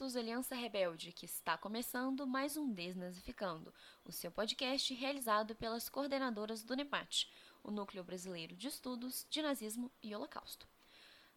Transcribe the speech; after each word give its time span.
Opostos 0.00 0.16
Aliança 0.16 0.54
Rebelde, 0.54 1.12
que 1.12 1.26
está 1.26 1.58
começando 1.58 2.26
mais 2.26 2.56
um 2.56 2.72
Desnazificando, 2.72 3.70
o 4.02 4.10
seu 4.10 4.30
podcast 4.30 4.94
realizado 4.94 5.54
pelas 5.54 5.90
coordenadoras 5.90 6.62
do 6.62 6.74
NEPAT, 6.74 7.30
o 7.62 7.70
Núcleo 7.70 8.02
Brasileiro 8.02 8.56
de 8.56 8.66
Estudos 8.66 9.26
de 9.28 9.42
Nazismo 9.42 9.92
e 10.02 10.14
Holocausto. 10.14 10.66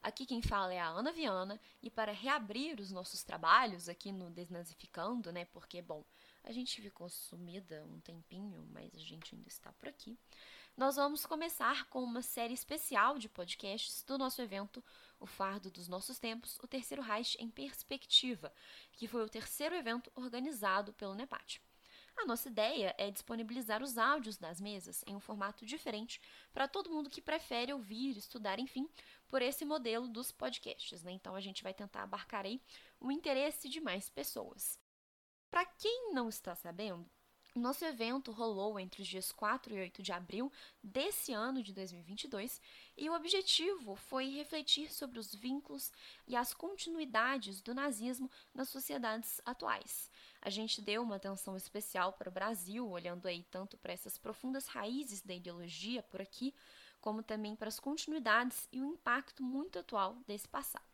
Aqui 0.02 0.26
quem 0.26 0.42
fala 0.42 0.74
é 0.74 0.80
a 0.80 0.88
Ana 0.88 1.12
Viana, 1.12 1.60
e 1.82 1.90
para 1.90 2.14
reabrir 2.14 2.80
os 2.80 2.90
nossos 2.90 3.22
trabalhos 3.22 3.90
aqui 3.90 4.14
no 4.14 4.30
Desnazificando, 4.30 5.30
né, 5.34 5.44
porque, 5.44 5.82
bom, 5.82 6.02
a 6.42 6.54
gente 6.54 6.82
ficou 6.82 7.10
sumida 7.10 7.86
um 7.92 8.00
tempinho, 8.00 8.66
mas 8.72 8.96
a 8.96 9.02
gente 9.02 9.36
ainda 9.36 9.50
está 9.50 9.74
por 9.74 9.90
aqui, 9.90 10.18
nós 10.76 10.96
vamos 10.96 11.26
começar 11.26 11.86
com 11.90 12.02
uma 12.02 12.22
série 12.22 12.54
especial 12.54 13.20
de 13.20 13.30
podcasts 13.30 14.04
do 14.04 14.18
nosso 14.18 14.42
evento 14.42 14.84
O 15.24 15.26
Fardo 15.26 15.72
dos 15.72 15.88
Nossos 15.88 16.20
Tempos, 16.20 16.60
o 16.62 16.68
Terceiro 16.68 17.02
Reich 17.02 17.38
em 17.40 17.50
Perspectiva, 17.50 18.54
que 18.92 19.08
foi 19.08 19.24
o 19.24 19.30
terceiro 19.30 19.74
evento 19.74 20.12
organizado 20.16 20.92
pelo 20.92 21.16
NEPAT. 21.16 21.62
A 22.18 22.26
nossa 22.26 22.50
ideia 22.50 22.94
é 22.98 23.10
disponibilizar 23.10 23.82
os 23.82 23.98
áudios 23.98 24.38
das 24.38 24.60
mesas 24.60 25.02
em 25.08 25.16
um 25.16 25.22
formato 25.22 25.66
diferente 25.66 26.20
para 26.52 26.68
todo 26.68 26.92
mundo 26.92 27.10
que 27.10 27.22
prefere 27.22 27.72
ouvir, 27.72 28.18
estudar, 28.18 28.60
enfim, 28.60 28.86
por 29.30 29.42
esse 29.42 29.64
modelo 29.64 30.10
dos 30.10 30.30
podcasts. 30.30 31.02
Né? 31.04 31.14
Então 31.14 31.36
a 31.36 31.40
gente 31.40 31.64
vai 31.64 31.74
tentar 31.74 32.04
abarcar 32.04 32.46
aí 32.46 32.62
o 33.00 33.10
interesse 33.10 33.70
de 33.70 33.80
mais 33.80 34.10
pessoas. 34.10 34.78
Para 35.50 35.66
quem 35.66 36.12
não 36.14 36.28
está 36.28 36.54
sabendo, 36.54 37.10
nosso 37.60 37.86
evento 37.86 38.32
rolou 38.32 38.80
entre 38.80 39.04
os 39.04 39.08
dias 39.08 39.32
4 39.32 39.76
e 39.76 39.80
8 39.80 40.02
de 40.02 40.12
abril 40.12 40.52
desse 40.82 41.34
ano 41.34 41.62
de 41.62 41.72
2022 41.72 42.60
e 42.98 43.08
o 43.08 43.14
objetivo 43.14 43.96
foi 43.96 44.30
refletir 44.30 44.92
sobre 44.92 45.20
os 45.20 45.36
vínculos 45.36 45.92
e 46.28 46.36
as 46.36 46.52
continuidades 46.52 47.62
do 47.62 47.74
nazismo 47.74 48.30
nas 48.56 48.70
sociedades 48.70 49.40
atuais. 49.46 50.10
A 50.42 50.50
gente 50.50 50.82
deu 50.82 51.04
uma 51.04 51.18
atenção 51.18 51.56
especial 51.56 52.14
para 52.14 52.30
o 52.30 52.34
Brasil, 52.34 52.90
olhando 52.90 53.28
aí 53.28 53.44
tanto 53.52 53.78
para 53.78 53.94
essas 53.94 54.18
profundas 54.18 54.66
raízes 54.66 55.22
da 55.22 55.36
ideologia 55.36 56.02
por 56.02 56.22
aqui, 56.22 56.56
como 57.00 57.22
também 57.22 57.56
para 57.56 57.68
as 57.68 57.80
continuidades 57.80 58.68
e 58.72 58.82
o 58.82 58.86
impacto 58.86 59.44
muito 59.44 59.78
atual 59.78 60.18
desse 60.26 60.48
passado 60.48 60.93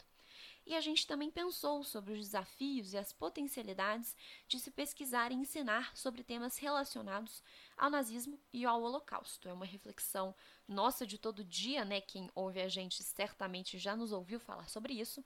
e 0.69 0.75
a 0.75 0.81
gente 0.81 1.07
também 1.07 1.31
pensou 1.31 1.83
sobre 1.83 2.13
os 2.13 2.19
desafios 2.19 2.93
e 2.93 2.97
as 2.97 3.11
potencialidades 3.11 4.15
de 4.47 4.59
se 4.59 4.69
pesquisar 4.69 5.31
e 5.31 5.35
ensinar 5.35 5.97
sobre 5.97 6.23
temas 6.23 6.59
relacionados 6.59 7.41
ao 7.75 7.89
nazismo 7.89 8.39
e 8.53 8.63
ao 8.65 8.79
Holocausto. 8.79 9.49
É 9.49 9.53
uma 9.53 9.65
reflexão 9.65 10.35
nossa 10.67 11.07
de 11.07 11.17
todo 11.17 11.43
dia, 11.43 11.83
né? 11.83 11.99
Quem 12.01 12.29
ouve 12.35 12.61
a 12.61 12.67
gente 12.67 13.01
certamente 13.01 13.79
já 13.79 13.95
nos 13.95 14.11
ouviu 14.11 14.39
falar 14.39 14.69
sobre 14.69 14.93
isso, 14.93 15.25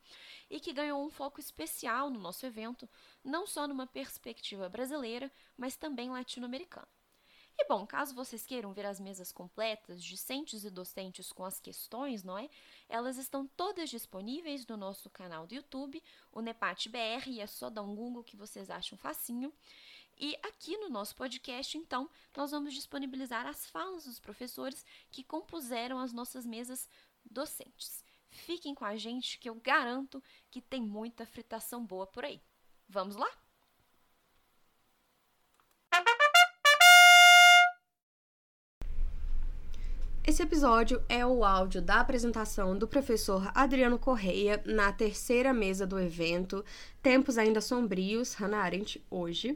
e 0.50 0.62
que 0.62 0.72
ganhou 0.72 1.06
um 1.06 1.10
foco 1.10 1.42
especial 1.42 2.10
no 2.10 2.22
nosso 2.22 2.46
evento, 2.46 2.90
não 3.22 3.46
só 3.46 3.68
numa 3.68 3.86
perspectiva 3.86 4.70
brasileira, 4.70 5.30
mas 5.58 5.76
também 5.76 6.10
latino-americana. 6.10 6.88
E 7.58 7.66
bom, 7.68 7.86
caso 7.86 8.16
vocês 8.16 8.46
queiram 8.46 8.74
ver 8.74 8.86
as 8.86 9.00
mesas 9.00 9.32
completas, 9.32 10.04
discentes 10.04 10.64
e 10.64 10.70
docentes 10.70 11.32
com 11.32 11.46
as 11.46 11.60
questões, 11.60 12.24
não 12.24 12.38
é? 12.38 12.50
Elas 12.90 13.18
estão 13.18 13.46
todas 13.46 13.90
disponíveis 13.90 14.66
no 14.66 14.76
nosso 14.76 15.10
canal 15.10 15.46
do 15.46 15.54
YouTube, 15.54 16.02
o 16.32 16.42
Nepat 16.42 16.90
BR, 16.90 17.28
e 17.28 17.40
é 17.40 17.48
só 17.48 17.70
dar 17.70 17.84
um 17.84 17.96
Google 17.96 18.24
que 18.24 18.36
vocês 18.36 18.70
acham 18.70 18.98
facinho. 18.98 19.54
E 20.18 20.36
aqui 20.44 20.78
no 20.78 20.90
nosso 20.90 21.16
podcast, 21.16 21.78
então, 21.78 22.10
nós 22.36 22.52
vamos 22.52 22.74
disponibilizar 22.74 23.46
as 23.48 23.68
falas 23.68 24.06
dos 24.06 24.20
professores 24.20 24.86
que 25.12 25.24
compuseram 25.24 26.00
as 26.00 26.14
nossas 26.14 26.46
mesas 26.46 26.88
docentes. 27.26 28.04
Fiquem 28.30 28.74
com 28.74 28.86
a 28.86 28.96
gente 28.96 29.38
que 29.40 29.50
eu 29.50 29.56
garanto 29.56 30.22
que 30.50 30.62
tem 30.62 30.82
muita 30.82 31.26
fritação 31.26 31.86
boa 31.86 32.08
por 32.08 32.26
aí. 32.26 32.42
Vamos 32.88 33.16
lá? 33.16 33.43
Esse 40.34 40.42
episódio 40.42 41.00
é 41.08 41.24
o 41.24 41.46
áudio 41.46 41.80
da 41.80 42.00
apresentação 42.00 42.76
do 42.76 42.88
professor 42.88 43.52
Adriano 43.54 44.00
Correia 44.00 44.60
na 44.66 44.92
terceira 44.92 45.54
mesa 45.54 45.86
do 45.86 46.00
evento 46.00 46.66
Tempos 47.04 47.38
Ainda 47.38 47.62
Sombrios, 47.62 48.34
Hannah 48.34 48.64
Arendt, 48.64 49.00
hoje. 49.12 49.56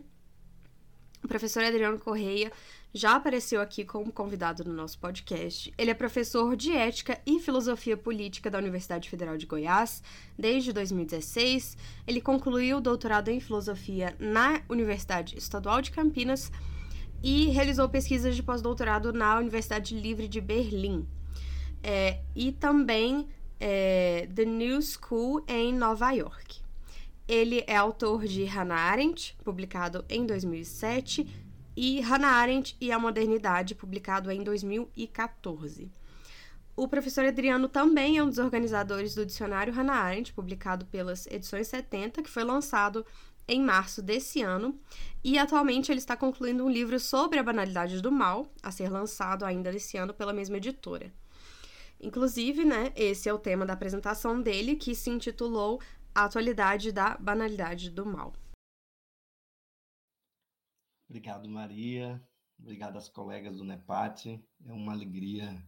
O 1.23 1.27
professor 1.27 1.63
Adriano 1.63 1.97
Correia 1.97 2.51
já 2.93 3.15
apareceu 3.15 3.59
aqui 3.59 3.83
como 3.83 4.11
convidado 4.11 4.63
no 4.63 4.71
nosso 4.71 4.99
podcast. 4.99 5.73
Ele 5.79 5.89
é 5.89 5.95
professor 5.95 6.55
de 6.55 6.71
Ética 6.71 7.19
e 7.25 7.39
Filosofia 7.39 7.97
Política 7.97 8.51
da 8.51 8.59
Universidade 8.59 9.09
Federal 9.09 9.35
de 9.35 9.47
Goiás 9.47 10.03
desde 10.37 10.71
2016. 10.71 11.75
Ele 12.05 12.21
concluiu 12.21 12.77
o 12.77 12.81
doutorado 12.81 13.29
em 13.29 13.39
Filosofia 13.39 14.15
na 14.19 14.61
Universidade 14.69 15.35
Estadual 15.39 15.81
de 15.81 15.89
Campinas 15.89 16.51
e 17.23 17.47
realizou 17.47 17.89
pesquisas 17.89 18.35
de 18.35 18.43
pós-doutorado 18.43 19.11
na 19.11 19.37
Universidade 19.37 19.95
Livre 19.99 20.27
de 20.27 20.39
Berlim. 20.39 21.07
É, 21.83 22.19
e 22.35 22.51
também 22.51 23.27
é, 23.59 24.27
The 24.33 24.45
New 24.45 24.79
School 24.81 25.43
em 25.47 25.73
Nova 25.73 26.11
York. 26.11 26.61
Ele 27.27 27.63
é 27.67 27.75
autor 27.75 28.25
de 28.25 28.45
Hannah 28.45 28.75
Arendt, 28.75 29.35
publicado 29.43 30.05
em 30.09 30.25
2007, 30.25 31.27
e 31.75 31.99
Hannah 32.01 32.29
Arendt 32.29 32.75
e 32.79 32.91
a 32.91 32.97
Modernidade, 32.97 33.75
publicado 33.75 34.31
em 34.31 34.43
2014. 34.43 35.91
O 36.75 36.87
professor 36.87 37.25
Adriano 37.25 37.67
também 37.67 38.17
é 38.17 38.23
um 38.23 38.29
dos 38.29 38.37
organizadores 38.37 39.15
do 39.15 39.25
dicionário 39.25 39.73
Hannah 39.73 39.95
Arendt, 39.95 40.31
publicado 40.31 40.85
pelas 40.85 41.25
edições 41.27 41.67
70, 41.67 42.21
que 42.21 42.29
foi 42.29 42.43
lançado 42.43 43.05
em 43.47 43.61
março 43.61 44.01
desse 44.01 44.41
ano, 44.41 44.79
e 45.23 45.37
atualmente 45.37 45.91
ele 45.91 45.99
está 45.99 46.17
concluindo 46.17 46.65
um 46.65 46.69
livro 46.69 46.99
sobre 46.99 47.39
a 47.39 47.43
banalidade 47.43 48.01
do 48.01 48.11
mal, 48.11 48.51
a 48.61 48.71
ser 48.71 48.89
lançado 48.89 49.45
ainda 49.45 49.73
esse 49.73 49.97
ano 49.97 50.13
pela 50.13 50.33
mesma 50.33 50.57
editora. 50.57 51.13
Inclusive, 51.99 52.63
né, 52.63 52.91
esse 52.95 53.27
é 53.27 53.33
o 53.33 53.39
tema 53.39 53.65
da 53.65 53.73
apresentação 53.73 54.41
dele, 54.41 54.75
que 54.75 54.93
se 54.93 55.09
intitulou 55.09 55.81
A 56.13 56.25
Atualidade 56.25 56.91
da 56.91 57.17
Banalidade 57.17 57.89
do 57.89 58.05
Mal. 58.05 58.33
Obrigado, 61.09 61.49
Maria. 61.49 62.21
Obrigado 62.59 62.97
às 62.97 63.07
colegas 63.07 63.55
do 63.55 63.63
NEPAT. 63.63 64.43
É 64.65 64.73
uma 64.73 64.91
alegria 64.91 65.63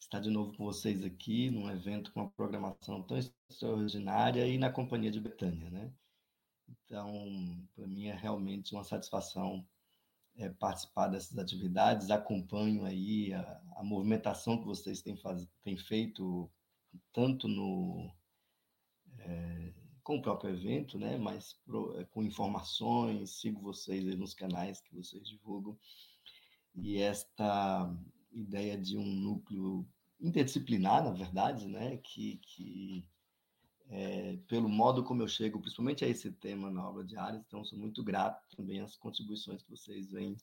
estar 0.00 0.20
de 0.20 0.30
novo 0.30 0.56
com 0.56 0.64
vocês 0.64 1.02
aqui 1.02 1.50
num 1.50 1.68
evento 1.70 2.12
com 2.12 2.20
uma 2.20 2.30
programação 2.30 3.02
tão 3.02 3.18
extraordinária 3.18 4.46
e 4.46 4.58
na 4.58 4.70
companhia 4.70 5.10
de 5.10 5.20
Betânia, 5.20 5.70
né? 5.70 5.92
Então, 6.68 7.66
para 7.74 7.86
mim 7.86 8.06
é 8.06 8.14
realmente 8.14 8.74
uma 8.74 8.84
satisfação 8.84 9.66
é, 10.36 10.48
participar 10.48 11.08
dessas 11.08 11.38
atividades. 11.38 12.10
Acompanho 12.10 12.84
aí 12.84 13.32
a, 13.32 13.62
a 13.76 13.84
movimentação 13.84 14.58
que 14.58 14.66
vocês 14.66 15.02
têm, 15.02 15.16
faz, 15.16 15.46
têm 15.62 15.76
feito, 15.76 16.50
tanto 17.12 17.48
no 17.48 18.10
é, 19.18 19.72
com 20.02 20.18
o 20.18 20.22
próprio 20.22 20.50
evento, 20.50 20.98
né, 20.98 21.16
mas 21.16 21.54
pro, 21.64 21.98
é, 21.98 22.04
com 22.04 22.22
informações, 22.22 23.40
sigo 23.40 23.60
vocês 23.62 24.04
nos 24.16 24.34
canais 24.34 24.80
que 24.80 24.94
vocês 24.94 25.26
divulgam. 25.26 25.78
E 26.74 26.98
esta 26.98 27.90
ideia 28.30 28.76
de 28.76 28.98
um 28.98 29.04
núcleo 29.04 29.88
interdisciplinar, 30.20 31.02
na 31.02 31.12
verdade, 31.12 31.66
né, 31.66 31.96
que, 31.98 32.38
que 32.38 33.08
é, 33.90 34.36
pelo 34.48 34.68
modo 34.68 35.04
como 35.04 35.22
eu 35.22 35.28
chego, 35.28 35.60
principalmente 35.60 36.04
a 36.04 36.08
esse 36.08 36.30
tema 36.32 36.70
na 36.70 36.80
aula 36.80 37.04
diária, 37.04 37.42
então 37.46 37.64
sou 37.64 37.78
muito 37.78 38.02
grato 38.02 38.42
também 38.56 38.80
às 38.80 38.96
contribuições 38.96 39.62
que 39.62 39.70
vocês 39.70 40.10
vêm, 40.10 40.36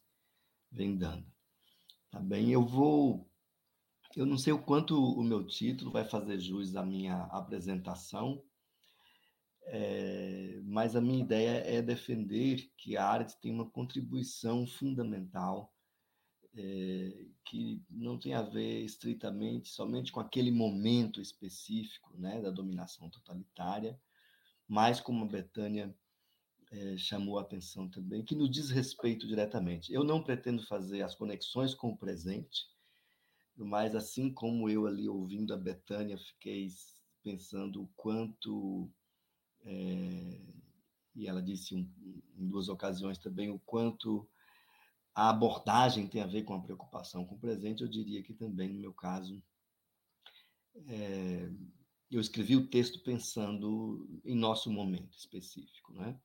vêm 0.72 0.96
dando. 0.96 1.26
Tá 2.10 2.20
bem? 2.20 2.52
Eu 2.52 2.66
vou. 2.66 3.30
Eu 4.16 4.26
não 4.26 4.38
sei 4.38 4.52
o 4.52 4.62
quanto 4.62 5.02
o 5.02 5.24
meu 5.24 5.46
título 5.46 5.92
vai 5.92 6.04
fazer 6.04 6.38
jus 6.38 6.76
à 6.76 6.86
minha 6.86 7.24
apresentação, 7.26 8.44
é, 9.64 10.60
mas 10.66 10.96
a 10.96 11.02
minha 11.02 11.24
ideia 11.24 11.64
é 11.66 11.82
defender 11.82 12.70
que 12.76 12.98
a 12.98 13.08
arte 13.08 13.40
tem 13.40 13.54
uma 13.54 13.70
contribuição 13.70 14.68
fundamental 14.68 15.71
é, 16.56 17.26
que 17.46 17.82
não 17.90 18.18
tem 18.18 18.34
a 18.34 18.42
ver 18.42 18.84
estritamente 18.84 19.70
somente 19.70 20.12
com 20.12 20.20
aquele 20.20 20.52
momento 20.52 21.22
específico 21.22 22.16
né, 22.18 22.42
da 22.42 22.50
dominação 22.50 23.10
totalitária, 23.10 24.00
mas 24.68 25.00
como 25.00 25.26
a 25.26 25.28
Betânia 25.28 25.94
é, 26.72 26.98
chamou 26.98 27.38
a 27.38 27.42
atenção 27.42 27.90
também, 27.90 28.24
que 28.24 28.36
nos 28.36 28.50
diz 28.50 28.70
respeito 28.70 29.28
diretamente. 29.28 29.94
Eu 29.94 30.04
não 30.04 30.24
pretendo 30.24 30.66
fazer 30.66 31.02
as 31.02 31.16
conexões 31.16 31.74
com 31.74 31.90
o 31.90 31.98
presente, 31.98 32.66
mas 33.56 33.96
assim 33.96 34.32
como 34.34 34.70
eu 34.70 34.88
ali 34.88 35.08
ouvindo 35.08 35.54
a 35.54 35.58
Betânia, 35.58 36.18
fiquei 36.18 36.70
pensando 37.22 37.84
o 37.84 37.88
quanto, 37.96 38.90
é, 39.64 40.42
e 41.16 41.28
ela 41.28 41.42
disse 41.42 41.76
um, 41.76 41.90
em 42.38 42.48
duas 42.48 42.70
ocasiões 42.70 43.18
também, 43.18 43.50
o 43.50 43.60
quanto 43.60 44.28
a 45.14 45.30
abordagem 45.30 46.08
tem 46.08 46.22
a 46.22 46.28
ver 46.28 46.44
com 46.44 46.54
a 46.54 46.62
preocupação 46.62 47.26
com 47.26 47.36
o 47.36 47.40
presente, 47.40 47.84
eu 47.84 47.90
diria 47.90 48.24
que 48.24 48.34
também, 48.34 48.70
no 48.70 48.80
meu 48.80 48.94
caso, 48.94 49.42
é, 50.88 51.50
eu 52.10 52.20
escrevi 52.20 52.56
o 52.56 52.68
texto 52.68 53.02
pensando 53.04 54.22
em 54.24 54.36
nosso 54.36 54.72
momento 54.72 55.18
específico, 55.18 55.94
né? 55.94 56.20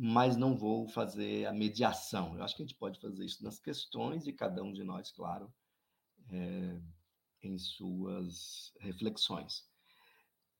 mas 0.00 0.36
não 0.36 0.56
vou 0.56 0.86
fazer 0.88 1.46
a 1.46 1.52
mediação. 1.52 2.36
Eu 2.36 2.44
acho 2.44 2.54
que 2.54 2.62
a 2.62 2.66
gente 2.66 2.78
pode 2.78 3.00
fazer 3.00 3.24
isso 3.24 3.42
nas 3.42 3.58
questões 3.58 4.28
e 4.28 4.32
cada 4.32 4.62
um 4.62 4.72
de 4.72 4.84
nós, 4.84 5.10
claro, 5.10 5.52
é, 6.30 6.80
em 7.42 7.58
suas 7.58 8.72
reflexões. 8.78 9.66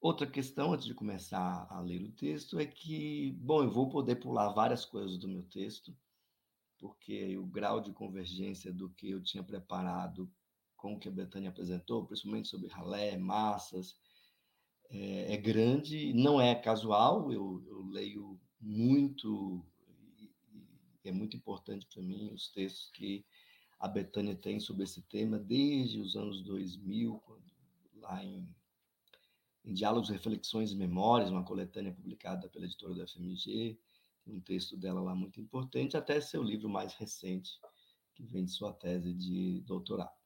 Outra 0.01 0.27
questão, 0.27 0.73
antes 0.73 0.87
de 0.87 0.95
começar 0.95 1.69
a 1.71 1.81
ler 1.81 2.03
o 2.03 2.13
texto, 2.13 2.59
é 2.59 2.67
que, 2.67 3.33
bom, 3.41 3.63
eu 3.63 3.71
vou 3.71 3.89
poder 3.89 4.17
pular 4.17 4.49
várias 4.49 4.85
coisas 4.85 5.17
do 5.19 5.29
meu 5.29 5.45
texto, 5.45 5.97
porque 6.79 7.37
o 7.37 7.47
grau 7.47 7.81
de 7.81 7.93
convergência 7.93 8.73
do 8.73 8.89
que 8.91 9.11
eu 9.11 9.23
tinha 9.23 9.43
preparado 9.43 10.31
com 10.77 10.95
o 10.95 10.99
que 10.99 11.09
a 11.09 11.13
Betânia 11.13 11.51
apresentou, 11.51 12.07
principalmente 12.07 12.49
sobre 12.49 12.69
ralé, 12.69 13.17
massas, 13.19 13.97
é, 14.91 15.35
é 15.35 15.37
grande, 15.37 16.13
não 16.15 16.41
é 16.41 16.55
casual, 16.55 17.33
eu, 17.33 17.63
eu 17.67 17.83
leio 17.87 18.41
muito, 18.61 19.65
e, 20.19 20.31
e 21.05 21.09
é 21.09 21.13
muito 21.13 21.37
importante 21.37 21.87
para 21.87 22.03
mim 22.03 22.33
os 22.33 22.49
textos 22.49 22.91
que 22.93 23.25
a 23.79 23.87
Betânia 23.87 24.35
tem 24.35 24.59
sobre 24.59 24.85
esse 24.85 25.03
tema 25.03 25.39
desde 25.39 26.01
os 26.01 26.17
anos 26.17 26.43
2000, 26.43 27.19
quando, 27.25 27.45
lá 28.01 28.25
em, 28.25 28.49
em 29.65 29.75
Diálogos, 29.75 30.09
Reflexões 30.09 30.73
e 30.73 30.77
Memórias, 30.77 31.31
uma 31.31 31.45
coletânea 31.45 31.93
publicada 31.93 32.49
pela 32.49 32.65
editora 32.65 32.95
da 32.95 33.07
FMG, 33.07 33.79
um 34.29 34.41
texto 34.41 34.77
dela 34.77 35.01
lá 35.01 35.15
muito 35.15 35.41
importante, 35.41 35.97
até 35.97 36.21
seu 36.21 36.43
livro 36.43 36.69
mais 36.69 36.95
recente, 36.95 37.51
que 38.15 38.25
vem 38.25 38.45
de 38.45 38.51
sua 38.51 38.73
tese 38.73 39.13
de 39.15 39.61
doutorado. 39.63 40.17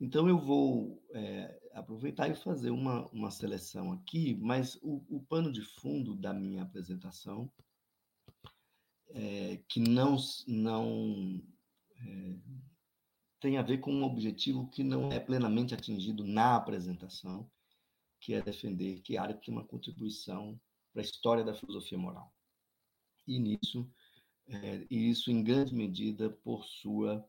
Então, 0.00 0.28
eu 0.28 0.38
vou 0.38 1.00
é, 1.12 1.70
aproveitar 1.74 2.28
e 2.28 2.34
fazer 2.34 2.70
uma, 2.70 3.06
uma 3.10 3.30
seleção 3.30 3.92
aqui, 3.92 4.34
mas 4.40 4.76
o, 4.82 5.04
o 5.08 5.20
pano 5.20 5.52
de 5.52 5.62
fundo 5.62 6.16
da 6.16 6.34
minha 6.34 6.62
apresentação, 6.62 7.50
é, 9.10 9.60
que 9.68 9.78
não, 9.78 10.16
não 10.48 11.40
é, 11.96 12.36
tem 13.38 13.58
a 13.58 13.62
ver 13.62 13.78
com 13.78 13.92
um 13.92 14.04
objetivo 14.04 14.68
que 14.70 14.82
não 14.82 15.12
é 15.12 15.20
plenamente 15.20 15.74
atingido 15.74 16.24
na 16.24 16.56
apresentação, 16.56 17.48
que 18.18 18.34
é 18.34 18.40
defender 18.40 19.00
que 19.02 19.16
a 19.16 19.22
área 19.22 19.36
tem 19.36 19.52
uma 19.52 19.64
contribuição 19.64 20.60
para 20.92 21.02
a 21.02 21.04
história 21.04 21.44
da 21.44 21.54
filosofia 21.54 21.98
moral. 21.98 22.32
E 23.32 23.38
nisso, 23.38 23.90
é, 24.46 24.86
e 24.90 25.08
isso 25.08 25.30
em 25.30 25.42
grande 25.42 25.74
medida 25.74 26.28
por 26.28 26.66
sua, 26.66 27.26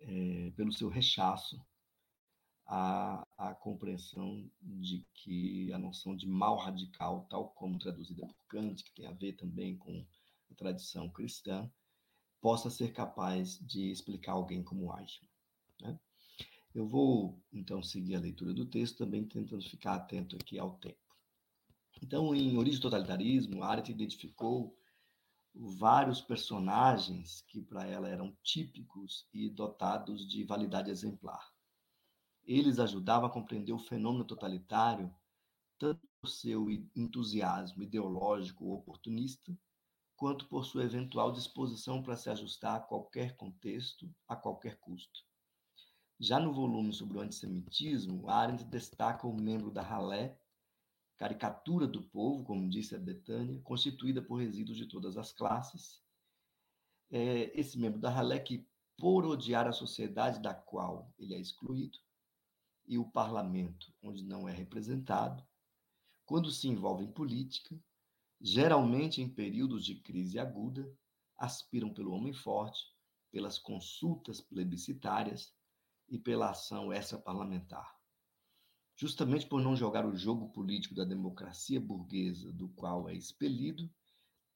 é, 0.00 0.50
pelo 0.56 0.72
seu 0.72 0.88
rechaço 0.88 1.62
a, 2.64 3.26
a 3.36 3.54
compreensão 3.54 4.50
de 4.58 5.04
que 5.12 5.70
a 5.70 5.78
noção 5.78 6.16
de 6.16 6.26
mal 6.26 6.56
radical, 6.56 7.26
tal 7.28 7.50
como 7.50 7.78
traduzida 7.78 8.26
por 8.26 8.46
Kant, 8.48 8.82
que 8.82 8.94
tem 8.94 9.06
a 9.06 9.12
ver 9.12 9.34
também 9.34 9.76
com 9.76 10.02
a 10.50 10.54
tradição 10.54 11.10
cristã, 11.10 11.70
possa 12.40 12.70
ser 12.70 12.94
capaz 12.94 13.58
de 13.58 13.90
explicar 13.90 14.32
alguém 14.32 14.62
como 14.62 14.90
Eichmann. 14.98 15.28
Né? 15.82 16.00
Eu 16.74 16.86
vou, 16.86 17.38
então, 17.52 17.82
seguir 17.82 18.14
a 18.14 18.20
leitura 18.20 18.54
do 18.54 18.64
texto, 18.64 18.96
também 18.96 19.26
tentando 19.26 19.68
ficar 19.68 19.96
atento 19.96 20.36
aqui 20.36 20.58
ao 20.58 20.78
tempo. 20.78 20.96
Então, 22.02 22.34
em 22.34 22.56
Origem 22.56 22.80
do 22.80 22.82
Totalitarismo, 22.82 23.62
Arendt 23.62 23.92
identificou 23.92 24.74
vários 25.60 26.20
personagens 26.20 27.42
que 27.48 27.60
para 27.60 27.84
ela 27.84 28.08
eram 28.08 28.36
típicos 28.42 29.26
e 29.32 29.50
dotados 29.50 30.28
de 30.28 30.44
validade 30.44 30.90
exemplar. 30.90 31.52
Eles 32.44 32.78
ajudavam 32.78 33.28
a 33.28 33.32
compreender 33.32 33.72
o 33.72 33.78
fenômeno 33.78 34.24
totalitário, 34.24 35.12
tanto 35.76 36.00
por 36.20 36.28
seu 36.28 36.70
entusiasmo 36.94 37.82
ideológico 37.82 38.64
ou 38.66 38.74
oportunista, 38.74 39.56
quanto 40.16 40.48
por 40.48 40.64
sua 40.64 40.84
eventual 40.84 41.32
disposição 41.32 42.02
para 42.02 42.16
se 42.16 42.30
ajustar 42.30 42.76
a 42.76 42.80
qualquer 42.80 43.36
contexto, 43.36 44.08
a 44.28 44.36
qualquer 44.36 44.78
custo. 44.78 45.24
Já 46.20 46.40
no 46.40 46.52
volume 46.52 46.92
sobre 46.92 47.18
o 47.18 47.20
antissemitismo, 47.20 48.28
Arendt 48.28 48.64
destaca 48.64 49.26
o 49.26 49.40
membro 49.40 49.70
da 49.70 49.82
ralé, 49.82 50.37
caricatura 51.18 51.86
do 51.86 52.02
povo, 52.04 52.44
como 52.44 52.70
disse 52.70 52.94
a 52.94 52.98
Betânia, 52.98 53.60
constituída 53.62 54.22
por 54.22 54.36
resíduos 54.36 54.78
de 54.78 54.86
todas 54.86 55.18
as 55.18 55.32
classes. 55.32 56.00
É 57.10 57.58
esse 57.58 57.76
membro 57.78 57.98
da 57.98 58.38
que, 58.38 58.66
por 58.96 59.26
odiar 59.26 59.66
a 59.66 59.72
sociedade 59.72 60.40
da 60.40 60.54
qual 60.54 61.12
ele 61.18 61.34
é 61.34 61.40
excluído, 61.40 61.98
e 62.86 62.96
o 62.96 63.10
parlamento, 63.10 63.92
onde 64.00 64.24
não 64.24 64.48
é 64.48 64.52
representado, 64.52 65.46
quando 66.24 66.50
se 66.50 66.68
envolve 66.68 67.04
em 67.04 67.12
política, 67.12 67.78
geralmente 68.40 69.20
em 69.20 69.28
períodos 69.28 69.84
de 69.84 69.96
crise 69.96 70.38
aguda, 70.38 70.90
aspiram 71.36 71.92
pelo 71.92 72.12
homem 72.12 72.32
forte, 72.32 72.80
pelas 73.30 73.58
consultas 73.58 74.40
plebiscitárias 74.40 75.52
e 76.08 76.18
pela 76.18 76.50
ação 76.50 76.92
extra-parlamentar. 76.92 77.97
Justamente 79.00 79.46
por 79.46 79.62
não 79.62 79.76
jogar 79.76 80.04
o 80.04 80.16
jogo 80.16 80.48
político 80.48 80.92
da 80.92 81.04
democracia 81.04 81.80
burguesa 81.80 82.52
do 82.52 82.68
qual 82.70 83.08
é 83.08 83.14
expelido, 83.14 83.88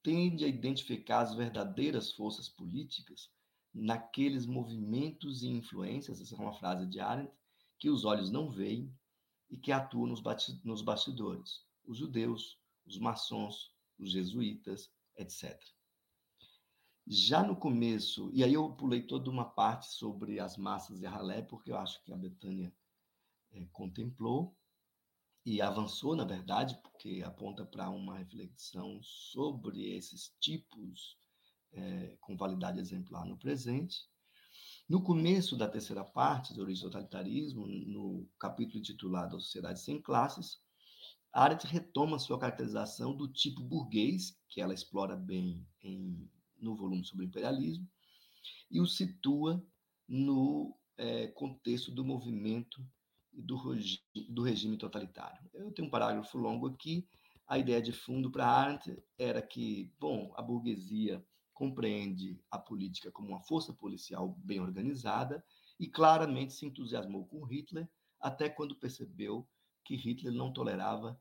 tende 0.03 0.44
a 0.44 0.49
identificar 0.49 1.21
as 1.21 1.33
verdadeiras 1.33 2.11
forças 2.11 2.49
políticas 2.49 3.31
naqueles 3.73 4.44
movimentos 4.44 5.44
e 5.44 5.49
influências, 5.49 6.21
essa 6.21 6.35
é 6.35 6.39
uma 6.39 6.53
frase 6.53 6.89
de 6.89 6.99
Arendt, 6.99 7.33
que 7.79 7.89
os 7.89 8.05
olhos 8.05 8.33
não 8.33 8.50
veem 8.50 8.93
e 9.49 9.56
que 9.56 9.71
atuam 9.71 10.09
nos 10.09 10.83
bastidores, 10.83 11.65
os 11.85 11.99
judeus, 11.99 12.59
os 12.85 12.99
maçons, 12.99 13.71
os 13.97 14.11
jesuítas, 14.11 14.91
etc. 15.17 15.56
Já 17.07 17.45
no 17.45 17.55
começo, 17.55 18.28
e 18.35 18.43
aí 18.43 18.55
eu 18.55 18.73
pulei 18.73 19.02
toda 19.02 19.31
uma 19.31 19.45
parte 19.45 19.87
sobre 19.87 20.40
as 20.40 20.57
massas 20.57 20.99
de 20.99 21.07
ralé, 21.07 21.43
porque 21.43 21.71
eu 21.71 21.76
acho 21.76 22.02
que 22.02 22.12
a 22.12 22.16
Betânia 22.16 22.75
é, 23.52 23.64
contemplou 23.73 24.56
e 25.44 25.61
avançou, 25.61 26.14
na 26.14 26.25
verdade, 26.25 26.78
porque 26.82 27.23
aponta 27.25 27.64
para 27.64 27.90
uma 27.90 28.18
reflexão 28.18 29.00
sobre 29.02 29.97
esses 29.97 30.35
tipos 30.40 31.16
é, 31.73 32.16
com 32.21 32.37
validade 32.37 32.78
exemplar 32.78 33.25
no 33.26 33.37
presente. 33.37 34.09
No 34.88 35.02
começo 35.02 35.56
da 35.56 35.68
terceira 35.68 36.04
parte, 36.04 36.52
de 36.52 36.61
Origem 36.61 36.85
do 36.85 36.90
Totalitarismo, 36.90 37.66
no 37.66 38.28
capítulo 38.38 38.78
intitulado 38.78 39.40
Sociedade 39.40 39.80
Sem 39.80 40.00
Classes, 40.00 40.61
Arendt 41.32 41.66
retoma 41.66 42.18
sua 42.18 42.38
caracterização 42.38 43.16
do 43.16 43.26
tipo 43.26 43.62
burguês, 43.62 44.38
que 44.49 44.61
ela 44.61 44.75
explora 44.75 45.16
bem 45.16 45.66
em, 45.80 46.30
no 46.61 46.76
volume 46.76 47.04
sobre 47.04 47.25
o 47.25 47.28
imperialismo, 47.28 47.88
e 48.71 48.80
o 48.80 48.87
situa 48.87 49.64
no 50.06 50.76
é, 50.97 51.28
contexto 51.28 51.90
do 51.90 52.04
movimento 52.04 52.87
do, 53.33 53.57
do 54.29 54.43
regime 54.43 54.77
totalitário. 54.77 55.49
Eu 55.55 55.71
tenho 55.73 55.89
um 55.89 55.91
parágrafo 55.91 56.39
longo 56.39 56.67
aqui. 56.69 57.07
A 57.47 57.59
ideia 57.59 57.83
de 57.83 57.93
fundo 57.93 58.31
para 58.31 58.47
Arendt 58.47 59.03
era 59.19 59.43
que, 59.43 59.93
bom, 59.99 60.33
a 60.37 60.43
burguesia 60.43 61.25
compreende 61.53 62.41
a 62.51 62.59
política 62.59 63.11
como 63.11 63.29
uma 63.29 63.41
força 63.41 63.73
policial 63.73 64.37
bem 64.39 64.61
organizada 64.61 65.45
e 65.79 65.87
claramente 65.87 66.53
se 66.53 66.67
entusiasmou 66.67 67.27
com 67.27 67.45
Hitler, 67.45 67.89
até 68.21 68.49
quando 68.49 68.77
percebeu 68.77 69.49
que 69.85 69.97
Hitler 69.97 70.33
não 70.33 70.53
tolerava 70.53 71.21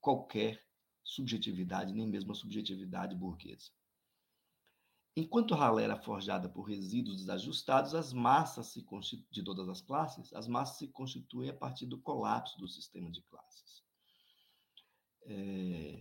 qualquer 0.00 0.62
subjetividade, 1.02 1.92
nem 1.92 2.06
mesmo 2.06 2.32
a 2.32 2.34
subjetividade 2.34 3.14
burguesa. 3.14 3.70
Enquanto 5.16 5.54
Halle 5.54 5.84
era 5.84 5.96
forjada 5.96 6.48
por 6.48 6.62
resíduos 6.62 7.18
desajustados, 7.18 7.94
as 7.94 8.12
massas 8.12 8.66
se 8.66 8.84
de 9.30 9.44
todas 9.44 9.68
as 9.68 9.80
classes, 9.80 10.32
as 10.32 10.48
massas 10.48 10.78
se 10.78 10.88
constituem 10.88 11.50
a 11.50 11.54
partir 11.54 11.86
do 11.86 12.00
colapso 12.00 12.58
do 12.58 12.66
sistema 12.66 13.10
de 13.12 13.22
classes. 13.22 13.84
É, 15.26 16.00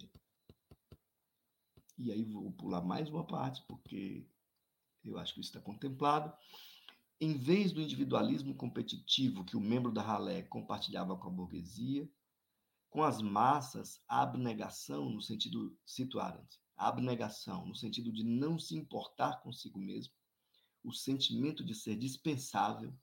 e 1.98 2.12
aí 2.12 2.24
vou 2.24 2.52
pular 2.54 2.82
mais 2.82 3.08
uma 3.08 3.26
parte, 3.26 3.64
porque 3.68 4.28
eu 5.06 5.18
acho 5.20 5.36
que 5.36 5.42
isso 5.42 5.50
está 5.50 5.62
contemplado. 5.62 6.36
Em 7.22 7.38
vez 7.38 7.72
do 7.72 7.82
individualismo 7.82 8.56
competitivo 8.56 9.46
que 9.46 9.56
o 9.56 9.62
membro 9.62 9.92
da 9.92 10.02
ralé 10.02 10.42
compartilhava 10.42 11.16
com 11.16 11.28
a 11.28 11.32
burguesia, 11.32 12.10
com 12.90 13.04
as 13.04 13.22
massas, 13.22 14.04
a 14.08 14.24
abnegação, 14.24 15.10
no 15.10 15.22
sentido 15.22 15.78
situado, 15.86 16.46
a 16.76 16.88
abnegação, 16.88 17.66
no 17.66 17.76
sentido 17.76 18.12
de 18.12 18.24
não 18.24 18.60
se 18.60 18.76
importar 18.76 19.42
consigo 19.42 19.80
mesmo, 19.80 20.14
o 20.84 20.92
sentimento 20.92 21.64
de 21.64 21.74
ser 21.74 21.96
dispensável, 21.96 22.94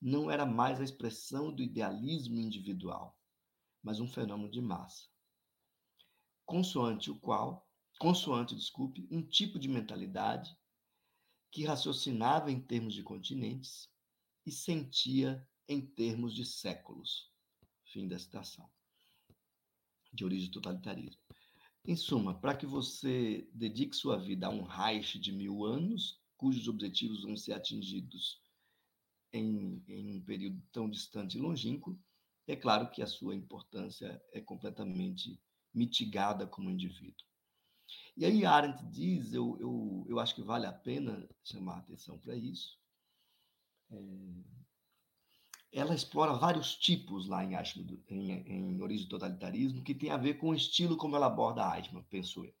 não 0.00 0.30
era 0.30 0.44
mais 0.44 0.80
a 0.80 0.84
expressão 0.84 1.54
do 1.54 1.62
idealismo 1.62 2.38
individual, 2.38 3.18
mas 3.82 4.00
um 4.00 4.08
fenômeno 4.08 4.50
de 4.50 4.60
massa, 4.60 5.08
consoante 6.44 7.10
o 7.10 7.18
qual 7.18 7.66
consoante, 7.98 8.54
desculpe, 8.54 9.06
um 9.10 9.22
tipo 9.22 9.58
de 9.58 9.68
mentalidade 9.68 10.56
que 11.50 11.64
raciocinava 11.64 12.50
em 12.50 12.60
termos 12.60 12.92
de 12.92 13.02
continentes 13.02 13.88
e 14.44 14.50
sentia 14.50 15.46
em 15.68 15.80
termos 15.80 16.34
de 16.34 16.44
séculos. 16.44 17.32
Fim 17.84 18.08
da 18.08 18.18
citação. 18.18 18.70
de 20.12 20.24
origem 20.24 20.50
totalitarismo. 20.50 21.23
Em 21.86 21.96
suma, 21.96 22.34
para 22.34 22.56
que 22.56 22.64
você 22.64 23.46
dedique 23.52 23.94
sua 23.94 24.16
vida 24.16 24.46
a 24.46 24.50
um 24.50 24.62
Reich 24.62 25.18
de 25.18 25.30
mil 25.30 25.64
anos, 25.66 26.18
cujos 26.34 26.66
objetivos 26.66 27.24
vão 27.24 27.36
ser 27.36 27.52
atingidos 27.52 28.40
em, 29.30 29.82
em 29.86 30.16
um 30.16 30.20
período 30.22 30.62
tão 30.72 30.88
distante 30.88 31.36
e 31.36 31.40
longínquo, 31.40 31.98
é 32.46 32.56
claro 32.56 32.90
que 32.90 33.02
a 33.02 33.06
sua 33.06 33.34
importância 33.34 34.22
é 34.32 34.40
completamente 34.40 35.38
mitigada 35.74 36.46
como 36.46 36.70
indivíduo. 36.70 37.26
E 38.16 38.24
aí 38.24 38.46
Arendt 38.46 38.82
diz, 38.86 39.34
eu, 39.34 39.58
eu, 39.60 40.06
eu 40.08 40.18
acho 40.18 40.34
que 40.34 40.42
vale 40.42 40.64
a 40.64 40.72
pena 40.72 41.28
chamar 41.42 41.74
a 41.74 41.78
atenção 41.80 42.18
para 42.18 42.34
isso, 42.34 42.78
é, 43.90 43.96
ela 45.74 45.92
explora 45.92 46.32
vários 46.34 46.76
tipos 46.76 47.26
lá 47.26 47.44
em, 47.44 47.54
em, 48.08 48.30
em 48.30 48.80
Origem 48.80 49.06
do 49.06 49.10
Totalitarismo 49.10 49.82
que 49.82 49.92
tem 49.92 50.10
a 50.10 50.16
ver 50.16 50.34
com 50.34 50.50
o 50.50 50.54
estilo 50.54 50.96
como 50.96 51.16
ela 51.16 51.26
aborda 51.26 51.76
Eichmann, 51.76 52.04
penso 52.08 52.44
eu. 52.44 52.54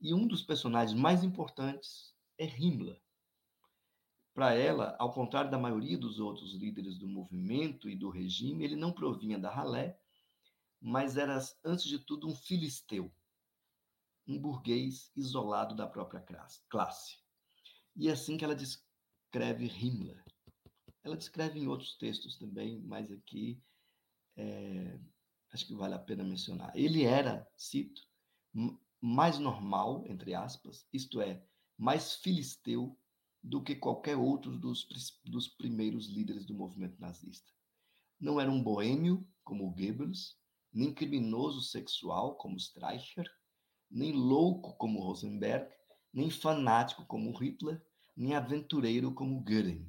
E 0.00 0.14
um 0.14 0.26
dos 0.26 0.42
personagens 0.42 0.98
mais 0.98 1.22
importantes 1.22 2.14
é 2.38 2.46
Himmler. 2.46 2.98
Para 4.32 4.54
ela, 4.54 4.96
ao 4.98 5.12
contrário 5.12 5.50
da 5.50 5.58
maioria 5.58 5.98
dos 5.98 6.18
outros 6.18 6.54
líderes 6.54 6.96
do 6.96 7.06
movimento 7.06 7.88
e 7.88 7.94
do 7.94 8.08
regime, 8.08 8.64
ele 8.64 8.76
não 8.76 8.92
provinha 8.92 9.38
da 9.38 9.50
ralé, 9.50 9.98
mas 10.80 11.18
era, 11.18 11.38
antes 11.64 11.84
de 11.84 11.98
tudo, 11.98 12.28
um 12.28 12.34
filisteu, 12.34 13.12
um 14.26 14.38
burguês 14.38 15.10
isolado 15.14 15.74
da 15.74 15.86
própria 15.86 16.24
classe. 16.68 17.18
E 17.94 18.08
é 18.08 18.12
assim 18.12 18.38
que 18.38 18.44
ela 18.44 18.54
descreve 18.54 19.66
Himmler. 19.66 20.25
Ela 21.06 21.16
descreve 21.16 21.60
em 21.60 21.68
outros 21.68 21.94
textos 21.94 22.36
também, 22.36 22.80
mas 22.80 23.12
aqui 23.12 23.62
é, 24.36 24.98
acho 25.52 25.64
que 25.64 25.72
vale 25.72 25.94
a 25.94 26.00
pena 26.00 26.24
mencionar. 26.24 26.72
Ele 26.74 27.04
era, 27.04 27.48
cito, 27.56 28.02
mais 29.00 29.38
normal, 29.38 30.04
entre 30.08 30.34
aspas, 30.34 30.84
isto 30.92 31.20
é, 31.20 31.40
mais 31.78 32.16
filisteu 32.16 32.98
do 33.40 33.62
que 33.62 33.76
qualquer 33.76 34.16
outro 34.16 34.58
dos, 34.58 34.88
dos 35.24 35.46
primeiros 35.46 36.08
líderes 36.08 36.44
do 36.44 36.54
movimento 36.54 37.00
nazista. 37.00 37.52
Não 38.18 38.40
era 38.40 38.50
um 38.50 38.60
boêmio, 38.60 39.24
como 39.44 39.70
Goebbels, 39.70 40.36
nem 40.72 40.92
criminoso 40.92 41.60
sexual, 41.60 42.34
como 42.34 42.58
Streicher, 42.58 43.30
nem 43.88 44.10
louco, 44.10 44.74
como 44.76 44.98
Rosenberg, 44.98 45.72
nem 46.12 46.30
fanático, 46.30 47.06
como 47.06 47.30
Hitler, 47.38 47.80
nem 48.16 48.34
aventureiro, 48.34 49.14
como 49.14 49.40
Goering. 49.44 49.88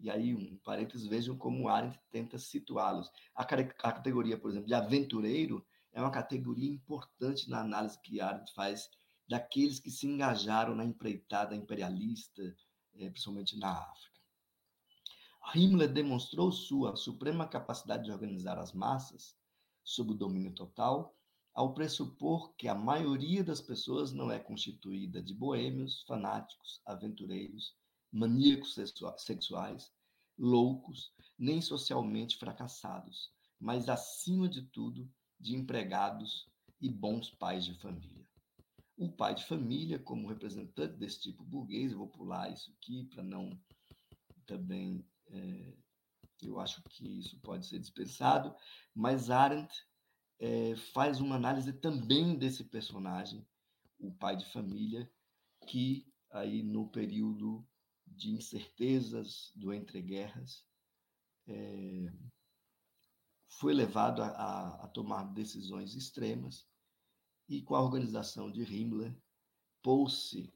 E 0.00 0.08
aí, 0.08 0.34
um 0.34 0.56
parênteses, 0.64 1.06
vejam 1.06 1.36
como 1.36 1.68
Arendt 1.68 2.00
tenta 2.10 2.38
situá-los. 2.38 3.10
A, 3.34 3.42
a 3.42 3.92
categoria, 3.92 4.38
por 4.38 4.50
exemplo, 4.50 4.66
de 4.66 4.74
aventureiro 4.74 5.64
é 5.92 6.00
uma 6.00 6.10
categoria 6.10 6.70
importante 6.70 7.50
na 7.50 7.60
análise 7.60 8.00
que 8.00 8.20
Arendt 8.20 8.52
faz 8.54 8.88
daqueles 9.28 9.78
que 9.78 9.90
se 9.90 10.06
engajaram 10.06 10.74
na 10.74 10.84
empreitada 10.84 11.54
imperialista, 11.54 12.42
eh, 12.94 13.10
principalmente 13.10 13.58
na 13.58 13.72
África. 13.72 14.20
Himmler 15.54 15.92
demonstrou 15.92 16.50
sua 16.50 16.96
suprema 16.96 17.46
capacidade 17.46 18.04
de 18.04 18.10
organizar 18.10 18.58
as 18.58 18.72
massas 18.72 19.36
sob 19.84 20.12
o 20.12 20.16
domínio 20.16 20.52
total, 20.52 21.16
ao 21.52 21.74
pressupor 21.74 22.54
que 22.54 22.68
a 22.68 22.74
maioria 22.74 23.42
das 23.42 23.60
pessoas 23.60 24.12
não 24.12 24.30
é 24.30 24.38
constituída 24.38 25.20
de 25.22 25.34
boêmios, 25.34 26.04
fanáticos, 26.06 26.80
aventureiros, 26.86 27.74
maníacos 28.12 28.76
sexuais, 29.18 29.92
loucos, 30.38 31.12
nem 31.38 31.60
socialmente 31.60 32.36
fracassados, 32.36 33.30
mas, 33.58 33.88
acima 33.88 34.48
de 34.48 34.62
tudo, 34.62 35.10
de 35.38 35.54
empregados 35.54 36.48
e 36.80 36.88
bons 36.88 37.30
pais 37.30 37.64
de 37.64 37.74
família. 37.74 38.26
O 38.96 39.10
pai 39.10 39.34
de 39.34 39.44
família, 39.44 39.98
como 39.98 40.28
representante 40.28 40.96
desse 40.96 41.20
tipo 41.20 41.44
burguês, 41.44 41.92
eu 41.92 41.98
vou 41.98 42.08
pular 42.08 42.50
isso 42.50 42.70
aqui 42.72 43.04
para 43.04 43.22
não 43.22 43.58
também. 44.46 45.06
É, 45.28 45.76
eu 46.42 46.58
acho 46.58 46.82
que 46.84 47.06
isso 47.18 47.38
pode 47.40 47.66
ser 47.66 47.78
dispensado, 47.78 48.54
mas 48.94 49.30
Arendt 49.30 49.72
é, 50.38 50.74
faz 50.92 51.20
uma 51.20 51.36
análise 51.36 51.72
também 51.72 52.36
desse 52.36 52.64
personagem, 52.64 53.46
o 53.98 54.10
pai 54.12 54.36
de 54.36 54.50
família, 54.52 55.10
que 55.66 56.06
aí 56.30 56.62
no 56.62 56.88
período 56.88 57.66
de 58.10 58.30
incertezas 58.30 59.52
do 59.54 59.72
entreguerras, 59.72 60.64
é, 61.46 62.12
foi 63.48 63.74
levado 63.74 64.22
a, 64.22 64.28
a, 64.28 64.84
a, 64.84 64.88
tomar 64.88 65.24
decisões 65.32 65.94
extremas 65.94 66.68
e, 67.48 67.62
com 67.62 67.74
a 67.74 67.82
organização 67.82 68.50
de 68.50 68.62
Himmler, 68.62 69.14
pôs-se 69.82 70.52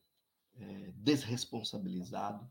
é, 0.55 0.93
desresponsabilizado 0.93 2.51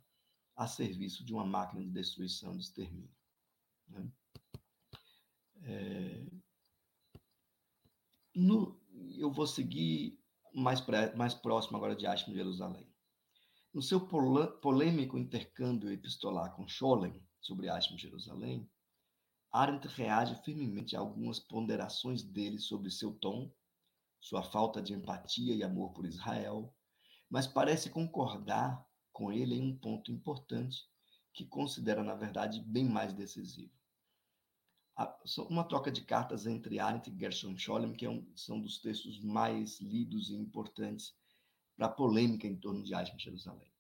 a 0.56 0.68
serviço 0.68 1.24
de 1.26 1.34
uma 1.34 1.46
máquina 1.46 1.82
de 1.82 1.90
destruição 1.90 2.56
de 2.56 2.64
extermínio. 2.64 3.16
Né? 3.88 4.12
É, 5.62 6.26
no, 8.36 8.80
eu 9.16 9.32
vou 9.32 9.48
seguir 9.48 10.20
mais, 10.54 10.86
mais 11.16 11.34
próximo 11.34 11.78
agora 11.78 11.96
de 11.96 12.06
Ashman, 12.06 12.36
Jerusalém. 12.36 12.93
No 13.74 13.82
seu 13.82 14.00
polêmico 14.62 15.18
intercâmbio 15.18 15.92
epistolar 15.92 16.56
com 16.56 16.68
Scholem 16.68 17.20
sobre 17.42 17.70
Ashman 17.70 17.98
Jerusalém, 17.98 18.70
Arendt 19.52 19.88
reage 19.88 20.36
firmemente 20.44 20.96
a 20.96 21.00
algumas 21.00 21.40
ponderações 21.40 22.22
dele 22.22 22.60
sobre 22.60 22.92
seu 22.92 23.16
tom, 23.16 23.52
sua 24.22 24.44
falta 24.44 24.80
de 24.80 24.94
empatia 24.94 25.56
e 25.56 25.64
amor 25.64 25.92
por 25.92 26.06
Israel, 26.06 26.72
mas 27.28 27.48
parece 27.48 27.90
concordar 27.90 28.86
com 29.12 29.32
ele 29.32 29.56
em 29.56 29.64
um 29.64 29.76
ponto 29.76 30.12
importante 30.12 30.88
que 31.34 31.44
considera, 31.44 32.04
na 32.04 32.14
verdade, 32.14 32.62
bem 32.62 32.86
mais 32.86 33.12
decisivo. 33.12 33.74
Uma 35.50 35.64
troca 35.64 35.92
de 35.92 36.04
cartas 36.04 36.46
entre 36.46 36.78
Arendt 36.78 37.10
e 37.10 37.20
Gershom 37.20 37.58
Scholem, 37.58 37.94
que 37.94 38.06
é 38.06 38.24
são 38.36 38.62
dos 38.62 38.80
textos 38.80 39.20
mais 39.20 39.82
lidos 39.82 40.30
e 40.30 40.36
importantes 40.36 41.16
para 41.76 41.88
a 41.88 41.90
polêmica 41.90 42.48
em 42.48 42.56
torno 42.56 42.84
de 42.84 42.94
Eichmann 42.94 43.20
Jerusalém. 43.20 43.72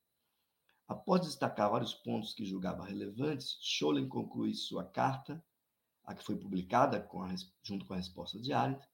Após 0.87 1.21
destacar 1.21 1.69
vários 1.69 1.93
pontos 1.93 2.33
que 2.33 2.45
julgava 2.45 2.85
relevantes, 2.85 3.57
Scholem 3.61 4.07
conclui 4.07 4.53
sua 4.53 4.83
carta, 4.83 5.43
a 6.03 6.13
que 6.13 6.23
foi 6.23 6.35
publicada 6.35 7.01
com 7.01 7.23
a, 7.23 7.33
junto 7.63 7.85
com 7.85 7.93
a 7.93 7.97
resposta 7.97 8.39
de 8.39 8.51
Arendt, 8.51 8.85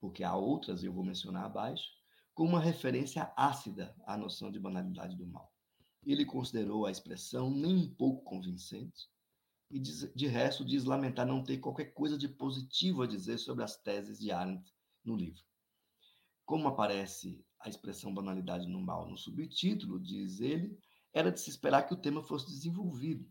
porque 0.00 0.22
há 0.22 0.36
outras 0.36 0.84
eu 0.84 0.92
vou 0.92 1.04
mencionar 1.04 1.44
abaixo, 1.44 1.88
com 2.34 2.44
uma 2.44 2.60
referência 2.60 3.32
ácida 3.36 3.94
à 4.04 4.16
noção 4.16 4.50
de 4.50 4.58
banalidade 4.58 5.16
do 5.16 5.26
mal. 5.26 5.52
Ele 6.04 6.24
considerou 6.24 6.86
a 6.86 6.90
expressão 6.90 7.50
nem 7.50 7.74
um 7.76 7.94
pouco 7.94 8.22
convincente 8.24 9.08
e, 9.70 9.80
de, 9.80 10.14
de 10.14 10.26
resto, 10.26 10.64
diz 10.64 10.84
lamentar 10.84 11.26
não 11.26 11.42
ter 11.42 11.58
qualquer 11.58 11.86
coisa 11.86 12.18
de 12.18 12.28
positivo 12.28 13.02
a 13.02 13.06
dizer 13.06 13.38
sobre 13.38 13.64
as 13.64 13.76
teses 13.76 14.18
de 14.18 14.30
Arendt 14.30 14.72
no 15.04 15.16
livro. 15.16 15.42
Como 16.44 16.68
aparece 16.68 17.42
a 17.64 17.68
expressão 17.70 18.12
banalidade 18.12 18.68
no 18.68 18.78
mal 18.78 19.08
no 19.08 19.16
subtítulo, 19.16 19.98
diz 19.98 20.38
ele, 20.38 20.78
era 21.14 21.32
de 21.32 21.40
se 21.40 21.48
esperar 21.48 21.84
que 21.84 21.94
o 21.94 21.96
tema 21.96 22.22
fosse 22.22 22.46
desenvolvido, 22.46 23.26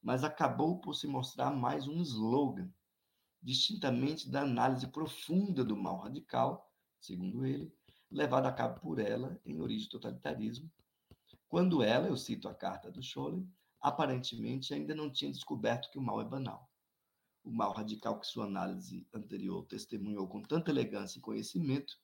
mas 0.00 0.22
acabou 0.22 0.80
por 0.80 0.94
se 0.94 1.08
mostrar 1.08 1.50
mais 1.50 1.88
um 1.88 2.00
slogan, 2.00 2.72
distintamente 3.42 4.30
da 4.30 4.42
análise 4.42 4.86
profunda 4.86 5.64
do 5.64 5.76
mal 5.76 5.98
radical, 5.98 6.70
segundo 7.00 7.44
ele, 7.44 7.74
levada 8.08 8.48
a 8.48 8.52
cabo 8.52 8.78
por 8.80 9.00
ela 9.00 9.40
em 9.44 9.60
origem 9.60 9.88
do 9.88 9.98
totalitarismo, 9.98 10.70
quando 11.48 11.82
ela, 11.82 12.06
eu 12.06 12.16
cito 12.16 12.48
a 12.48 12.54
carta 12.54 12.88
do 12.88 13.02
Scholem, 13.02 13.50
aparentemente 13.80 14.72
ainda 14.72 14.94
não 14.94 15.10
tinha 15.10 15.32
descoberto 15.32 15.90
que 15.90 15.98
o 15.98 16.02
mal 16.02 16.20
é 16.20 16.24
banal. 16.24 16.70
O 17.42 17.50
mal 17.50 17.72
radical 17.72 18.20
que 18.20 18.26
sua 18.28 18.44
análise 18.44 19.08
anterior 19.12 19.64
testemunhou 19.66 20.28
com 20.28 20.40
tanta 20.40 20.70
elegância 20.70 21.18
e 21.18 21.22
conhecimento 21.22 21.98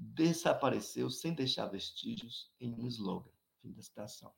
desapareceu 0.00 1.10
sem 1.10 1.34
deixar 1.34 1.66
vestígios 1.66 2.50
em 2.58 2.72
um 2.72 2.86
slogan. 2.86 3.30
Fim 3.60 3.72
da 3.72 3.82
citação. 3.82 4.32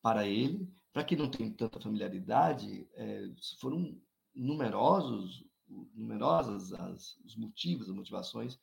Para 0.00 0.26
ele, 0.26 0.72
para 0.92 1.04
quem 1.04 1.18
não 1.18 1.30
tem 1.30 1.52
tanta 1.52 1.78
familiaridade, 1.78 2.88
é, 2.94 3.28
foram 3.60 4.00
numerosos, 4.34 5.44
numerosas 5.94 6.72
as, 6.72 7.18
os 7.18 7.36
motivos, 7.36 7.90
as 7.90 7.94
motivações 7.94 8.58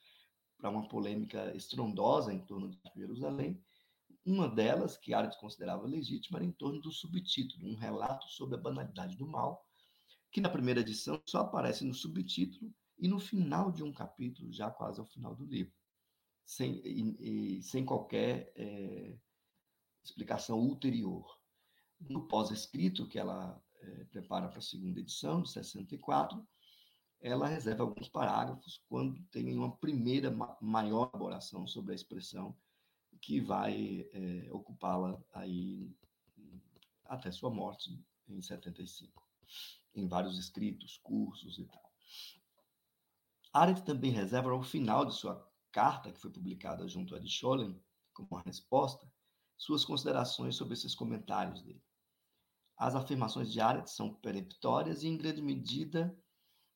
para 0.58 0.72
uma 0.72 0.88
polêmica 0.88 1.56
estrondosa 1.56 2.34
em 2.34 2.40
torno 2.40 2.70
de 2.70 2.80
Jerusalém. 2.96 3.62
Uma 4.26 4.48
delas, 4.48 4.98
que 4.98 5.14
Arendt 5.14 5.38
considerava 5.38 5.86
legítima, 5.86 6.40
era 6.40 6.46
em 6.46 6.52
torno 6.52 6.82
do 6.82 6.92
subtítulo, 6.92 7.68
um 7.68 7.76
relato 7.76 8.28
sobre 8.30 8.56
a 8.56 8.62
banalidade 8.62 9.18
do 9.18 9.28
mal, 9.28 9.68
que 10.32 10.42
na 10.42 10.50
primeira 10.50 10.80
edição 10.80 11.22
só 11.26 11.42
aparece 11.42 11.86
no 11.86 11.94
subtítulo 11.94 12.74
e 13.04 13.08
no 13.10 13.20
final 13.20 13.70
de 13.70 13.84
um 13.84 13.92
capítulo, 13.92 14.50
já 14.54 14.72
quase 14.72 14.98
ao 14.98 15.06
final 15.06 15.36
do 15.36 15.44
livro, 15.44 15.74
sem, 16.46 16.76
e, 16.86 17.58
e, 17.58 17.62
sem 17.62 17.84
qualquer 17.84 18.54
é, 18.56 19.18
explicação 20.02 20.58
ulterior. 20.58 21.38
No 22.00 22.26
pós-escrito 22.30 23.06
que 23.06 23.20
ela 23.20 23.62
é, 23.82 24.06
prepara 24.06 24.48
para 24.48 24.60
a 24.60 24.62
segunda 24.62 25.02
edição, 25.02 25.42
de 25.42 25.52
64, 25.52 26.48
ela 27.20 27.46
reserva 27.46 27.84
alguns 27.84 28.08
parágrafos 28.08 28.82
quando 28.88 29.22
tem 29.24 29.54
uma 29.54 29.76
primeira 29.76 30.32
maior 30.62 31.10
elaboração 31.14 31.68
sobre 31.68 31.92
a 31.92 31.96
expressão 31.96 32.56
que 33.20 33.42
vai 33.42 34.08
é, 34.14 34.48
ocupá-la 34.50 35.22
aí 35.34 35.94
até 37.04 37.30
sua 37.34 37.50
morte 37.50 38.02
em 38.30 38.42
75, 38.42 39.28
em 39.94 40.08
vários 40.08 40.40
escritos, 40.40 40.98
cursos 41.04 41.60
e 41.60 41.66
tal. 41.66 41.94
Arendt 43.54 43.84
também 43.84 44.10
reserva 44.10 44.50
ao 44.50 44.64
final 44.64 45.06
de 45.06 45.14
sua 45.14 45.48
carta, 45.72 46.12
que 46.12 46.20
foi 46.20 46.32
publicada 46.32 46.88
junto 46.88 47.16
a 47.16 47.20
de 47.20 47.30
Scholem, 47.30 47.80
como 48.12 48.42
resposta, 48.44 49.08
suas 49.56 49.86
considerações 49.86 50.56
sobre 50.56 50.74
esses 50.74 50.96
comentários 50.96 51.62
dele. 51.62 51.84
As 52.76 52.96
afirmações 52.96 53.52
de 53.52 53.62
Arendt 53.62 53.92
são 53.92 54.12
peremptórias 54.12 55.04
e, 55.04 55.08
em 55.08 55.16
grande 55.16 55.40
medida, 55.42 56.18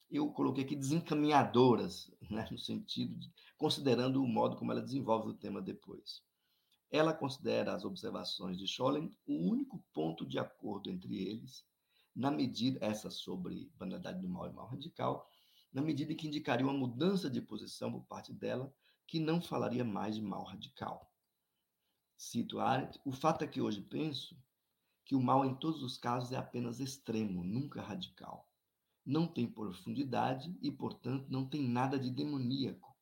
eu 0.08 0.32
coloquei 0.32 0.64
aqui 0.64 0.76
desencaminhadoras, 0.76 2.12
né, 2.30 2.48
no 2.52 2.60
sentido 2.60 3.16
de, 3.16 3.34
considerando 3.58 4.24
o 4.24 4.28
modo 4.28 4.56
como 4.56 4.72
ela 4.72 4.82
desenvolve 4.82 5.30
o 5.30 5.34
tema 5.34 5.60
depois. 5.60 6.22
Ela 6.92 7.12
considera 7.12 7.74
as 7.74 7.84
observações 7.86 8.56
de 8.56 8.68
Scholem 8.68 9.12
o 9.26 9.50
único 9.50 9.84
ponto 9.92 10.26
de 10.28 10.38
acordo 10.38 10.92
entre 10.92 11.28
eles, 11.28 11.66
na 12.16 12.30
medida, 12.30 12.78
essa 12.82 13.10
sobre 13.10 13.72
banalidade 13.76 14.22
do 14.22 14.30
mal 14.30 14.48
e 14.48 14.54
mal 14.54 14.68
radical, 14.68 15.28
na 15.78 15.84
medida 15.84 16.16
que 16.16 16.26
indicaria 16.26 16.66
uma 16.66 16.74
mudança 16.74 17.30
de 17.30 17.40
posição 17.40 17.92
por 17.92 18.04
parte 18.08 18.34
dela, 18.34 18.74
que 19.06 19.20
não 19.20 19.40
falaria 19.40 19.86
mais 19.86 20.16
de 20.16 20.24
mal 20.24 20.44
radical. 20.44 21.14
Cito 22.18 22.60
Arendt, 22.60 23.00
o 23.06 23.12
fato 23.12 23.44
é 23.44 23.48
que 23.48 23.62
hoje 23.62 23.84
penso 23.84 24.36
que 25.06 25.14
o 25.14 25.22
mal 25.22 25.46
em 25.46 25.54
todos 25.54 25.84
os 25.84 25.96
casos 25.96 26.32
é 26.32 26.36
apenas 26.36 26.80
extremo, 26.80 27.44
nunca 27.44 27.80
radical. 27.80 28.52
Não 29.06 29.28
tem 29.28 29.46
profundidade 29.46 30.58
e, 30.64 30.72
portanto, 30.72 31.28
não 31.30 31.48
tem 31.48 31.62
nada 31.62 32.00
de 32.00 32.10
demoníaco. 32.10 32.98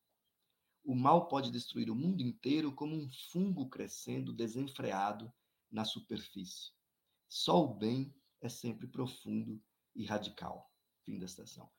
O 0.84 0.94
mal 0.94 1.28
pode 1.28 1.50
destruir 1.50 1.88
o 1.88 1.94
mundo 1.94 2.20
inteiro 2.20 2.70
como 2.74 2.94
um 2.94 3.08
fungo 3.32 3.70
crescendo 3.70 4.34
desenfreado 4.34 5.32
na 5.70 5.86
superfície. 5.86 6.72
Só 7.26 7.64
o 7.64 7.74
bem 7.74 8.14
é 8.42 8.50
sempre 8.50 8.86
profundo 8.86 9.64
e 9.94 10.04
radical. 10.04 10.70
Fim 11.06 11.18
da 11.18 11.24
estação. 11.24 11.74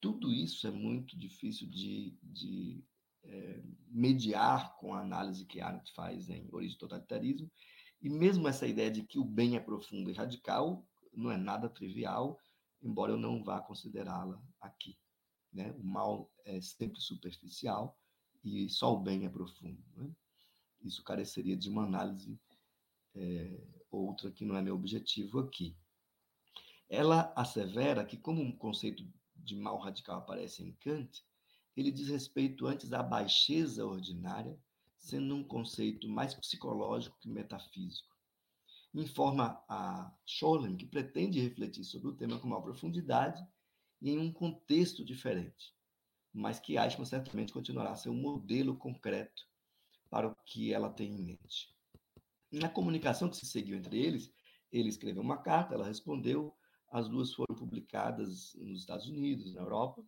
Tudo 0.00 0.32
isso 0.32 0.66
é 0.66 0.70
muito 0.70 1.16
difícil 1.16 1.68
de, 1.68 2.16
de 2.22 2.82
é, 3.22 3.62
mediar 3.88 4.76
com 4.76 4.94
a 4.94 5.00
análise 5.00 5.44
que 5.44 5.60
Arendt 5.60 5.92
faz 5.92 6.28
em 6.30 6.48
Origem 6.52 6.76
do 6.76 6.80
Totalitarismo, 6.80 7.50
e 8.00 8.08
mesmo 8.08 8.48
essa 8.48 8.66
ideia 8.66 8.90
de 8.90 9.02
que 9.02 9.18
o 9.18 9.24
bem 9.24 9.56
é 9.56 9.60
profundo 9.60 10.10
e 10.10 10.14
radical 10.14 10.86
não 11.12 11.30
é 11.30 11.36
nada 11.36 11.68
trivial, 11.68 12.38
embora 12.82 13.12
eu 13.12 13.18
não 13.18 13.44
vá 13.44 13.60
considerá-la 13.60 14.42
aqui. 14.60 14.96
Né? 15.52 15.70
O 15.72 15.84
mal 15.84 16.30
é 16.44 16.60
sempre 16.60 17.00
superficial, 17.00 17.98
e 18.42 18.68
só 18.70 18.94
o 18.94 19.00
bem 19.00 19.26
é 19.26 19.28
profundo. 19.28 19.82
Né? 19.96 20.10
Isso 20.82 21.04
careceria 21.04 21.56
de 21.56 21.68
uma 21.68 21.84
análise 21.84 22.40
é, 23.14 23.60
outra 23.90 24.30
que 24.30 24.44
não 24.44 24.56
é 24.56 24.62
meu 24.62 24.74
objetivo 24.74 25.40
aqui. 25.40 25.76
Ela 26.88 27.32
assevera 27.36 28.04
que, 28.04 28.16
como 28.16 28.40
um 28.40 28.56
conceito 28.56 29.04
de 29.44 29.56
mal 29.56 29.78
radical 29.78 30.18
aparece 30.18 30.62
em 30.62 30.72
Kant, 30.72 31.24
ele 31.76 31.90
diz 31.90 32.08
respeito 32.08 32.66
antes 32.66 32.92
à 32.92 33.02
baixeza 33.02 33.84
ordinária, 33.86 34.58
sendo 34.96 35.34
um 35.34 35.44
conceito 35.44 36.08
mais 36.08 36.34
psicológico 36.34 37.18
que 37.20 37.28
metafísico. 37.28 38.14
Informa 38.92 39.62
a 39.68 40.12
Scholem 40.26 40.76
que 40.76 40.86
pretende 40.86 41.40
refletir 41.40 41.84
sobre 41.84 42.08
o 42.08 42.14
tema 42.14 42.38
com 42.38 42.48
maior 42.48 42.62
profundidade 42.62 43.42
e 44.02 44.10
em 44.10 44.18
um 44.18 44.32
contexto 44.32 45.04
diferente 45.04 45.74
mas 46.32 46.60
que 46.60 46.76
Eichmann 46.76 47.06
certamente 47.06 47.52
continuará 47.52 47.90
a 47.90 47.96
ser 47.96 48.08
um 48.08 48.14
modelo 48.14 48.76
concreto 48.76 49.46
para 50.08 50.28
o 50.28 50.34
que 50.44 50.72
ela 50.72 50.90
tem 50.90 51.12
em 51.12 51.24
mente. 51.24 51.74
Na 52.52 52.68
comunicação 52.68 53.28
que 53.28 53.36
se 53.36 53.46
seguiu 53.46 53.76
entre 53.76 53.98
eles, 53.98 54.32
ele 54.72 54.88
escreveu 54.88 55.22
uma 55.22 55.38
carta, 55.38 55.74
ela 55.74 55.86
respondeu, 55.86 56.56
as 56.90 57.08
duas 57.08 57.32
foram 57.32 57.54
publicadas 57.54 58.54
nos 58.54 58.80
Estados 58.80 59.06
Unidos, 59.06 59.54
na 59.54 59.62
Europa, 59.62 60.04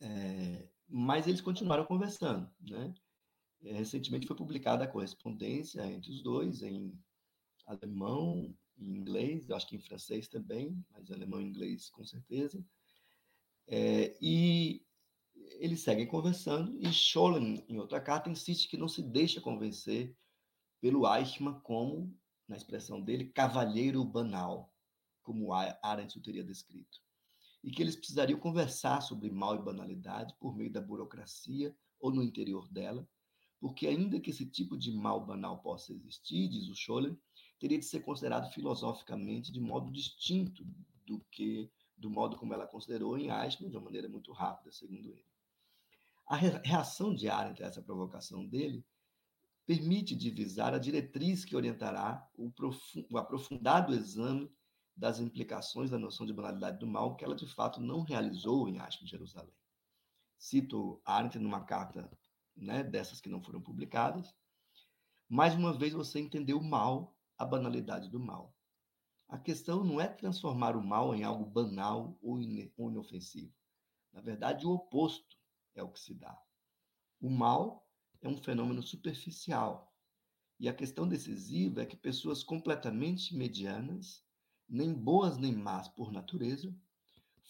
é, 0.00 0.68
mas 0.86 1.26
eles 1.26 1.40
continuaram 1.40 1.86
conversando. 1.86 2.50
Né? 2.60 2.94
É, 3.62 3.72
recentemente 3.72 4.26
foi 4.26 4.36
publicada 4.36 4.84
a 4.84 4.88
correspondência 4.88 5.84
entre 5.86 6.10
os 6.10 6.22
dois 6.22 6.62
em 6.62 6.92
alemão, 7.66 8.54
em 8.78 8.96
inglês, 8.96 9.48
eu 9.48 9.56
acho 9.56 9.66
que 9.66 9.76
em 9.76 9.80
francês 9.80 10.28
também, 10.28 10.84
mas 10.90 11.10
alemão 11.10 11.40
e 11.40 11.44
inglês 11.44 11.90
com 11.90 12.04
certeza. 12.04 12.64
É, 13.66 14.16
e 14.20 14.86
eles 15.58 15.80
seguem 15.80 16.06
conversando 16.06 16.78
e 16.78 16.92
Scholem, 16.92 17.64
em 17.68 17.78
outra 17.78 18.00
carta, 18.00 18.30
insiste 18.30 18.68
que 18.68 18.76
não 18.76 18.88
se 18.88 19.02
deixa 19.02 19.40
convencer 19.40 20.16
pelo 20.80 21.12
Eichmann 21.12 21.60
como, 21.60 22.16
na 22.46 22.56
expressão 22.56 23.00
dele, 23.00 23.32
cavalheiro 23.32 24.04
banal, 24.04 24.72
como 25.28 25.52
Arendt 25.52 26.16
o 26.16 26.22
teria 26.22 26.42
descrito. 26.42 27.02
E 27.62 27.70
que 27.70 27.82
eles 27.82 27.94
precisariam 27.94 28.40
conversar 28.40 29.02
sobre 29.02 29.30
mal 29.30 29.56
e 29.56 29.62
banalidade 29.62 30.34
por 30.40 30.56
meio 30.56 30.72
da 30.72 30.80
burocracia 30.80 31.76
ou 32.00 32.10
no 32.10 32.22
interior 32.22 32.66
dela, 32.72 33.06
porque 33.60 33.86
ainda 33.86 34.18
que 34.18 34.30
esse 34.30 34.46
tipo 34.46 34.74
de 34.74 34.90
mal 34.90 35.26
banal 35.26 35.60
possa 35.60 35.92
existir, 35.92 36.48
diz 36.48 36.66
o 36.70 36.74
Scholem, 36.74 37.14
teria 37.58 37.78
de 37.78 37.84
ser 37.84 38.00
considerado 38.00 38.50
filosoficamente 38.54 39.52
de 39.52 39.60
modo 39.60 39.92
distinto 39.92 40.64
do 41.04 41.20
que 41.30 41.70
do 41.94 42.08
modo 42.08 42.38
como 42.38 42.54
ela 42.54 42.66
considerou 42.66 43.18
em 43.18 43.28
Eichmann, 43.28 43.68
de 43.68 43.76
uma 43.76 43.84
maneira 43.84 44.08
muito 44.08 44.32
rápida, 44.32 44.72
segundo 44.72 45.10
ele. 45.10 45.26
A 46.26 46.36
reação 46.36 47.14
de 47.14 47.28
Arendt 47.28 47.62
a 47.62 47.66
essa 47.66 47.82
provocação 47.82 48.46
dele 48.46 48.82
permite 49.66 50.16
divisar 50.16 50.72
a 50.72 50.78
diretriz 50.78 51.44
que 51.44 51.56
orientará 51.56 52.26
o 52.38 53.18
aprofundado 53.18 53.92
exame 53.92 54.50
das 54.98 55.20
implicações 55.20 55.90
da 55.90 55.98
noção 55.98 56.26
de 56.26 56.32
banalidade 56.32 56.78
do 56.78 56.86
mal 56.86 57.14
que 57.14 57.24
ela 57.24 57.36
de 57.36 57.46
fato 57.46 57.80
não 57.80 58.02
realizou 58.02 58.68
em 58.68 58.80
Eichmann, 58.80 59.06
Jerusalém. 59.06 59.54
Cito 60.36 61.00
Arendt 61.04 61.38
numa 61.38 61.64
carta 61.64 62.10
né, 62.56 62.82
dessas 62.82 63.20
que 63.20 63.28
não 63.28 63.40
foram 63.40 63.60
publicadas. 63.60 64.34
Mais 65.28 65.54
uma 65.54 65.72
vez 65.72 65.92
você 65.92 66.18
entendeu 66.18 66.60
mal, 66.60 67.16
a 67.36 67.44
banalidade 67.44 68.10
do 68.10 68.18
mal. 68.18 68.56
A 69.28 69.38
questão 69.38 69.84
não 69.84 70.00
é 70.00 70.08
transformar 70.08 70.76
o 70.76 70.82
mal 70.82 71.14
em 71.14 71.22
algo 71.22 71.44
banal 71.44 72.18
ou 72.20 72.40
inofensivo. 72.40 73.54
Na 74.12 74.20
verdade, 74.20 74.66
o 74.66 74.70
oposto 74.70 75.36
é 75.76 75.82
o 75.82 75.92
que 75.92 76.00
se 76.00 76.14
dá. 76.14 76.36
O 77.20 77.30
mal 77.30 77.88
é 78.20 78.28
um 78.28 78.36
fenômeno 78.36 78.82
superficial. 78.82 79.94
E 80.58 80.68
a 80.68 80.74
questão 80.74 81.06
decisiva 81.06 81.82
é 81.82 81.86
que 81.86 81.96
pessoas 81.96 82.42
completamente 82.42 83.36
medianas, 83.36 84.24
nem 84.68 84.92
boas 84.92 85.38
nem 85.38 85.52
más 85.52 85.88
por 85.88 86.12
natureza, 86.12 86.74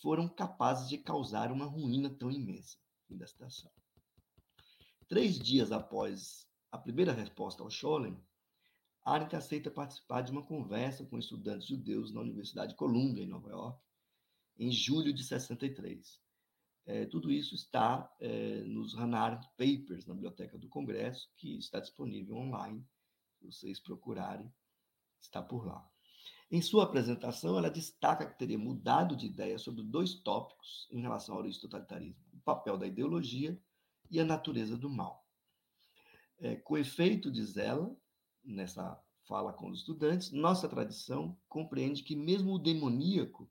foram 0.00 0.28
capazes 0.28 0.88
de 0.88 0.98
causar 0.98 1.50
uma 1.50 1.64
ruína 1.64 2.08
tão 2.08 2.30
imensa. 2.30 2.78
Fim 3.06 3.16
da 3.16 3.26
citação. 3.26 3.70
Três 5.08 5.38
dias 5.38 5.72
após 5.72 6.46
a 6.70 6.78
primeira 6.78 7.12
resposta 7.12 7.62
ao 7.62 7.70
Scholem, 7.70 8.22
Arendt 9.04 9.34
aceita 9.34 9.70
participar 9.70 10.20
de 10.20 10.30
uma 10.30 10.44
conversa 10.44 11.04
com 11.06 11.18
estudantes 11.18 11.66
judeus 11.66 12.12
na 12.12 12.20
Universidade 12.20 12.72
de 12.72 12.76
Columbia, 12.76 13.24
em 13.24 13.28
Nova 13.28 13.48
York, 13.48 13.82
em 14.58 14.70
julho 14.70 15.12
de 15.12 15.24
63. 15.24 16.20
É, 16.84 17.06
tudo 17.06 17.30
isso 17.30 17.54
está 17.54 18.14
é, 18.20 18.62
nos 18.64 18.94
Hannah 18.94 19.40
Papers, 19.56 20.06
na 20.06 20.14
Biblioteca 20.14 20.58
do 20.58 20.68
Congresso, 20.68 21.30
que 21.36 21.56
está 21.56 21.80
disponível 21.80 22.36
online. 22.36 22.86
Se 23.38 23.46
vocês 23.46 23.80
procurarem, 23.80 24.52
está 25.20 25.42
por 25.42 25.66
lá. 25.66 25.88
Em 26.50 26.62
sua 26.62 26.84
apresentação, 26.84 27.58
ela 27.58 27.70
destaca 27.70 28.26
que 28.26 28.38
teria 28.38 28.58
mudado 28.58 29.14
de 29.14 29.26
ideia 29.26 29.58
sobre 29.58 29.82
dois 29.82 30.14
tópicos 30.14 30.88
em 30.90 31.00
relação 31.00 31.36
ao 31.36 31.42
totalitarismo: 31.42 32.16
o 32.32 32.40
papel 32.40 32.78
da 32.78 32.86
ideologia 32.86 33.60
e 34.10 34.18
a 34.18 34.24
natureza 34.24 34.76
do 34.76 34.88
mal. 34.88 35.26
É, 36.38 36.56
com 36.56 36.78
efeito, 36.78 37.30
diz 37.30 37.56
ela, 37.56 37.94
nessa 38.42 38.98
fala 39.26 39.52
com 39.52 39.68
os 39.68 39.80
estudantes, 39.80 40.32
nossa 40.32 40.66
tradição 40.66 41.38
compreende 41.48 42.02
que 42.02 42.16
mesmo 42.16 42.54
o 42.54 42.58
demoníaco 42.58 43.50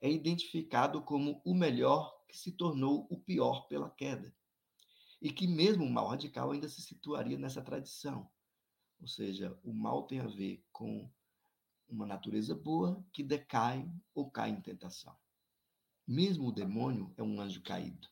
é 0.00 0.08
identificado 0.08 1.02
como 1.02 1.42
o 1.44 1.52
melhor 1.52 2.16
que 2.28 2.38
se 2.38 2.52
tornou 2.52 3.08
o 3.10 3.18
pior 3.18 3.66
pela 3.66 3.90
queda. 3.90 4.32
E 5.20 5.32
que 5.32 5.48
mesmo 5.48 5.84
o 5.84 5.90
mal 5.90 6.06
radical 6.06 6.52
ainda 6.52 6.68
se 6.68 6.80
situaria 6.80 7.36
nessa 7.36 7.60
tradição. 7.60 8.30
Ou 9.00 9.08
seja, 9.08 9.58
o 9.64 9.72
mal 9.72 10.06
tem 10.06 10.20
a 10.20 10.26
ver 10.26 10.64
com 10.70 11.10
uma 11.88 12.06
natureza 12.06 12.54
boa 12.54 13.04
que 13.12 13.22
decai 13.22 13.88
ou 14.14 14.30
cai 14.30 14.50
em 14.50 14.60
tentação. 14.60 15.16
Mesmo 16.06 16.48
o 16.48 16.52
demônio 16.52 17.12
é 17.16 17.22
um 17.22 17.40
anjo 17.40 17.62
caído. 17.62 18.08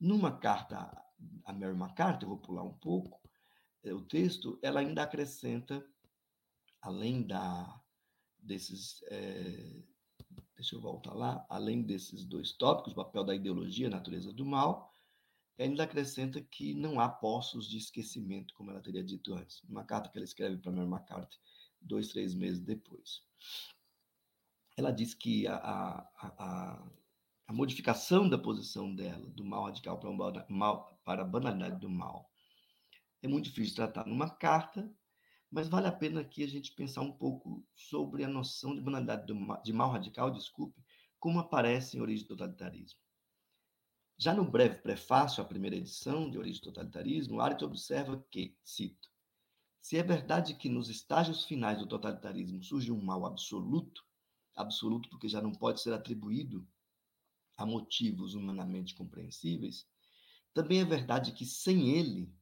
Numa 0.00 0.36
carta 0.36 0.90
a 1.44 1.52
Mary 1.52 1.76
McCarthy, 1.76 2.24
eu 2.24 2.30
vou 2.30 2.38
pular 2.38 2.64
um 2.64 2.74
pouco, 2.74 3.20
é, 3.84 3.92
o 3.92 4.02
texto, 4.02 4.58
ela 4.62 4.80
ainda 4.80 5.02
acrescenta, 5.02 5.84
além 6.80 7.22
da, 7.22 7.80
desses, 8.38 9.02
é, 9.08 9.82
deixa 10.56 10.74
eu 10.74 10.80
voltar 10.80 11.14
lá, 11.14 11.46
além 11.48 11.82
desses 11.82 12.24
dois 12.24 12.52
tópicos, 12.52 12.92
o 12.92 12.96
papel 12.96 13.24
da 13.24 13.34
ideologia, 13.34 13.86
a 13.86 13.90
natureza 13.90 14.32
do 14.32 14.44
mal, 14.44 14.92
ainda 15.58 15.84
acrescenta 15.84 16.40
que 16.40 16.74
não 16.74 16.98
há 16.98 17.08
poços 17.08 17.68
de 17.68 17.78
esquecimento, 17.78 18.54
como 18.54 18.70
ela 18.70 18.80
teria 18.80 19.04
dito 19.04 19.34
antes, 19.34 19.62
uma 19.64 19.84
carta 19.84 20.08
que 20.08 20.18
ela 20.18 20.24
escreve 20.24 20.56
para 20.56 20.72
Mary 20.72 20.88
McCarthy 20.88 21.38
dois, 21.84 22.08
três 22.08 22.34
meses 22.34 22.60
depois. 22.60 23.22
Ela 24.76 24.90
diz 24.90 25.14
que 25.14 25.46
a, 25.46 25.56
a, 25.56 26.08
a, 26.20 26.88
a 27.46 27.52
modificação 27.52 28.28
da 28.28 28.38
posição 28.38 28.94
dela, 28.94 29.26
do 29.30 29.44
mal 29.44 29.64
radical 29.64 29.98
para, 29.98 30.10
um 30.10 30.16
mal, 30.48 31.00
para 31.04 31.22
a 31.22 31.26
banalidade 31.26 31.78
do 31.80 31.90
mal, 31.90 32.30
é 33.22 33.28
muito 33.28 33.44
difícil 33.44 33.70
de 33.70 33.76
tratar 33.76 34.06
numa 34.06 34.28
carta, 34.28 34.90
mas 35.50 35.68
vale 35.68 35.86
a 35.86 35.92
pena 35.92 36.22
aqui 36.22 36.42
a 36.42 36.48
gente 36.48 36.72
pensar 36.72 37.02
um 37.02 37.12
pouco 37.12 37.64
sobre 37.74 38.24
a 38.24 38.28
noção 38.28 38.74
de 38.74 38.80
banalidade 38.80 39.26
do, 39.26 39.62
de 39.62 39.72
mal 39.72 39.90
radical, 39.90 40.30
desculpe, 40.30 40.82
como 41.20 41.38
aparece 41.38 41.96
em 41.96 42.00
Origem 42.00 42.26
do 42.26 42.36
Totalitarismo. 42.36 42.98
Já 44.18 44.32
no 44.32 44.50
breve 44.50 44.78
prefácio 44.78 45.42
à 45.42 45.46
primeira 45.46 45.76
edição 45.76 46.30
de 46.30 46.38
Origem 46.38 46.60
do 46.62 46.72
Totalitarismo, 46.72 47.40
Arendt 47.40 47.64
observa 47.64 48.24
que, 48.30 48.56
cito, 48.64 49.11
se 49.82 49.98
é 49.98 50.02
verdade 50.02 50.54
que 50.54 50.68
nos 50.68 50.88
estágios 50.88 51.44
finais 51.44 51.76
do 51.76 51.88
totalitarismo 51.88 52.62
surge 52.62 52.92
um 52.92 53.02
mal 53.02 53.26
absoluto, 53.26 54.04
absoluto 54.54 55.10
porque 55.10 55.28
já 55.28 55.42
não 55.42 55.50
pode 55.50 55.82
ser 55.82 55.92
atribuído 55.92 56.64
a 57.58 57.66
motivos 57.66 58.34
humanamente 58.34 58.94
compreensíveis, 58.94 59.84
também 60.54 60.80
é 60.80 60.84
verdade 60.84 61.32
que 61.32 61.44
sem 61.44 61.90
ele 61.90 62.32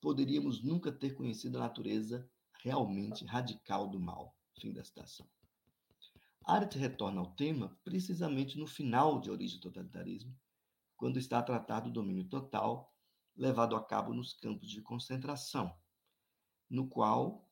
poderíamos 0.00 0.62
nunca 0.62 0.92
ter 0.92 1.14
conhecido 1.14 1.56
a 1.58 1.62
natureza 1.62 2.30
realmente 2.62 3.24
radical 3.24 3.88
do 3.88 3.98
mal. 3.98 4.36
Fim 4.60 4.72
da 4.72 4.84
citação. 4.84 5.28
Arendt 6.44 6.78
retorna 6.78 7.20
ao 7.20 7.34
tema 7.34 7.76
precisamente 7.82 8.56
no 8.56 8.66
final 8.66 9.20
de 9.20 9.28
Origem 9.28 9.58
do 9.58 9.62
Totalitarismo, 9.62 10.34
quando 10.96 11.18
está 11.18 11.40
a 11.40 11.42
tratar 11.42 11.80
do 11.80 11.90
domínio 11.90 12.28
total 12.28 12.94
levado 13.36 13.74
a 13.74 13.84
cabo 13.84 14.14
nos 14.14 14.32
campos 14.34 14.70
de 14.70 14.80
concentração, 14.80 15.76
no 16.68 16.88
qual, 16.88 17.48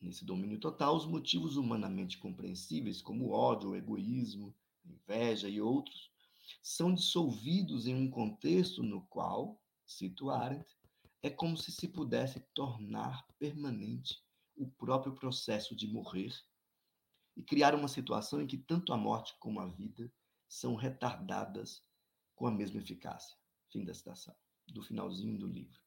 nesse 0.00 0.24
domínio 0.24 0.58
total, 0.58 0.96
os 0.96 1.06
motivos 1.06 1.56
humanamente 1.56 2.18
compreensíveis, 2.18 3.02
como 3.02 3.30
ódio, 3.30 3.74
egoísmo, 3.74 4.54
inveja 4.84 5.48
e 5.48 5.60
outros, 5.60 6.10
são 6.62 6.94
dissolvidos 6.94 7.86
em 7.86 7.94
um 7.94 8.10
contexto 8.10 8.82
no 8.82 9.02
qual, 9.06 9.60
cito 9.84 10.30
Arendt, 10.30 10.66
é 11.22 11.30
como 11.30 11.56
se 11.56 11.72
se 11.72 11.88
pudesse 11.88 12.40
tornar 12.54 13.26
permanente 13.38 14.22
o 14.54 14.68
próprio 14.68 15.14
processo 15.14 15.74
de 15.74 15.86
morrer 15.86 16.32
e 17.36 17.42
criar 17.42 17.74
uma 17.74 17.88
situação 17.88 18.40
em 18.40 18.46
que 18.46 18.56
tanto 18.56 18.92
a 18.92 18.96
morte 18.96 19.36
como 19.38 19.60
a 19.60 19.66
vida 19.66 20.10
são 20.48 20.74
retardadas 20.74 21.84
com 22.34 22.46
a 22.46 22.50
mesma 22.50 22.80
eficácia. 22.80 23.36
Fim 23.70 23.84
da 23.84 23.92
citação, 23.92 24.34
do 24.68 24.82
finalzinho 24.82 25.38
do 25.38 25.46
livro, 25.46 25.80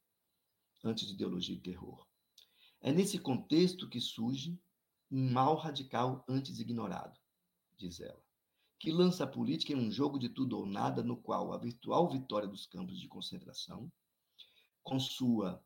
antes 0.84 1.08
de 1.08 1.14
Ideologia 1.14 1.56
e 1.56 1.62
Terror. 1.62 2.09
É 2.82 2.92
nesse 2.92 3.20
contexto 3.20 3.90
que 3.90 4.00
surge 4.00 4.60
um 5.12 5.32
mal 5.32 5.56
radical 5.56 6.24
antes 6.28 6.60
ignorado, 6.60 7.20
diz 7.78 8.00
ela, 8.00 8.24
que 8.80 8.92
lança 8.92 9.24
a 9.24 9.28
política 9.28 9.74
em 9.74 9.76
um 9.76 9.92
jogo 9.92 10.18
de 10.18 10.30
tudo 10.30 10.58
ou 10.58 10.66
nada 10.66 11.04
no 11.04 11.18
qual 11.18 11.52
a 11.52 11.58
virtual 11.58 12.10
vitória 12.10 12.48
dos 12.48 12.66
campos 12.66 13.00
de 13.00 13.08
concentração, 13.08 13.92
com 14.84 15.00
sua 15.00 15.64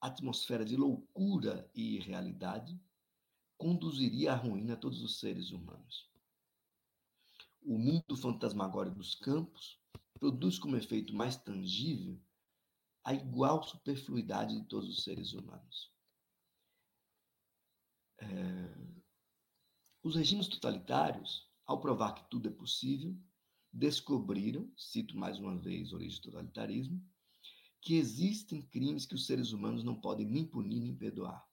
atmosfera 0.00 0.64
de 0.64 0.76
loucura 0.76 1.70
e 1.74 1.96
irrealidade, 1.96 2.80
conduziria 3.58 4.32
à 4.32 4.36
ruína 4.36 4.76
todos 4.76 5.02
os 5.02 5.18
seres 5.18 5.50
humanos 5.50 6.08
o 7.66 7.76
mundo 7.76 8.16
fantasmagórico 8.16 8.96
dos 8.96 9.16
campos 9.16 9.76
produz 10.14 10.56
como 10.56 10.76
efeito 10.76 11.12
mais 11.12 11.36
tangível 11.36 12.18
a 13.04 13.12
igual 13.12 13.62
superfluidade 13.64 14.54
de 14.56 14.64
todos 14.68 14.88
os 14.88 15.02
seres 15.02 15.32
humanos. 15.32 15.92
É... 18.18 18.86
Os 20.02 20.14
regimes 20.14 20.48
totalitários, 20.48 21.50
ao 21.66 21.80
provar 21.80 22.14
que 22.14 22.28
tudo 22.30 22.48
é 22.48 22.52
possível, 22.52 23.16
descobriram, 23.72 24.72
cito 24.76 25.16
mais 25.16 25.38
uma 25.38 25.58
vez 25.58 25.92
origem 25.92 26.20
do 26.20 26.30
totalitarismo, 26.30 27.04
que 27.82 27.94
existem 27.94 28.62
crimes 28.62 29.06
que 29.06 29.14
os 29.14 29.26
seres 29.26 29.52
humanos 29.52 29.84
não 29.84 30.00
podem 30.00 30.26
nem 30.26 30.44
punir 30.44 30.80
nem 30.80 30.96
perdoar. 30.96 31.46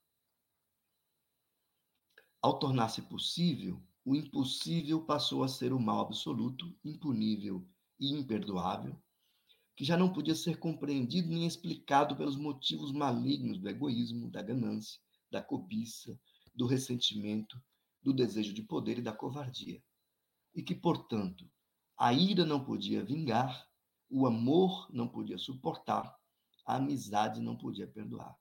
Ao 2.42 2.60
tornar-se 2.60 3.02
possível 3.04 3.82
o 4.06 4.16
impossível 4.16 5.06
passou 5.06 5.44
a 5.44 5.48
ser 5.48 5.72
o 5.72 5.80
mal 5.80 6.02
absoluto, 6.02 6.76
impunível 6.84 7.66
e 8.00 8.12
imperdoável, 8.12 9.02
que 9.76 9.86
já 9.86 9.96
não 9.96 10.12
podia 10.12 10.36
ser 10.36 10.60
compreendido 10.60 11.30
nem 11.30 11.48
explicado 11.48 12.16
pelos 12.16 12.36
motivos 12.36 12.92
malignos 12.92 13.58
do 13.60 13.70
egoísmo, 13.70 14.30
da 14.30 14.42
ganância, 14.42 15.00
da 15.32 15.42
cobiça, 15.42 16.20
do 16.54 16.68
ressentimento, 16.68 17.62
do 18.02 18.14
desejo 18.14 18.54
de 18.54 18.62
poder 18.62 19.00
e 19.00 19.02
da 19.02 19.14
covardia. 19.14 19.84
E 20.54 20.62
que, 20.62 20.76
portanto, 20.76 21.50
a 21.98 22.14
ira 22.14 22.46
não 22.46 22.64
podia 22.64 23.04
vingar, 23.04 23.68
o 24.10 24.28
amor 24.28 24.88
não 24.92 25.08
podia 25.08 25.38
suportar, 25.38 26.16
a 26.66 26.76
amizade 26.76 27.42
não 27.42 27.58
podia 27.58 27.88
perdoar. 27.88 28.38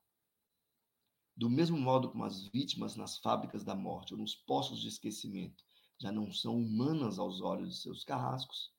Do 1.35 1.49
mesmo 1.49 1.77
modo 1.77 2.11
como 2.11 2.25
as 2.25 2.47
vítimas 2.47 2.95
nas 2.95 3.17
fábricas 3.17 3.63
da 3.63 3.73
morte 3.73 4.13
ou 4.13 4.19
nos 4.19 4.35
poços 4.35 4.79
de 4.79 4.87
esquecimento 4.87 5.63
já 5.99 6.11
não 6.11 6.31
são 6.31 6.57
humanas 6.57 7.17
aos 7.17 7.41
olhos 7.41 7.69
de 7.69 7.81
seus 7.81 8.03
carrascos, 8.03 8.71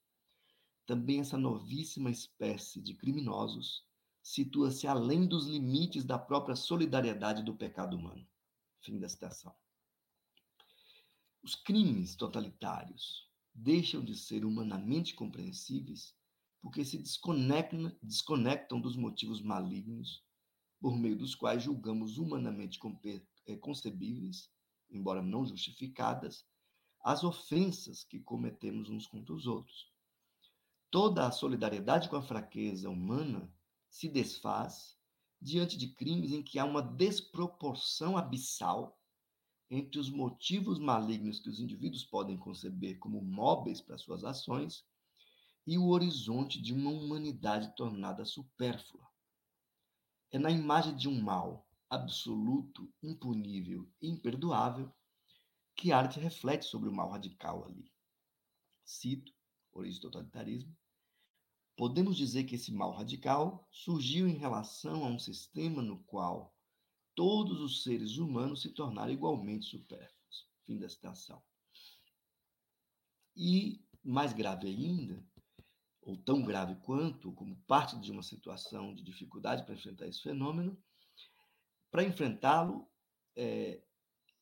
também 0.87 1.21
essa 1.21 1.39
novíssima 1.39 2.11
espécie 2.11 2.81
de 2.81 2.95
criminosos 2.95 3.85
situa-se 4.23 4.87
além 4.87 5.27
dos 5.27 5.47
limites 5.47 6.05
da 6.05 6.19
própria 6.19 6.55
solidariedade 6.55 7.43
do 7.43 7.55
pecado 7.55 7.97
humano. 7.97 8.27
Fim 8.85 8.99
da 8.99 9.09
citação. 9.09 9.55
Os 11.43 11.55
crimes 11.55 12.15
totalitários 12.15 13.27
deixam 13.55 14.05
de 14.05 14.15
ser 14.15 14.45
humanamente 14.45 15.15
compreensíveis 15.15 16.15
porque 16.61 16.85
se 16.85 16.99
desconectam, 16.99 17.97
desconectam 18.03 18.79
dos 18.79 18.95
motivos 18.95 19.41
malignos 19.41 20.23
por 20.81 20.99
meio 20.99 21.17
dos 21.17 21.35
quais 21.35 21.63
julgamos 21.63 22.19
humanamente 22.19 22.79
eh, 23.47 23.57
concebíveis, 23.57 24.51
embora 24.91 25.23
não 25.23 25.47
justificadas, 25.47 26.47
as 27.03 27.25
ofensas 27.25 28.05
que 28.05 28.21
cometemos 28.21 28.91
uns 28.91 29.07
contra 29.07 29.35
os 29.35 29.47
outros. 29.47 29.91
Toda 30.91 31.27
a 31.27 31.33
solidariedade 31.33 32.09
com 32.11 32.17
a 32.17 32.23
fraqueza 32.23 32.91
humana 32.91 33.51
se 33.89 34.09
desfaz 34.09 34.99
diante 35.45 35.77
de 35.77 35.89
crimes 35.89 36.33
em 36.33 36.43
que 36.43 36.59
há 36.59 36.65
uma 36.65 36.81
desproporção 36.81 38.17
abissal 38.17 38.99
entre 39.71 40.01
os 40.01 40.09
motivos 40.09 40.79
malignos 40.79 41.39
que 41.39 41.51
os 41.51 41.61
indivíduos 41.61 42.03
podem 42.03 42.39
conceber 42.39 42.99
como 42.99 43.21
móveis 43.21 43.79
para 43.79 43.99
suas 43.99 44.25
ações 44.25 44.87
e 45.67 45.77
o 45.77 45.89
horizonte 45.89 46.63
de 46.63 46.73
uma 46.73 46.91
humanidade 46.91 47.77
tornada 47.77 48.25
supérflua. 48.25 49.07
É 50.31 50.39
na 50.39 50.51
imagem 50.51 50.97
de 50.97 51.11
um 51.11 51.21
mal 51.21 51.69
absoluto, 51.91 52.91
impunível 53.03 53.87
e 54.01 54.09
imperdoável 54.09 54.91
que 55.77 55.93
a 55.93 55.99
arte 55.99 56.19
reflete 56.19 56.65
sobre 56.65 56.89
o 56.89 56.93
mal 56.93 57.11
radical 57.11 57.67
ali. 57.67 57.93
Cito, 58.83 59.31
origem 59.73 60.01
do 60.01 60.11
totalitarismo, 60.11 60.75
podemos 61.77 62.17
dizer 62.17 62.45
que 62.45 62.55
esse 62.55 62.73
mal 62.73 62.93
radical 62.93 63.67
surgiu 63.71 64.29
em 64.29 64.37
relação 64.37 65.05
a 65.05 65.09
um 65.09 65.19
sistema 65.19 65.83
no 65.83 65.99
qual 66.05 66.55
todos 67.15 67.61
os 67.61 67.83
seres 67.83 68.17
humanos 68.17 68.63
se 68.63 68.71
tornaram 68.71 69.13
igualmente 69.13 69.67
supérfluos. 69.67 70.49
Fim 70.67 70.79
da 70.79 70.89
citação. 70.89 71.43
E, 73.37 73.85
mais 74.03 74.33
grave 74.33 74.69
ainda, 74.69 75.25
ou 76.01 76.17
tão 76.17 76.43
grave 76.43 76.77
quanto, 76.77 77.33
como 77.33 77.57
parte 77.67 77.99
de 77.99 78.13
uma 78.13 78.23
situação 78.23 78.95
de 78.95 79.03
dificuldade 79.03 79.65
para 79.65 79.75
enfrentar 79.75 80.07
esse 80.07 80.23
fenômeno, 80.23 80.79
para 81.91 82.05
enfrentá-lo, 82.05 82.89
é, 83.37 83.83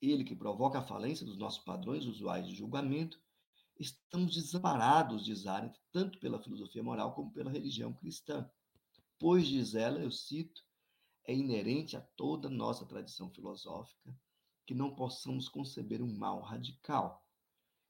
ele 0.01 0.25
que 0.25 0.35
provoca 0.35 0.81
a 0.81 0.83
falência 0.83 1.25
dos 1.25 1.38
nossos 1.38 1.62
padrões 1.64 2.05
usuais 2.05 2.47
de 2.47 2.55
julgamento, 2.55 3.21
estamos 3.78 4.35
desamparados, 4.35 5.24
diz 5.24 5.46
Arendt, 5.46 5.78
tanto 5.90 6.18
pela 6.18 6.42
filosofia 6.42 6.82
moral 6.82 7.14
como 7.14 7.32
pela 7.32 7.50
religião 7.50 7.92
cristã. 7.92 8.48
Pois, 9.18 9.46
diz 9.46 9.74
ela, 9.74 10.00
eu 10.00 10.11
cito, 10.11 10.62
é 11.26 11.35
inerente 11.35 11.96
a 11.96 12.00
toda 12.16 12.48
nossa 12.48 12.85
tradição 12.87 13.30
filosófica 13.30 14.14
que 14.66 14.74
não 14.74 14.94
possamos 14.94 15.48
conceber 15.48 16.02
um 16.02 16.16
mal 16.16 16.40
radical. 16.40 17.24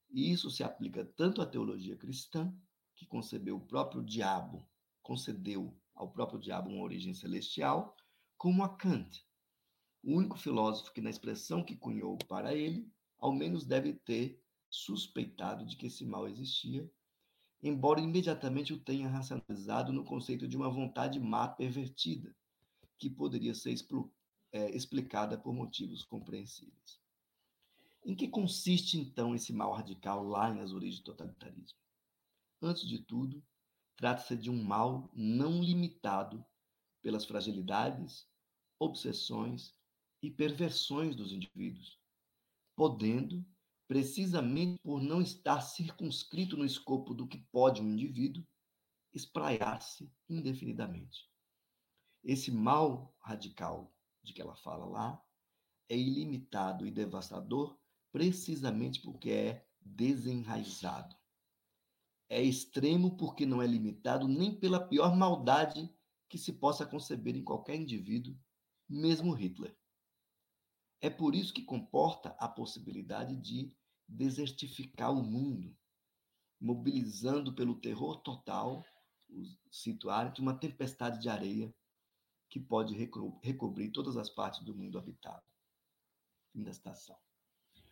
E 0.09 0.31
isso 0.31 0.49
se 0.49 0.63
aplica 0.63 1.05
tanto 1.05 1.41
à 1.41 1.45
teologia 1.45 1.95
cristã 1.95 2.53
que 2.95 3.05
concebeu 3.05 3.57
o 3.57 3.65
próprio 3.65 4.03
diabo, 4.03 4.67
concedeu 5.01 5.75
ao 5.95 6.11
próprio 6.11 6.39
diabo 6.39 6.69
uma 6.69 6.83
origem 6.83 7.13
celestial, 7.13 7.95
como 8.37 8.63
a 8.63 8.69
Kant, 8.69 9.25
o 10.03 10.17
único 10.17 10.37
filósofo 10.37 10.91
que, 10.91 11.01
na 11.01 11.09
expressão 11.09 11.63
que 11.63 11.77
cunhou 11.77 12.17
para 12.27 12.53
ele, 12.53 12.91
ao 13.17 13.31
menos 13.31 13.65
deve 13.65 13.93
ter 13.93 14.42
suspeitado 14.73 15.63
de 15.65 15.75
que 15.75 15.85
esse 15.85 16.03
mal 16.03 16.27
existia, 16.27 16.91
embora 17.61 18.01
imediatamente 18.01 18.73
o 18.73 18.79
tenha 18.79 19.07
racionalizado 19.07 19.93
no 19.93 20.03
conceito 20.03 20.47
de 20.47 20.57
uma 20.57 20.67
vontade 20.67 21.19
má 21.19 21.47
pervertida, 21.47 22.35
que 22.97 23.07
poderia 23.07 23.53
ser 23.53 23.75
é, 24.51 24.75
explicada 24.75 25.37
por 25.37 25.53
motivos 25.53 26.03
compreensíveis. 26.03 26.99
Em 28.03 28.15
que 28.15 28.27
consiste, 28.27 28.97
então, 28.97 29.35
esse 29.35 29.53
mal 29.53 29.71
radical 29.71 30.23
lá 30.23 30.51
nas 30.51 30.71
origens 30.73 30.99
do 30.99 31.05
totalitarismo? 31.05 31.77
Antes 32.59 32.87
de 32.87 32.97
tudo, 32.97 33.43
trata-se 33.95 34.35
de 34.35 34.49
um 34.49 34.63
mal 34.63 35.07
não 35.13 35.61
limitado 35.61 36.43
pelas 36.99 37.25
fragilidades, 37.25 38.27
obsessões 38.79 39.75
e 40.21 40.31
perversões 40.31 41.15
dos 41.15 41.31
indivíduos, 41.31 41.99
podendo, 42.75 43.45
precisamente 43.93 44.79
por 44.81 44.99
não 44.99 45.21
estar 45.21 45.61
circunscrito 45.61 46.57
no 46.57 46.65
escopo 46.65 47.13
do 47.13 47.27
que 47.27 47.37
pode 47.37 47.79
um 47.79 47.91
indivíduo, 47.91 48.43
espraiar-se 49.13 50.11
indefinidamente. 50.27 51.29
Esse 52.23 52.49
mal 52.49 53.15
radical 53.19 53.95
de 54.23 54.33
que 54.33 54.41
ela 54.41 54.55
fala 54.55 54.87
lá 54.87 55.23
é 55.87 55.95
ilimitado 55.95 56.87
e 56.87 56.91
devastador 56.91 57.79
precisamente 58.11 58.99
porque 58.99 59.29
é 59.29 59.67
desenraizado. 59.79 61.15
É 62.27 62.41
extremo 62.41 63.15
porque 63.15 63.45
não 63.45 63.61
é 63.61 63.67
limitado 63.67 64.27
nem 64.27 64.59
pela 64.59 64.87
pior 64.87 65.15
maldade 65.15 65.87
que 66.27 66.39
se 66.39 66.51
possa 66.51 66.83
conceber 66.83 67.35
em 67.35 67.43
qualquer 67.43 67.75
indivíduo, 67.75 68.35
mesmo 68.89 69.33
Hitler. 69.33 69.77
É 70.99 71.11
por 71.11 71.35
isso 71.35 71.53
que 71.53 71.61
comporta 71.61 72.29
a 72.39 72.47
possibilidade 72.47 73.35
de 73.35 73.71
desertificar 74.07 75.11
o 75.11 75.23
mundo, 75.23 75.75
mobilizando 76.59 77.53
pelo 77.53 77.79
terror 77.79 78.17
total, 78.17 78.85
cito 79.71 80.09
Arendt, 80.09 80.39
uma 80.41 80.57
tempestade 80.57 81.19
de 81.19 81.29
areia 81.29 81.73
que 82.49 82.59
pode 82.59 82.95
recobrir 83.41 83.91
todas 83.91 84.15
as 84.15 84.29
partes 84.29 84.63
do 84.63 84.75
mundo 84.75 84.97
habitado. 84.97 85.43
Fim 86.51 86.63
da 86.63 86.71
estação. 86.71 87.17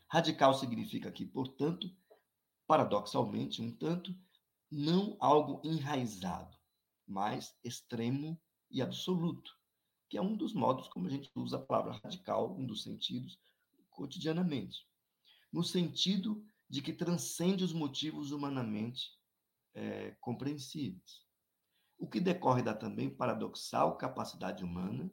Radical 0.07 0.53
significa 0.53 1.09
aqui, 1.09 1.25
portanto, 1.25 1.89
paradoxalmente, 2.67 3.61
um 3.61 3.71
tanto, 3.71 4.15
não 4.69 5.17
algo 5.19 5.61
enraizado, 5.63 6.55
mas 7.07 7.57
extremo 7.63 8.39
e 8.69 8.81
absoluto, 8.81 9.57
que 10.07 10.17
é 10.17 10.21
um 10.21 10.35
dos 10.35 10.53
modos 10.53 10.87
como 10.89 11.07
a 11.07 11.09
gente 11.09 11.31
usa 11.35 11.57
a 11.57 11.65
palavra 11.65 11.99
radical, 12.03 12.55
um 12.55 12.65
dos 12.65 12.83
sentidos, 12.83 13.39
cotidianamente. 13.89 14.87
No 15.51 15.63
sentido 15.63 16.45
de 16.69 16.81
que 16.81 16.93
transcende 16.93 17.63
os 17.63 17.73
motivos 17.73 18.31
humanamente 18.31 19.09
é, 19.73 20.11
compreensíveis. 20.21 21.25
O 21.97 22.07
que 22.07 22.19
decorre 22.19 22.63
da 22.63 22.73
também 22.73 23.09
paradoxal 23.09 23.97
capacidade 23.97 24.63
humana, 24.63 25.11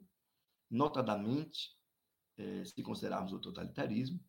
notadamente, 0.69 1.77
é, 2.37 2.63
se 2.63 2.81
considerarmos 2.81 3.33
o 3.33 3.39
totalitarismo, 3.39 4.23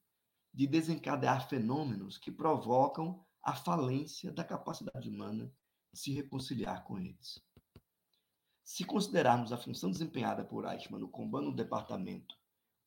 de 0.53 0.67
desencadear 0.67 1.49
fenômenos 1.49 2.19
que 2.19 2.33
provocam 2.33 3.25
a 3.43 3.55
falência 3.55 4.33
da 4.33 4.45
capacidade 4.45 5.09
humana 5.09 5.53
de 5.93 6.01
se 6.01 6.13
reconciliar 6.13 6.85
com 6.85 6.99
eles. 6.99 7.41
Se 8.65 8.85
considerarmos 8.85 9.53
a 9.53 9.57
função 9.57 9.91
desempenhada 9.91 10.45
por 10.45 10.65
Eichmann 10.65 11.01
no 11.01 11.09
combate 11.09 11.45
no 11.45 11.55
departamento 11.55 12.37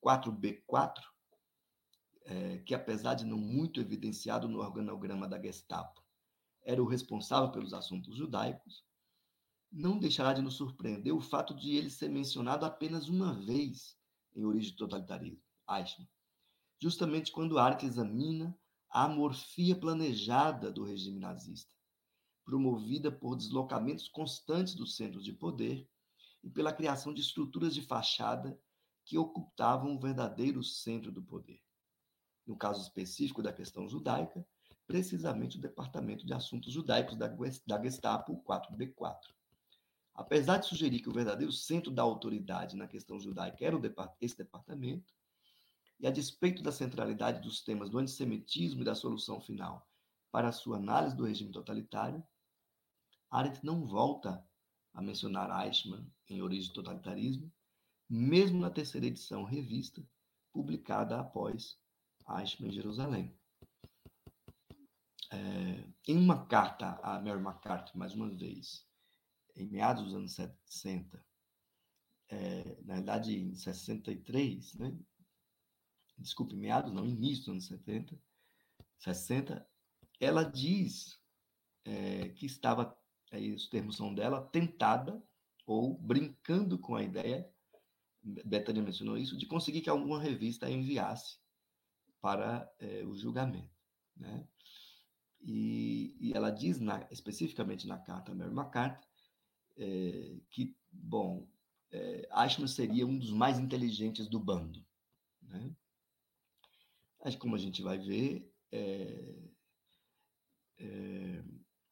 4B4, 0.06 1.02
é, 2.26 2.58
que 2.60 2.74
apesar 2.74 3.16
de 3.16 3.26
não 3.26 3.38
muito 3.38 3.80
evidenciado 3.80 4.48
no 4.48 4.60
organograma 4.60 5.28
da 5.28 5.42
Gestapo, 5.42 6.04
era 6.64 6.82
o 6.82 6.88
responsável 6.88 7.52
pelos 7.52 7.74
assuntos 7.74 8.16
judaicos, 8.16 8.84
não 9.72 9.98
deixará 9.98 10.34
de 10.34 10.42
nos 10.42 10.56
surpreender 10.56 11.14
o 11.14 11.20
fato 11.20 11.54
de 11.54 11.76
ele 11.76 11.90
ser 11.90 12.10
mencionado 12.10 12.66
apenas 12.66 13.10
uma 13.10 13.34
vez 13.34 13.98
em 14.36 14.46
Origem 14.46 14.72
do 14.72 14.78
Totalitarismo, 14.78 15.42
Eichmann, 15.70 16.08
justamente 16.80 17.32
quando 17.32 17.58
Ark 17.58 17.84
examina 17.86 18.58
a 18.90 19.08
morfia 19.08 19.76
planejada 19.76 20.72
do 20.72 20.84
regime 20.84 21.20
nazista, 21.20 21.74
promovida 22.46 23.12
por 23.12 23.36
deslocamentos 23.36 24.08
constantes 24.08 24.76
dos 24.76 24.96
centros 24.96 25.24
de 25.24 25.34
poder 25.34 25.90
e 26.44 26.50
pela 26.50 26.74
criação 26.74 27.14
de 27.14 27.22
estruturas 27.22 27.74
de 27.74 27.82
fachada 27.82 28.60
que 29.06 29.18
ocultavam 29.18 29.96
o 29.96 30.00
verdadeiro 30.00 30.64
centro 30.64 31.12
do 31.12 31.24
poder. 31.24 31.62
No 32.46 32.56
caso 32.56 32.82
específico 32.82 33.42
da 33.42 33.54
questão 33.54 33.88
judaica, 33.88 34.46
precisamente 34.86 35.58
o 35.58 35.62
Departamento 35.62 36.26
de 36.26 36.34
Assuntos 36.34 36.74
Judaicos 36.74 37.18
da 37.18 37.82
Gestapo 37.82 38.44
4B4. 38.44 39.34
Apesar 40.14 40.58
de 40.58 40.68
sugerir 40.68 41.00
que 41.00 41.10
o 41.10 41.14
verdadeiro 41.14 41.52
centro 41.52 41.90
da 41.90 42.04
autoridade 42.04 42.76
na 42.76 42.88
questão 42.88 43.20
judaica 43.20 43.66
era 43.66 43.78
esse 44.22 44.38
departamento, 44.38 45.14
e 46.00 46.06
a 46.06 46.12
despeito 46.12 46.62
da 46.62 46.72
centralidade 46.72 47.42
dos 47.42 47.64
temas 47.64 47.90
do 47.90 47.98
antissemitismo 47.98 48.82
e 48.82 48.86
da 48.86 48.94
solução 48.94 49.40
final 49.40 49.88
para 50.32 50.50
a 50.50 50.52
sua 50.52 50.78
análise 50.78 51.16
do 51.16 51.26
regime 51.26 51.52
totalitário, 51.52 52.24
Arendt 53.30 53.64
não 53.64 53.86
volta 53.86 54.46
a 54.94 55.02
mencionar 55.02 55.66
Eichmann 55.66 56.06
em 56.30 56.42
Origem 56.42 56.70
do 56.70 56.76
Totalitarismo, 56.76 57.52
mesmo 58.10 58.60
na 58.60 58.70
terceira 58.70 59.08
edição 59.08 59.44
revista, 59.44 60.06
publicada 60.52 61.20
após 61.20 61.80
Eichmann 62.30 62.70
em 62.70 62.74
Jerusalém. 62.74 63.38
É, 65.32 65.90
em 66.08 66.18
uma 66.18 66.46
carta 66.46 67.00
a 67.02 67.20
Mary 67.20 67.42
McCarthy, 67.42 67.98
mais 67.98 68.14
uma 68.14 68.30
vez, 68.30 68.86
em 69.56 69.68
meados 69.68 70.04
dos 70.04 70.14
anos 70.14 70.34
60, 70.34 71.26
é, 72.30 72.82
na 72.84 72.96
verdade 72.96 73.36
em 73.36 73.56
63, 73.56 74.76
né, 74.76 74.96
desculpe, 76.18 76.56
meados, 76.56 76.92
não, 76.94 77.06
início 77.06 77.46
dos 77.46 77.50
anos 77.50 77.66
70, 77.66 78.20
60, 79.00 79.68
ela 80.20 80.44
diz 80.44 81.20
é, 81.86 82.30
que 82.30 82.46
estava, 82.46 82.98
aí 83.32 83.52
os 83.52 83.68
termos 83.68 83.98
são 83.98 84.14
dela, 84.14 84.48
tentada 84.52 85.22
ou 85.66 85.98
brincando 85.98 86.78
com 86.78 86.96
a 86.96 87.04
ideia, 87.04 87.50
Betânia 88.22 88.82
mencionou 88.82 89.18
isso, 89.18 89.38
de 89.38 89.46
conseguir 89.46 89.82
que 89.82 89.90
alguma 89.90 90.22
revista 90.22 90.70
enviasse 90.70 91.43
para 92.24 92.74
é, 92.80 93.04
o 93.04 93.14
julgamento. 93.18 93.70
Né? 94.16 94.48
E, 95.42 96.16
e, 96.22 96.32
ela 96.34 96.52
diz, 96.52 96.80
na, 96.80 97.06
especificamente 97.12 97.86
na 97.86 97.98
carta 97.98 98.34
Mary 98.34 98.50
McCarthy, 98.50 99.06
é, 99.76 100.40
que, 100.50 100.74
bom, 100.90 101.46
é, 101.92 102.26
seria 102.66 103.06
um 103.06 103.20
dos 103.20 103.30
mais 103.30 103.60
inteligentes 103.60 104.30
do 104.30 104.40
bando. 104.40 104.82
Né? 105.42 105.76
Mas, 107.22 107.36
como 107.36 107.58
a 107.58 107.60
gente 107.60 107.82
vai 107.82 107.98
ver, 107.98 108.50
é, 108.72 109.50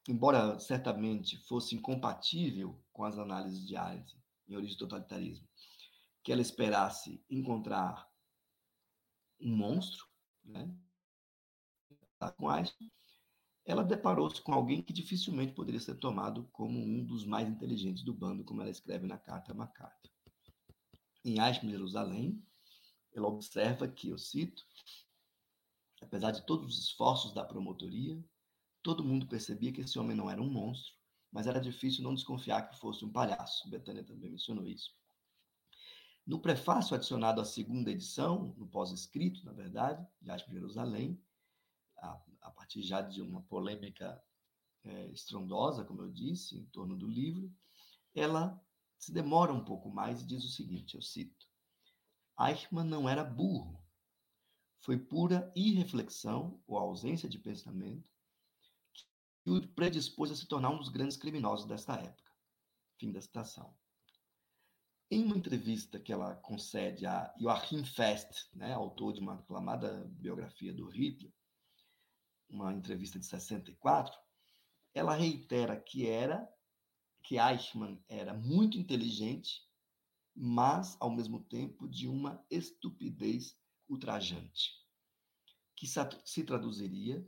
embora 0.08 0.58
certamente 0.58 1.36
fosse 1.46 1.74
incompatível 1.74 2.82
com 2.90 3.04
as 3.04 3.18
análises 3.18 3.66
de 3.66 3.76
Arendt 3.76 4.18
em 4.48 4.56
origem 4.56 4.78
do 4.78 4.88
totalitarismo, 4.88 5.46
que 6.22 6.32
ela 6.32 6.40
esperasse 6.40 7.22
encontrar 7.28 8.10
um 9.38 9.54
monstro, 9.54 10.11
né? 10.44 10.74
com 12.36 12.48
Einstein, 12.48 12.90
ela 13.64 13.82
deparou-se 13.82 14.40
com 14.40 14.52
alguém 14.52 14.80
que 14.80 14.92
dificilmente 14.92 15.54
poderia 15.54 15.80
ser 15.80 15.96
tomado 15.96 16.48
como 16.52 16.78
um 16.78 17.04
dos 17.04 17.24
mais 17.24 17.48
inteligentes 17.48 18.04
do 18.04 18.14
bando, 18.14 18.44
como 18.44 18.60
ela 18.60 18.70
escreve 18.70 19.06
na 19.06 19.18
carta 19.18 19.52
a 19.52 19.54
MacArthur. 19.54 20.10
Em 21.24 21.40
Eichmann, 21.40 21.70
Jerusalém, 21.70 22.44
ela 23.12 23.28
observa 23.28 23.88
que, 23.88 24.08
eu 24.08 24.18
cito, 24.18 24.64
Apesar 26.02 26.32
de 26.32 26.44
todos 26.44 26.74
os 26.74 26.84
esforços 26.84 27.32
da 27.32 27.44
promotoria, 27.44 28.22
todo 28.82 29.04
mundo 29.04 29.26
percebia 29.28 29.72
que 29.72 29.80
esse 29.80 29.98
homem 29.98 30.16
não 30.16 30.28
era 30.28 30.42
um 30.42 30.50
monstro, 30.50 30.92
mas 31.30 31.46
era 31.46 31.60
difícil 31.60 32.02
não 32.02 32.14
desconfiar 32.14 32.68
que 32.68 32.78
fosse 32.78 33.04
um 33.04 33.12
palhaço. 33.12 33.70
Betânia 33.70 34.04
também 34.04 34.30
mencionou 34.30 34.66
isso. 34.66 34.90
No 36.26 36.38
prefácio 36.38 36.94
adicionado 36.94 37.40
à 37.40 37.44
segunda 37.44 37.90
edição, 37.90 38.54
no 38.56 38.66
pós-escrito, 38.66 39.44
na 39.44 39.52
verdade, 39.52 40.06
de 40.20 40.30
Aspe 40.30 40.52
Jerusalém, 40.52 41.20
a, 41.98 42.20
a, 42.42 42.50
partir 42.50 42.82
já 42.82 43.00
de 43.00 43.20
uma 43.20 43.42
polêmica 43.42 44.22
é, 44.84 45.06
estrondosa, 45.08 45.84
como 45.84 46.02
eu 46.02 46.10
disse, 46.10 46.56
em 46.56 46.64
torno 46.66 46.96
do 46.96 47.08
livro, 47.08 47.52
ela 48.14 48.60
se 48.96 49.12
demora 49.12 49.52
um 49.52 49.64
pouco 49.64 49.90
mais 49.90 50.22
e 50.22 50.26
diz 50.26 50.44
o 50.44 50.50
seguinte: 50.50 50.94
eu 50.94 51.02
cito. 51.02 51.46
Eichmann 52.38 52.88
não 52.88 53.08
era 53.08 53.24
burro, 53.24 53.82
foi 54.80 54.98
pura 54.98 55.52
irreflexão 55.54 56.62
ou 56.66 56.78
ausência 56.78 57.28
de 57.28 57.38
pensamento 57.38 58.08
que 59.42 59.50
o 59.50 59.68
predispôs 59.68 60.30
a 60.30 60.36
se 60.36 60.46
tornar 60.46 60.70
um 60.70 60.78
dos 60.78 60.88
grandes 60.88 61.16
criminosos 61.16 61.66
desta 61.66 61.94
época. 61.94 62.30
Fim 62.96 63.10
da 63.10 63.20
citação. 63.20 63.76
Em 65.12 65.24
uma 65.24 65.36
entrevista 65.36 66.00
que 66.00 66.10
ela 66.10 66.36
concede 66.36 67.04
a 67.04 67.34
Joachim 67.38 67.84
Fest, 67.84 68.48
né, 68.54 68.72
autor 68.72 69.12
de 69.12 69.20
uma 69.20 69.34
aclamada 69.34 70.10
biografia 70.12 70.72
do 70.72 70.88
Hitler, 70.88 71.30
uma 72.48 72.72
entrevista 72.72 73.18
de 73.18 73.26
64, 73.26 74.18
ela 74.94 75.14
reitera 75.14 75.78
que 75.78 76.08
era 76.08 76.50
que 77.22 77.36
Eichmann 77.38 78.02
era 78.08 78.32
muito 78.32 78.78
inteligente, 78.78 79.68
mas 80.34 80.96
ao 80.98 81.10
mesmo 81.10 81.44
tempo 81.44 81.86
de 81.86 82.08
uma 82.08 82.42
estupidez 82.48 83.54
ultrajante, 83.86 84.82
que 85.76 85.86
se 85.86 86.42
traduziria 86.42 87.22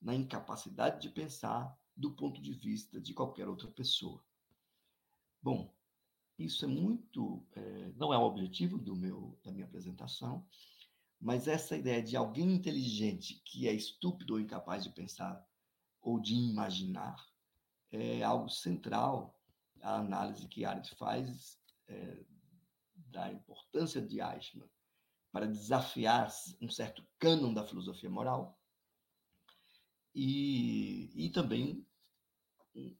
na 0.00 0.14
incapacidade 0.14 1.02
de 1.02 1.12
pensar 1.12 1.76
do 1.96 2.12
ponto 2.12 2.40
de 2.40 2.52
vista 2.52 3.00
de 3.00 3.12
qualquer 3.12 3.48
outra 3.48 3.68
pessoa. 3.72 4.24
Bom, 5.42 5.73
isso 6.38 6.64
é 6.64 6.68
muito, 6.68 7.46
é, 7.52 7.92
não 7.96 8.12
é 8.12 8.18
o 8.18 8.22
objetivo 8.22 8.78
do 8.78 8.96
meu 8.96 9.38
da 9.42 9.52
minha 9.52 9.64
apresentação, 9.64 10.46
mas 11.20 11.46
essa 11.46 11.76
ideia 11.76 12.02
de 12.02 12.16
alguém 12.16 12.54
inteligente 12.54 13.40
que 13.44 13.68
é 13.68 13.72
estúpido 13.72 14.34
ou 14.34 14.40
incapaz 14.40 14.84
de 14.84 14.90
pensar 14.90 15.42
ou 16.02 16.20
de 16.20 16.34
imaginar 16.34 17.16
é 17.90 18.22
algo 18.22 18.48
central 18.48 19.40
à 19.80 19.96
análise 19.96 20.48
que 20.48 20.64
Arendt 20.64 20.94
faz 20.96 21.58
é, 21.86 22.24
da 22.94 23.32
importância 23.32 24.02
de 24.02 24.20
Eichmann 24.20 24.68
para 25.30 25.46
desafiar 25.46 26.32
um 26.60 26.68
certo 26.68 27.06
cânon 27.18 27.54
da 27.54 27.66
filosofia 27.66 28.10
moral 28.10 28.58
e, 30.14 31.10
e 31.14 31.30
também 31.30 31.86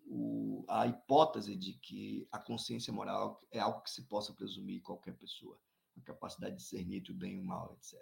o, 0.07 0.65
a 0.69 0.87
hipótese 0.87 1.57
de 1.57 1.75
que 1.75 2.29
a 2.31 2.39
consciência 2.39 2.93
moral 2.93 3.43
é 3.51 3.59
algo 3.59 3.83
que 3.83 3.91
se 3.91 4.03
possa 4.03 4.33
presumir 4.33 4.83
qualquer 4.83 5.17
pessoa, 5.17 5.59
a 5.97 6.01
capacidade 6.01 6.57
de 6.57 6.63
discernir 6.63 7.05
o 7.11 7.15
bem 7.15 7.35
e 7.35 7.41
o 7.41 7.45
mal, 7.45 7.73
etc. 7.73 8.01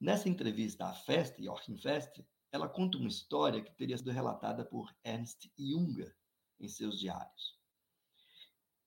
Nessa 0.00 0.28
entrevista 0.28 0.86
à 0.86 0.94
Festa, 0.94 1.42
Joachim 1.42 1.76
Fest, 1.78 2.20
ela 2.52 2.68
conta 2.68 2.98
uma 2.98 3.08
história 3.08 3.62
que 3.62 3.74
teria 3.74 3.96
sido 3.96 4.10
relatada 4.10 4.64
por 4.64 4.94
Ernst 5.04 5.50
Junger 5.58 6.16
em 6.60 6.68
seus 6.68 6.98
diários. 6.98 7.58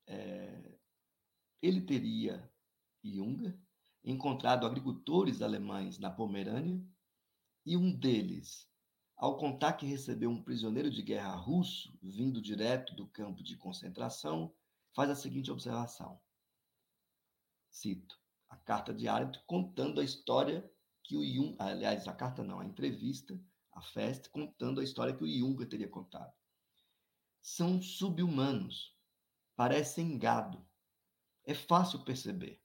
É, 0.07 0.77
ele 1.61 1.81
teria, 1.81 2.51
Junger, 3.03 3.59
encontrado 4.03 4.65
agricultores 4.65 5.41
alemães 5.41 5.99
na 5.99 6.09
Pomerânia 6.09 6.83
e 7.65 7.77
um 7.77 7.91
deles 7.91 8.70
ao 9.21 9.37
contar 9.37 9.73
que 9.73 9.85
recebeu 9.85 10.31
um 10.31 10.41
prisioneiro 10.41 10.89
de 10.89 11.03
guerra 11.03 11.35
russo 11.35 11.95
vindo 12.01 12.41
direto 12.41 12.95
do 12.95 13.07
campo 13.07 13.43
de 13.43 13.55
concentração, 13.55 14.51
faz 14.95 15.11
a 15.11 15.15
seguinte 15.15 15.51
observação. 15.51 16.19
Cito 17.69 18.19
a 18.49 18.57
carta 18.57 18.91
de 18.91 19.07
Arendt 19.07 19.39
contando 19.45 20.01
a 20.01 20.03
história 20.03 20.67
que 21.03 21.15
o 21.15 21.23
Jung, 21.23 21.55
aliás, 21.59 22.07
a 22.07 22.13
carta 22.13 22.43
não, 22.43 22.61
a 22.61 22.65
entrevista, 22.65 23.39
a 23.71 23.81
festa, 23.83 24.27
contando 24.27 24.81
a 24.81 24.83
história 24.83 25.15
que 25.15 25.23
o 25.23 25.27
Jung 25.27 25.63
teria 25.67 25.87
contado. 25.87 26.33
São 27.43 27.79
subhumanos, 27.79 28.97
parecem 29.55 30.17
gado. 30.17 30.67
É 31.45 31.53
fácil 31.53 32.03
perceber. 32.03 32.59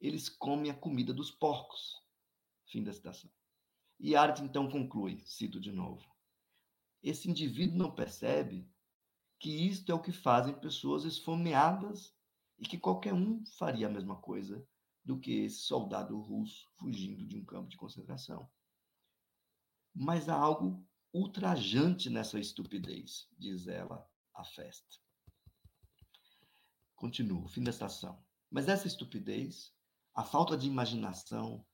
Eles 0.00 0.30
comem 0.30 0.70
a 0.70 0.74
comida 0.74 1.12
dos 1.12 1.30
porcos. 1.30 2.02
Fim 2.64 2.82
da 2.82 2.92
citação. 2.94 3.30
E 4.02 4.16
Arendt 4.16 4.42
então 4.42 4.68
conclui, 4.68 5.22
cito 5.26 5.60
de 5.60 5.70
novo: 5.70 6.02
esse 7.02 7.30
indivíduo 7.30 7.76
não 7.76 7.94
percebe 7.94 8.66
que 9.38 9.50
isto 9.50 9.92
é 9.92 9.94
o 9.94 10.00
que 10.00 10.10
fazem 10.10 10.58
pessoas 10.58 11.04
esfomeadas 11.04 12.14
e 12.58 12.64
que 12.64 12.78
qualquer 12.78 13.12
um 13.12 13.44
faria 13.58 13.86
a 13.86 13.90
mesma 13.90 14.16
coisa 14.16 14.66
do 15.04 15.18
que 15.18 15.44
esse 15.44 15.60
soldado 15.60 16.18
russo 16.18 16.66
fugindo 16.76 17.26
de 17.26 17.36
um 17.36 17.44
campo 17.44 17.68
de 17.68 17.76
concentração. 17.76 18.50
Mas 19.94 20.28
há 20.28 20.34
algo 20.34 20.82
ultrajante 21.12 22.08
nessa 22.08 22.38
estupidez, 22.38 23.28
diz 23.38 23.66
ela 23.66 24.08
à 24.34 24.44
festa. 24.44 24.96
Continuo, 26.94 27.48
fim 27.48 27.62
da 27.62 27.70
estação. 27.70 28.22
Mas 28.50 28.68
essa 28.68 28.86
estupidez, 28.86 29.74
a 30.14 30.24
falta 30.24 30.56
de 30.56 30.66
imaginação, 30.66 31.64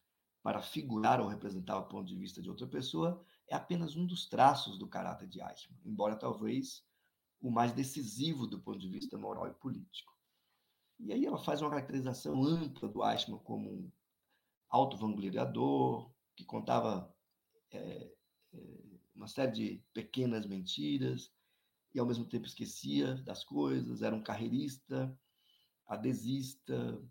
para 0.46 0.62
figurar 0.62 1.20
ou 1.20 1.26
representar 1.26 1.76
o 1.76 1.88
ponto 1.88 2.06
de 2.06 2.14
vista 2.14 2.40
de 2.40 2.48
outra 2.48 2.68
pessoa 2.68 3.20
é 3.48 3.56
apenas 3.56 3.96
um 3.96 4.06
dos 4.06 4.28
traços 4.28 4.78
do 4.78 4.86
caráter 4.86 5.26
de 5.26 5.40
Eichmann, 5.40 5.76
embora 5.84 6.14
talvez 6.14 6.86
o 7.40 7.50
mais 7.50 7.72
decisivo 7.72 8.46
do 8.46 8.60
ponto 8.60 8.78
de 8.78 8.88
vista 8.88 9.18
moral 9.18 9.48
e 9.48 9.54
político. 9.54 10.16
E 11.00 11.12
aí 11.12 11.26
ela 11.26 11.36
faz 11.36 11.60
uma 11.60 11.70
caracterização 11.70 12.44
ampla 12.44 12.88
do 12.88 13.04
Eichmann 13.04 13.40
como 13.40 13.68
um 13.68 13.92
auto-vangloriador, 14.68 16.14
que 16.36 16.44
contava 16.44 17.12
é, 17.72 18.14
é, 18.54 18.58
uma 19.16 19.26
série 19.26 19.50
de 19.50 19.84
pequenas 19.92 20.46
mentiras 20.46 21.32
e 21.92 21.98
ao 21.98 22.06
mesmo 22.06 22.24
tempo 22.24 22.46
esquecia 22.46 23.16
das 23.16 23.42
coisas, 23.42 24.00
era 24.00 24.14
um 24.14 24.22
carreirista, 24.22 25.12
adesista, 25.88 27.02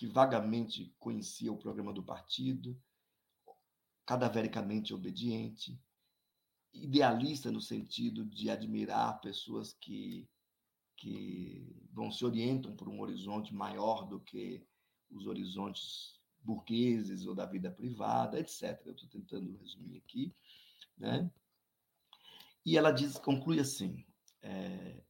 que 0.00 0.06
vagamente 0.06 0.94
conhecia 0.98 1.52
o 1.52 1.58
programa 1.58 1.92
do 1.92 2.02
partido, 2.02 2.74
cadavericamente 4.06 4.94
obediente, 4.94 5.78
idealista 6.72 7.52
no 7.52 7.60
sentido 7.60 8.24
de 8.24 8.48
admirar 8.48 9.20
pessoas 9.20 9.74
que, 9.74 10.26
que 10.96 11.86
vão 11.92 12.10
se 12.10 12.24
orientam 12.24 12.74
por 12.74 12.88
um 12.88 12.98
horizonte 13.02 13.52
maior 13.52 14.08
do 14.08 14.18
que 14.18 14.66
os 15.10 15.26
horizontes 15.26 16.18
burgueses 16.40 17.26
ou 17.26 17.34
da 17.34 17.44
vida 17.44 17.70
privada, 17.70 18.40
etc. 18.40 18.80
Eu 18.86 18.92
estou 18.92 19.08
tentando 19.10 19.54
resumir 19.58 19.98
aqui, 19.98 20.34
né? 20.96 21.30
E 22.64 22.78
ela 22.78 22.90
diz, 22.90 23.18
conclui 23.18 23.60
assim, 23.60 24.02
é, 24.40 25.02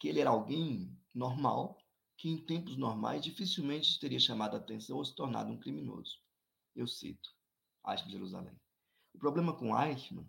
que 0.00 0.08
ele 0.08 0.18
era 0.18 0.30
alguém 0.30 0.92
normal, 1.14 1.78
que 2.16 2.28
em 2.30 2.38
tempos 2.38 2.76
normais 2.76 3.22
dificilmente 3.22 4.00
teria 4.00 4.18
chamado 4.18 4.54
a 4.54 4.58
atenção 4.58 4.96
ou 4.96 5.04
se 5.04 5.14
tornado 5.14 5.50
um 5.50 5.58
criminoso. 5.58 6.18
Eu 6.74 6.86
cito 6.86 7.34
Eichmann 7.86 8.10
Jerusalém. 8.10 8.60
O 9.14 9.18
problema 9.18 9.52
com 9.52 9.78
Eichmann 9.78 10.26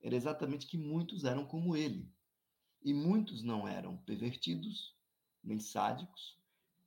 era 0.00 0.14
exatamente 0.14 0.66
que 0.66 0.76
muitos 0.76 1.24
eram 1.24 1.46
como 1.46 1.76
ele. 1.76 2.10
E 2.82 2.92
muitos 2.92 3.42
não 3.42 3.66
eram 3.66 3.96
pervertidos, 3.98 4.94
nem 5.42 5.58
sádicos, 5.58 6.38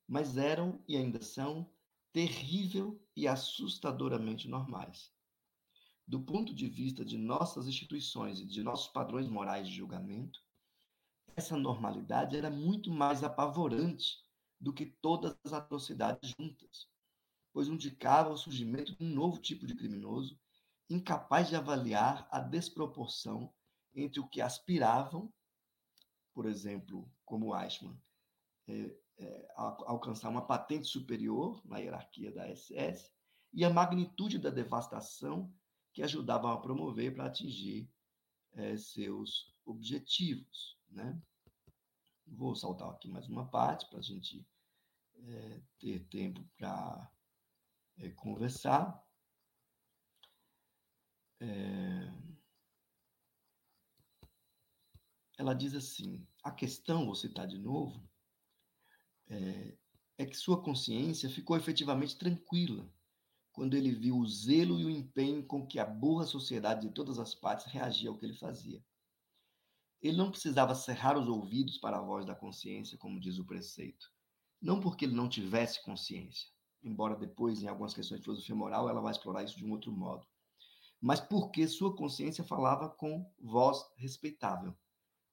mas 0.08 0.38
eram 0.38 0.82
e 0.88 0.96
ainda 0.96 1.22
são 1.22 1.70
terrível 2.14 3.02
e 3.16 3.28
assustadoramente 3.28 4.48
normais. 4.48 5.12
Do 6.08 6.22
ponto 6.22 6.54
de 6.54 6.68
vista 6.68 7.06
de 7.06 7.18
nossas 7.18 7.68
instituições 7.68 8.40
e 8.40 8.46
de 8.46 8.64
nossos 8.64 8.92
padrões 8.92 9.28
morais 9.28 9.68
de 9.68 9.76
julgamento, 9.76 10.42
essa 11.36 11.56
normalidade 11.56 12.36
era 12.36 12.50
muito 12.50 12.92
mais 12.92 13.24
apavorante 13.24 14.18
do 14.62 14.72
que 14.72 14.86
todas 14.86 15.36
as 15.44 15.54
atrocidades 15.54 16.36
juntas, 16.38 16.88
pois 17.52 17.68
indicava 17.68 18.30
o 18.30 18.38
surgimento 18.38 18.96
de 18.96 19.04
um 19.04 19.10
novo 19.10 19.42
tipo 19.42 19.66
de 19.66 19.74
criminoso, 19.74 20.40
incapaz 20.88 21.50
de 21.50 21.56
avaliar 21.56 22.28
a 22.30 22.40
desproporção 22.40 23.52
entre 23.94 24.20
o 24.20 24.28
que 24.28 24.40
aspiravam, 24.40 25.34
por 26.32 26.46
exemplo, 26.46 27.12
como 27.26 27.58
Eichmann, 27.58 28.00
é, 28.68 28.96
é, 29.18 29.48
alcançar 29.56 30.30
uma 30.30 30.46
patente 30.46 30.88
superior 30.88 31.62
na 31.66 31.80
hierarquia 31.80 32.32
da 32.32 32.48
SS, 32.56 33.12
e 33.52 33.66
a 33.66 33.70
magnitude 33.70 34.38
da 34.38 34.50
devastação 34.50 35.52
que 35.92 36.04
ajudavam 36.04 36.52
a 36.52 36.62
promover 36.62 37.14
para 37.14 37.26
atingir 37.26 37.90
é, 38.54 38.78
seus 38.78 39.54
objetivos. 39.66 40.78
Né? 40.90 41.20
Vou 42.28 42.56
saltar 42.56 42.90
aqui 42.90 43.10
mais 43.10 43.28
uma 43.28 43.46
parte 43.46 43.90
para 43.90 44.00
a 44.00 44.04
gente 44.04 44.46
é, 45.28 45.62
ter 45.80 46.00
tempo 46.08 46.44
para 46.58 47.12
é, 47.98 48.10
conversar. 48.10 49.04
É, 51.40 52.12
ela 55.38 55.54
diz 55.54 55.74
assim: 55.74 56.26
a 56.44 56.52
questão, 56.52 57.06
vou 57.06 57.16
citar 57.16 57.48
de 57.48 57.58
novo, 57.58 58.08
é, 59.28 59.78
é 60.18 60.26
que 60.26 60.38
sua 60.38 60.62
consciência 60.62 61.30
ficou 61.30 61.58
efetivamente 61.58 62.18
tranquila 62.18 62.92
quando 63.52 63.76
ele 63.76 63.92
viu 63.92 64.18
o 64.18 64.28
zelo 64.28 64.80
e 64.80 64.86
o 64.86 64.90
empenho 64.90 65.46
com 65.46 65.66
que 65.68 65.78
a 65.78 65.86
burra 65.86 66.26
sociedade 66.26 66.88
de 66.88 66.94
todas 66.94 67.20
as 67.20 67.36
partes 67.36 67.66
reagia 67.66 68.10
ao 68.10 68.18
que 68.18 68.26
ele 68.26 68.38
fazia. 68.38 68.84
Ele 70.02 70.18
não 70.18 70.32
precisava 70.32 70.74
cerrar 70.74 71.18
os 71.18 71.28
ouvidos 71.28 71.78
para 71.78 71.98
a 71.98 72.02
voz 72.02 72.26
da 72.26 72.34
consciência, 72.34 72.98
como 72.98 73.20
diz 73.20 73.38
o 73.38 73.46
preceito, 73.46 74.12
não 74.62 74.80
porque 74.80 75.06
ele 75.06 75.16
não 75.16 75.28
tivesse 75.28 75.84
consciência, 75.84 76.48
embora 76.84 77.16
depois, 77.16 77.62
em 77.62 77.68
algumas 77.68 77.94
questões 77.94 78.20
de 78.20 78.26
filosofia 78.26 78.56
moral, 78.56 78.88
ela 78.88 79.02
vai 79.02 79.12
explorar 79.12 79.44
isso 79.44 79.58
de 79.58 79.66
um 79.66 79.72
outro 79.72 79.92
modo, 79.92 80.26
mas 81.02 81.20
porque 81.20 81.68
sua 81.68 81.96
consciência 81.96 82.44
falava 82.44 82.90
com 82.90 83.30
voz 83.40 83.84
respeitável, 83.96 84.78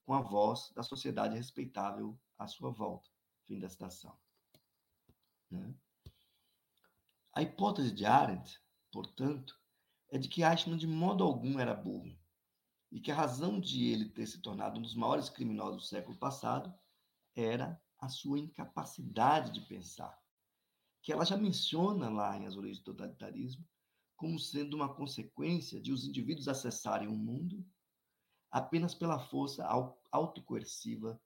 com 0.05 0.15
a 0.15 0.23
voz 0.23 0.73
da 0.75 0.83
sociedade 0.83 1.37
respeitável 1.37 2.19
à 2.39 2.47
sua 2.47 2.71
volta. 2.71 3.11
Fim 3.45 3.59
da 3.59 3.69
citação. 3.69 4.17
Né? 5.51 5.75
A 7.35 7.43
hipótese 7.43 7.93
de 7.93 8.05
Arendt, 8.05 8.61
portanto, 8.91 9.59
é 10.11 10.19
de 10.19 10.29
que 10.29 10.43
Eichmann 10.43 10.79
de 10.79 10.87
modo 10.87 11.23
algum 11.23 11.59
era 11.59 11.75
burro 11.75 12.19
e 12.91 13.01
que 13.01 13.11
a 13.11 13.15
razão 13.15 13.61
de 13.61 13.87
ele 13.87 14.09
ter 14.09 14.27
se 14.27 14.41
tornado 14.41 14.79
um 14.79 14.83
dos 14.83 14.95
maiores 14.95 15.29
criminosos 15.29 15.77
do 15.77 15.87
século 15.87 16.17
passado 16.17 16.73
era 17.37 17.81
a 17.99 18.09
sua 18.09 18.39
incapacidade 18.39 19.53
de 19.53 19.61
pensar, 19.63 20.17
que 21.03 21.13
ela 21.13 21.25
já 21.25 21.37
menciona 21.37 22.09
lá 22.09 22.37
em 22.37 22.47
As 22.47 22.57
Origens 22.57 22.79
do 22.79 22.93
Totalitarismo 22.93 23.67
como 24.17 24.39
sendo 24.39 24.75
uma 24.75 24.93
consequência 24.93 25.81
de 25.81 25.93
os 25.93 26.05
indivíduos 26.05 26.49
acessarem 26.49 27.07
o 27.07 27.15
mundo 27.15 27.65
apenas 28.51 28.93
pela 28.93 29.19
força 29.19 29.65
autocoerciva 30.11 31.21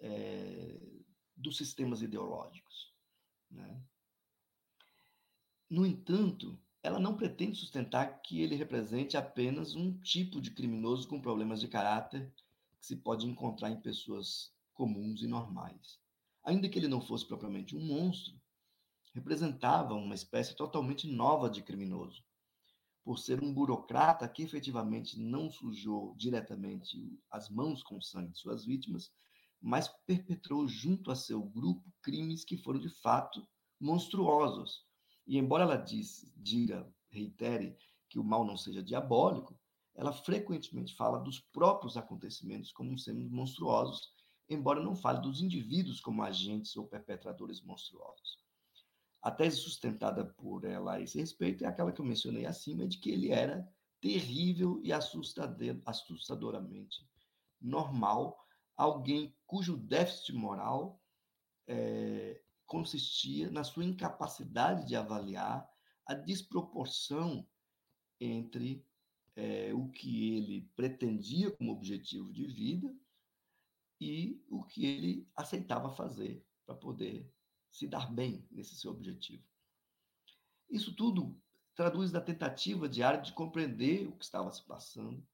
é, 0.00 0.80
dos 1.36 1.56
sistemas 1.56 2.02
ideológicos. 2.02 2.92
Né? 3.48 3.80
No 5.70 5.86
entanto, 5.86 6.58
ela 6.82 6.98
não 6.98 7.16
pretende 7.16 7.58
sustentar 7.58 8.20
que 8.22 8.40
ele 8.40 8.56
represente 8.56 9.16
apenas 9.16 9.74
um 9.74 9.96
tipo 10.00 10.40
de 10.40 10.50
criminoso 10.50 11.08
com 11.08 11.20
problemas 11.20 11.60
de 11.60 11.68
caráter 11.68 12.32
que 12.80 12.86
se 12.86 12.96
pode 12.96 13.26
encontrar 13.26 13.70
em 13.70 13.80
pessoas 13.80 14.55
comuns 14.76 15.22
e 15.22 15.26
normais. 15.26 15.98
Ainda 16.44 16.68
que 16.68 16.78
ele 16.78 16.86
não 16.86 17.00
fosse 17.00 17.26
propriamente 17.26 17.74
um 17.74 17.80
monstro, 17.80 18.38
representava 19.12 19.94
uma 19.94 20.14
espécie 20.14 20.54
totalmente 20.54 21.08
nova 21.08 21.48
de 21.48 21.62
criminoso, 21.62 22.22
por 23.02 23.18
ser 23.18 23.42
um 23.42 23.52
burocrata 23.52 24.28
que 24.28 24.42
efetivamente 24.42 25.18
não 25.18 25.50
sujou 25.50 26.14
diretamente 26.16 27.18
as 27.30 27.48
mãos 27.48 27.82
com 27.82 28.00
sangue 28.00 28.32
de 28.32 28.38
suas 28.38 28.64
vítimas, 28.64 29.10
mas 29.60 29.88
perpetrou 30.06 30.68
junto 30.68 31.10
a 31.10 31.16
seu 31.16 31.42
grupo 31.42 31.90
crimes 32.02 32.44
que 32.44 32.58
foram 32.58 32.78
de 32.78 32.90
fato 33.00 33.46
monstruosos. 33.80 34.84
E 35.26 35.38
embora 35.38 35.64
ela 35.64 35.76
diz, 35.76 36.30
diga, 36.36 36.86
reitere 37.08 37.76
que 38.10 38.18
o 38.18 38.24
mal 38.24 38.44
não 38.44 38.56
seja 38.56 38.82
diabólico, 38.82 39.58
ela 39.94 40.12
frequentemente 40.12 40.94
fala 40.94 41.18
dos 41.18 41.40
próprios 41.40 41.96
acontecimentos 41.96 42.70
como 42.70 42.98
sendo 42.98 43.30
monstruosos, 43.30 44.12
embora 44.48 44.82
não 44.82 44.94
fale 44.94 45.20
dos 45.20 45.40
indivíduos 45.40 46.00
como 46.00 46.22
agentes 46.22 46.76
ou 46.76 46.86
perpetradores 46.86 47.60
monstruosos. 47.62 48.38
A 49.22 49.30
tese 49.30 49.56
sustentada 49.56 50.24
por 50.24 50.64
ela 50.64 50.94
a 50.94 51.00
esse 51.00 51.18
respeito 51.18 51.64
é 51.64 51.66
aquela 51.66 51.92
que 51.92 52.00
eu 52.00 52.04
mencionei 52.04 52.46
acima, 52.46 52.86
de 52.86 52.98
que 52.98 53.10
ele 53.10 53.32
era 53.32 53.68
terrível 54.00 54.80
e 54.84 54.92
assustadoramente 54.92 57.04
normal, 57.60 58.38
alguém 58.76 59.34
cujo 59.46 59.76
déficit 59.76 60.34
moral 60.34 61.02
é, 61.66 62.40
consistia 62.66 63.50
na 63.50 63.64
sua 63.64 63.84
incapacidade 63.84 64.86
de 64.86 64.94
avaliar 64.94 65.68
a 66.06 66.14
desproporção 66.14 67.44
entre 68.20 68.84
é, 69.34 69.74
o 69.74 69.88
que 69.88 70.36
ele 70.36 70.70
pretendia 70.76 71.50
como 71.50 71.72
objetivo 71.72 72.32
de 72.32 72.46
vida 72.46 72.94
e 74.00 74.42
o 74.48 74.64
que 74.64 74.84
ele 74.84 75.28
aceitava 75.34 75.94
fazer 75.94 76.44
para 76.64 76.74
poder 76.74 77.32
se 77.70 77.86
dar 77.86 78.12
bem 78.12 78.46
nesse 78.50 78.74
seu 78.74 78.90
objetivo. 78.90 79.44
Isso 80.68 80.94
tudo 80.94 81.40
traduz 81.74 82.10
da 82.10 82.20
tentativa 82.20 82.88
diária 82.88 83.20
de 83.20 83.32
compreender 83.32 84.08
o 84.08 84.16
que 84.16 84.24
estava 84.24 84.50
se 84.50 84.64
passando 84.64 85.26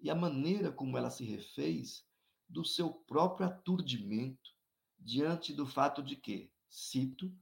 e 0.00 0.10
a 0.10 0.14
maneira 0.14 0.70
como 0.70 0.98
ela 0.98 1.10
se 1.10 1.24
refez 1.24 2.04
do 2.48 2.64
seu 2.64 2.92
próprio 2.92 3.46
aturdimento 3.46 4.54
diante 4.98 5.52
do 5.52 5.66
fato 5.66 6.02
de 6.02 6.16
que, 6.16 6.52
cito, 6.68 7.32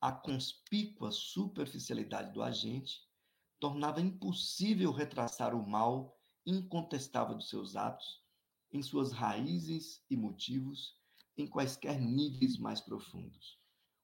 a 0.00 0.12
conspícua 0.12 1.10
superficialidade 1.10 2.32
do 2.32 2.42
agente 2.42 3.08
tornava 3.58 4.00
impossível 4.00 4.92
retraçar 4.92 5.54
o 5.54 5.66
mal 5.66 6.18
incontestável 6.44 7.36
dos 7.36 7.48
seus 7.48 7.76
atos 7.76 8.21
em 8.72 8.82
suas 8.82 9.12
raízes 9.12 10.02
e 10.08 10.16
motivos 10.16 10.96
em 11.36 11.46
quaisquer 11.46 12.00
níveis 12.00 12.58
mais 12.58 12.80
profundos. 12.80 13.58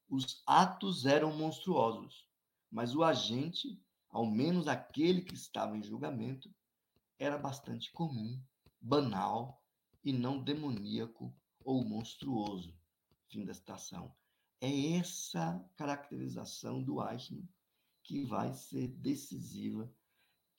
Os 0.09 0.43
atos 0.47 1.07
eram 1.07 1.37
monstruosos, 1.37 2.27
mas 2.71 2.95
o 2.95 3.03
agente, 3.03 3.81
ao 4.11 4.27
menos 4.27 4.69
aquele 4.69 5.23
que 5.23 5.35
estava 5.35 5.77
em 5.77 5.83
julgamento, 5.83 6.55
era 7.19 7.39
bastante 7.39 7.91
comum, 7.93 8.41
banal 8.81 9.63
e 10.05 10.13
não 10.13 10.43
demoníaco 10.43 11.35
ou 11.65 11.85
monstruoso. 11.85 12.75
Fim 13.29 13.45
da 13.45 13.53
citação. 13.53 14.15
É 14.61 14.97
essa 14.97 15.65
caracterização 15.77 16.83
do 16.83 17.07
Eichmann 17.07 17.49
que 18.03 18.25
vai 18.25 18.53
ser 18.55 18.89
decisiva 18.89 19.93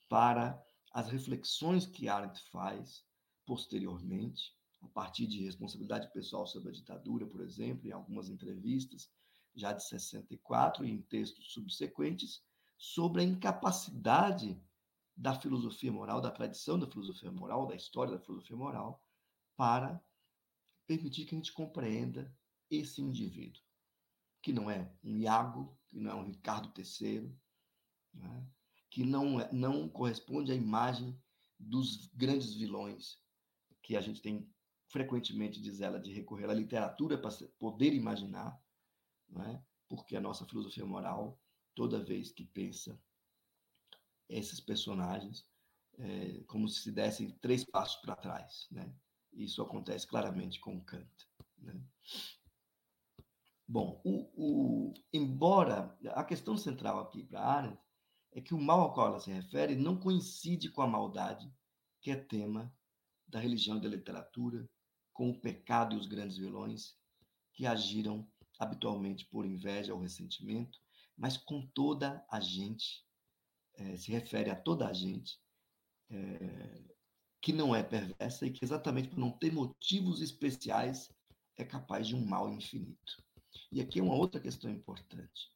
para 0.08 0.64
as 0.92 1.08
reflexões 1.08 1.84
que 1.86 2.08
Arendt 2.08 2.40
faz 2.50 3.04
posteriormente 3.50 4.56
a 4.80 4.86
partir 4.86 5.26
de 5.26 5.42
responsabilidade 5.42 6.08
pessoal 6.12 6.46
sobre 6.46 6.68
a 6.68 6.72
ditadura, 6.72 7.26
por 7.26 7.40
exemplo, 7.40 7.88
em 7.88 7.90
algumas 7.90 8.28
entrevistas, 8.28 9.10
já 9.56 9.72
de 9.72 9.82
64 9.82 10.86
e 10.86 10.90
em 10.92 11.02
textos 11.02 11.52
subsequentes, 11.52 12.44
sobre 12.78 13.22
a 13.22 13.24
incapacidade 13.24 14.56
da 15.16 15.34
filosofia 15.34 15.90
moral, 15.90 16.20
da 16.20 16.30
tradição 16.30 16.78
da 16.78 16.88
filosofia 16.88 17.32
moral, 17.32 17.66
da 17.66 17.74
história 17.74 18.12
da 18.12 18.20
filosofia 18.20 18.56
moral, 18.56 19.02
para 19.56 20.00
permitir 20.86 21.24
que 21.24 21.34
a 21.34 21.38
gente 21.38 21.52
compreenda 21.52 22.32
esse 22.70 23.02
indivíduo, 23.02 23.60
que 24.40 24.52
não 24.52 24.70
é 24.70 24.94
um 25.02 25.18
Iago, 25.18 25.76
que 25.88 25.98
não 25.98 26.12
é 26.12 26.14
um 26.14 26.24
Ricardo 26.24 26.72
III, 26.78 27.36
né? 28.14 28.46
que 28.88 29.04
não, 29.04 29.40
é, 29.40 29.52
não 29.52 29.88
corresponde 29.88 30.52
à 30.52 30.54
imagem 30.54 31.20
dos 31.58 32.06
grandes 32.14 32.54
vilões 32.54 33.18
que 33.90 33.96
a 33.96 34.00
gente 34.00 34.22
tem 34.22 34.48
frequentemente, 34.86 35.60
diz 35.60 35.80
ela, 35.80 35.98
de 35.98 36.12
recorrer 36.12 36.48
à 36.48 36.54
literatura 36.54 37.18
para 37.18 37.36
poder 37.58 37.92
imaginar, 37.92 38.56
não 39.28 39.42
é? 39.42 39.60
porque 39.88 40.14
a 40.14 40.20
nossa 40.20 40.46
filosofia 40.46 40.86
moral, 40.86 41.42
toda 41.74 41.98
vez 41.98 42.30
que 42.30 42.44
pensa 42.44 42.96
esses 44.28 44.60
personagens, 44.60 45.44
é 45.98 46.44
como 46.44 46.68
se 46.68 46.82
se 46.82 46.92
dessem 46.92 47.32
três 47.40 47.64
passos 47.64 48.00
para 48.00 48.14
trás. 48.14 48.68
Né? 48.70 48.94
Isso 49.32 49.60
acontece 49.60 50.06
claramente 50.06 50.60
com 50.60 50.80
Kant. 50.84 51.28
Né? 51.58 51.82
Bom, 53.66 54.00
o, 54.04 54.30
o, 54.36 54.94
embora 55.12 55.98
a 56.10 56.22
questão 56.22 56.56
central 56.56 57.00
aqui 57.00 57.24
para 57.24 57.40
Arendt 57.40 57.82
é 58.30 58.40
que 58.40 58.54
o 58.54 58.60
mal 58.60 58.82
ao 58.82 58.94
qual 58.94 59.08
ela 59.08 59.18
se 59.18 59.32
refere 59.32 59.74
não 59.74 59.98
coincide 59.98 60.70
com 60.70 60.80
a 60.80 60.86
maldade, 60.86 61.52
que 62.00 62.12
é 62.12 62.16
tema 62.16 62.72
da 63.30 63.38
religião 63.38 63.78
e 63.78 63.80
da 63.80 63.88
literatura, 63.88 64.68
com 65.12 65.30
o 65.30 65.40
pecado 65.40 65.94
e 65.94 65.98
os 65.98 66.06
grandes 66.06 66.36
vilões 66.36 66.96
que 67.52 67.66
agiram 67.66 68.28
habitualmente 68.58 69.24
por 69.26 69.46
inveja 69.46 69.94
ou 69.94 70.00
ressentimento, 70.00 70.78
mas 71.16 71.36
com 71.36 71.66
toda 71.74 72.24
a 72.30 72.40
gente, 72.40 73.04
é, 73.74 73.96
se 73.96 74.10
refere 74.10 74.50
a 74.50 74.56
toda 74.56 74.86
a 74.86 74.92
gente 74.92 75.38
é, 76.10 76.94
que 77.40 77.52
não 77.52 77.74
é 77.74 77.82
perversa 77.82 78.46
e 78.46 78.50
que 78.50 78.64
exatamente 78.64 79.08
por 79.08 79.18
não 79.18 79.30
ter 79.30 79.52
motivos 79.52 80.20
especiais 80.20 81.10
é 81.56 81.64
capaz 81.64 82.06
de 82.06 82.14
um 82.14 82.24
mal 82.24 82.50
infinito. 82.52 83.22
E 83.72 83.80
aqui 83.80 84.00
é 84.00 84.02
uma 84.02 84.14
outra 84.14 84.40
questão 84.40 84.70
importante. 84.70 85.50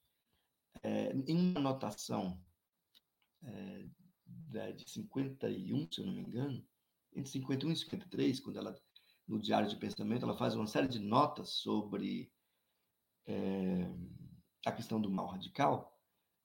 É, 0.81 1.11
em 1.27 1.51
uma 1.51 1.59
anotação 1.59 2.41
é, 3.43 4.71
de 4.71 4.89
51, 4.89 5.91
se 5.91 6.01
eu 6.01 6.05
não 6.05 6.13
me 6.13 6.21
engano, 6.21 6.65
entre 7.15 7.31
51 7.31 7.71
e 7.71 7.75
53, 7.77 8.39
quando 8.41 8.57
ela 8.57 8.75
no 9.27 9.39
Diário 9.39 9.67
de 9.67 9.75
Pensamento, 9.77 10.23
ela 10.23 10.37
faz 10.37 10.55
uma 10.55 10.67
série 10.67 10.87
de 10.87 10.99
notas 10.99 11.49
sobre 11.49 12.31
é, 13.25 13.89
a 14.65 14.71
questão 14.71 15.01
do 15.01 15.09
mal 15.09 15.27
radical. 15.27 15.91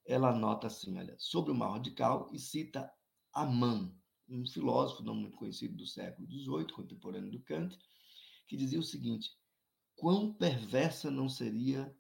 Ela 0.06 0.34
nota 0.34 0.66
assim, 0.66 0.96
olha, 0.96 1.14
sobre 1.18 1.52
o 1.52 1.54
mal 1.54 1.72
radical 1.72 2.30
e 2.32 2.38
cita 2.38 2.90
Amann, 3.34 3.94
um 4.28 4.46
filósofo 4.46 5.02
não 5.02 5.14
muito 5.14 5.36
conhecido 5.36 5.76
do 5.76 5.86
século 5.86 6.26
XVIII, 6.28 6.72
contemporâneo 6.72 7.30
do 7.30 7.42
Kant, 7.42 7.76
que 8.48 8.56
dizia 8.56 8.78
o 8.78 8.84
seguinte: 8.84 9.30
quão 9.94 10.32
perversa 10.32 11.10
não 11.10 11.28
seria, 11.28 11.94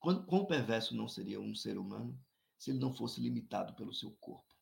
quão, 0.00 0.24
quão 0.24 0.46
perverso 0.46 0.94
não 0.96 1.06
seria 1.06 1.40
um 1.40 1.54
ser 1.54 1.78
humano 1.78 2.18
se 2.58 2.70
ele 2.70 2.80
não 2.80 2.92
fosse 2.92 3.20
limitado 3.20 3.74
pelo 3.74 3.94
seu 3.94 4.10
corpo. 4.18 4.54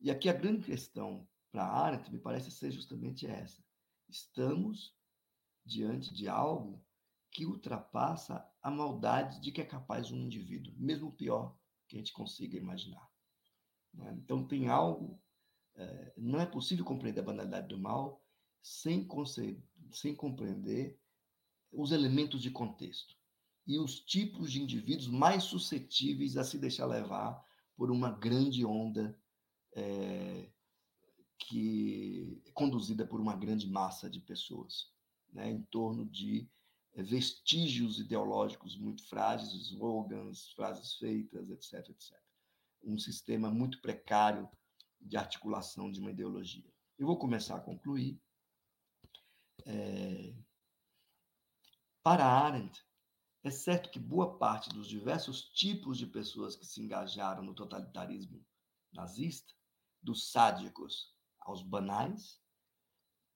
E 0.00 0.10
aqui 0.10 0.28
a 0.28 0.32
grande 0.32 0.64
questão 0.64 1.28
para 1.52 1.66
Arendt 1.66 2.10
me 2.10 2.18
parece 2.18 2.50
ser 2.50 2.72
justamente 2.72 3.26
essa 3.26 3.62
estamos 4.12 4.94
diante 5.64 6.12
de 6.12 6.28
algo 6.28 6.84
que 7.30 7.46
ultrapassa 7.46 8.46
a 8.62 8.70
maldade 8.70 9.40
de 9.40 9.50
que 9.50 9.60
é 9.60 9.64
capaz 9.64 10.10
um 10.10 10.18
indivíduo, 10.18 10.74
mesmo 10.76 11.08
o 11.08 11.12
pior 11.12 11.56
que 11.88 11.96
a 11.96 11.98
gente 11.98 12.12
consiga 12.12 12.56
imaginar. 12.58 13.08
Né? 13.94 14.14
Então, 14.22 14.46
tem 14.46 14.68
algo. 14.68 15.20
É, 15.74 16.12
não 16.18 16.38
é 16.38 16.44
possível 16.44 16.84
compreender 16.84 17.20
a 17.20 17.24
banalidade 17.24 17.68
do 17.68 17.78
mal 17.78 18.22
sem, 18.60 19.08
sem 19.90 20.14
compreender 20.14 21.00
os 21.72 21.92
elementos 21.92 22.42
de 22.42 22.50
contexto 22.50 23.16
e 23.66 23.78
os 23.78 24.00
tipos 24.00 24.52
de 24.52 24.60
indivíduos 24.60 25.08
mais 25.08 25.44
suscetíveis 25.44 26.36
a 26.36 26.44
se 26.44 26.58
deixar 26.58 26.84
levar 26.84 27.42
por 27.74 27.90
uma 27.90 28.10
grande 28.10 28.66
onda 28.66 29.18
é, 29.74 30.52
que 31.46 32.42
conduzida 32.54 33.06
por 33.06 33.20
uma 33.20 33.36
grande 33.36 33.68
massa 33.68 34.08
de 34.08 34.20
pessoas, 34.20 34.92
né, 35.32 35.50
em 35.50 35.62
torno 35.62 36.04
de 36.06 36.48
é, 36.94 37.02
vestígios 37.02 37.98
ideológicos 37.98 38.76
muito 38.76 39.06
frágeis, 39.08 39.52
slogans, 39.68 40.50
frases 40.52 40.94
feitas, 40.94 41.50
etc, 41.50 41.90
etc. 41.90 42.18
Um 42.82 42.98
sistema 42.98 43.50
muito 43.50 43.80
precário 43.80 44.48
de 45.00 45.16
articulação 45.16 45.90
de 45.90 46.00
uma 46.00 46.10
ideologia. 46.10 46.70
Eu 46.98 47.06
vou 47.06 47.18
começar 47.18 47.56
a 47.56 47.60
concluir. 47.60 48.20
É... 49.64 50.34
Para 52.02 52.24
Arendt, 52.24 52.84
é 53.44 53.50
certo 53.50 53.90
que 53.90 53.98
boa 53.98 54.38
parte 54.38 54.70
dos 54.70 54.88
diversos 54.88 55.42
tipos 55.50 55.98
de 55.98 56.06
pessoas 56.06 56.56
que 56.56 56.66
se 56.66 56.80
engajaram 56.80 57.42
no 57.42 57.54
totalitarismo 57.54 58.44
nazista, 58.92 59.52
dos 60.02 60.30
sádicos 60.30 61.14
aos 61.44 61.62
banais, 61.62 62.40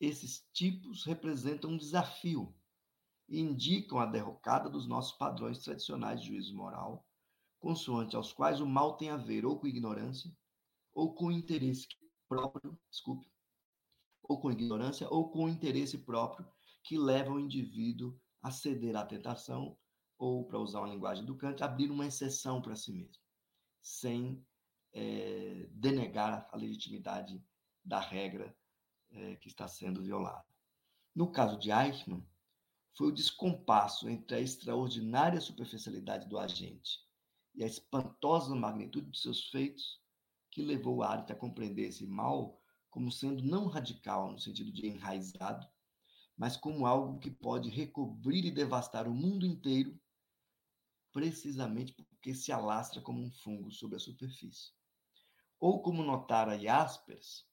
esses 0.00 0.46
tipos 0.52 1.04
representam 1.04 1.70
um 1.70 1.76
desafio 1.76 2.54
e 3.28 3.40
indicam 3.40 3.98
a 3.98 4.06
derrocada 4.06 4.68
dos 4.68 4.86
nossos 4.86 5.16
padrões 5.16 5.58
tradicionais 5.58 6.20
de 6.20 6.28
juízo 6.28 6.54
moral, 6.54 7.06
consoante 7.58 8.14
aos 8.14 8.32
quais 8.32 8.60
o 8.60 8.66
mal 8.66 8.96
tem 8.96 9.10
a 9.10 9.16
ver 9.16 9.44
ou 9.44 9.58
com 9.58 9.66
ignorância, 9.66 10.30
ou 10.94 11.14
com 11.14 11.32
interesse 11.32 11.88
próprio, 12.28 12.78
desculpe, 12.90 13.28
ou 14.22 14.40
com 14.40 14.50
ignorância, 14.50 15.08
ou 15.10 15.30
com 15.30 15.48
interesse 15.48 15.98
próprio 15.98 16.46
que 16.82 16.96
leva 16.96 17.32
o 17.32 17.40
indivíduo 17.40 18.18
a 18.42 18.50
ceder 18.50 18.96
à 18.96 19.04
tentação 19.04 19.76
ou, 20.18 20.46
para 20.46 20.58
usar 20.58 20.80
uma 20.80 20.88
linguagem 20.88 21.24
do 21.24 21.36
Kant, 21.36 21.62
abrir 21.62 21.90
uma 21.90 22.06
exceção 22.06 22.62
para 22.62 22.76
si 22.76 22.92
mesmo, 22.92 23.22
sem 23.82 24.44
é, 24.92 25.68
denegar 25.72 26.48
a 26.50 26.56
legitimidade 26.56 27.44
da 27.86 28.00
regra 28.00 28.54
é, 29.10 29.36
que 29.36 29.48
está 29.48 29.68
sendo 29.68 30.02
violada. 30.02 30.44
No 31.14 31.30
caso 31.30 31.58
de 31.58 31.70
Eichmann, 31.70 32.26
foi 32.96 33.08
o 33.08 33.12
descompasso 33.12 34.08
entre 34.08 34.36
a 34.36 34.40
extraordinária 34.40 35.40
superficialidade 35.40 36.28
do 36.28 36.38
agente 36.38 37.00
e 37.54 37.62
a 37.62 37.66
espantosa 37.66 38.54
magnitude 38.54 39.10
de 39.10 39.18
seus 39.18 39.48
feitos 39.48 40.00
que 40.50 40.62
levou 40.62 41.02
Arendt 41.02 41.30
a 41.32 41.36
compreender 41.36 41.88
esse 41.88 42.06
mal 42.06 42.60
como 42.90 43.12
sendo 43.12 43.44
não 43.44 43.66
radical 43.66 44.32
no 44.32 44.38
sentido 44.38 44.72
de 44.72 44.86
enraizado, 44.86 45.66
mas 46.36 46.56
como 46.56 46.86
algo 46.86 47.18
que 47.18 47.30
pode 47.30 47.68
recobrir 47.68 48.44
e 48.46 48.50
devastar 48.50 49.06
o 49.06 49.14
mundo 49.14 49.46
inteiro 49.46 49.98
precisamente 51.12 51.92
porque 51.92 52.34
se 52.34 52.52
alastra 52.52 53.00
como 53.00 53.22
um 53.22 53.30
fungo 53.30 53.70
sobre 53.70 53.96
a 53.96 54.00
superfície. 54.00 54.72
Ou 55.58 55.80
como 55.80 56.02
notara 56.02 56.58
Jaspers, 56.58 57.46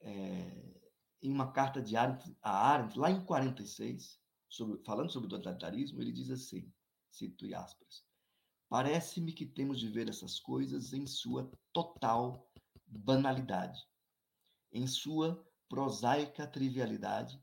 é, 0.00 0.80
em 1.22 1.30
uma 1.30 1.52
carta 1.52 1.80
de 1.80 1.96
Arendt, 1.96 2.36
a 2.42 2.72
Arendt, 2.72 2.98
lá 2.98 3.10
em 3.10 3.24
46, 3.24 4.20
sobre, 4.48 4.82
falando 4.84 5.10
sobre 5.10 5.26
o 5.26 5.30
totalitarismo, 5.30 6.00
ele 6.00 6.12
diz 6.12 6.30
assim, 6.30 6.72
cito 7.10 7.48
Jaspers, 7.48 8.04
parece-me 8.68 9.32
que 9.32 9.46
temos 9.46 9.78
de 9.78 9.88
ver 9.88 10.08
essas 10.08 10.40
coisas 10.40 10.92
em 10.92 11.06
sua 11.06 11.50
total 11.72 12.50
banalidade, 12.86 13.86
em 14.72 14.86
sua 14.86 15.44
prosaica 15.68 16.46
trivialidade, 16.46 17.40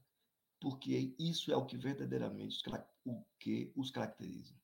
porque 0.60 1.16
isso 1.20 1.52
é 1.52 1.56
o 1.56 1.66
que 1.66 1.78
verdadeiramente 1.78 2.62
o 3.06 3.24
que 3.40 3.72
os 3.76 3.92
caracteriza. 3.92 4.56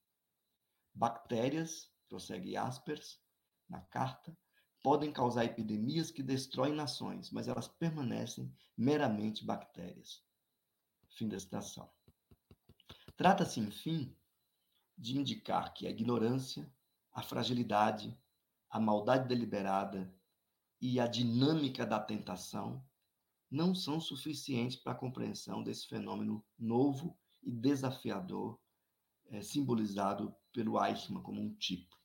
Bactérias, 0.93 1.91
prossegue 2.09 2.57
Aspers 2.57 3.21
na 3.69 3.81
carta, 3.81 4.37
podem 4.83 5.11
causar 5.11 5.45
epidemias 5.45 6.11
que 6.11 6.21
destroem 6.21 6.73
nações, 6.73 7.31
mas 7.31 7.47
elas 7.47 7.67
permanecem 7.67 8.53
meramente 8.77 9.45
bactérias. 9.45 10.21
Fim 11.09 11.29
da 11.29 11.39
citação. 11.39 11.89
Trata-se, 13.15 13.61
enfim, 13.61 14.13
de 14.97 15.17
indicar 15.17 15.73
que 15.73 15.87
a 15.87 15.89
ignorância, 15.89 16.69
a 17.13 17.23
fragilidade, 17.23 18.15
a 18.69 18.79
maldade 18.79 19.27
deliberada 19.27 20.13
e 20.81 20.99
a 20.99 21.07
dinâmica 21.07 21.85
da 21.85 21.99
tentação 21.99 22.85
não 23.49 23.73
são 23.73 24.01
suficientes 24.01 24.77
para 24.77 24.93
a 24.93 24.97
compreensão 24.97 25.63
desse 25.63 25.87
fenômeno 25.87 26.43
novo 26.57 27.17
e 27.41 27.51
desafiador, 27.51 28.59
é, 29.27 29.41
simbolizado 29.41 30.35
pelo 30.51 30.83
Eichmann 30.83 31.21
como 31.21 31.39
um 31.39 31.53
tipo. 31.55 31.95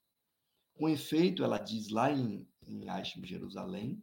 Com 0.74 0.88
efeito, 0.88 1.42
ela 1.42 1.58
diz 1.58 1.88
lá 1.88 2.12
em, 2.12 2.46
em 2.68 2.88
Eichmann, 2.88 3.26
Jerusalém, 3.26 4.00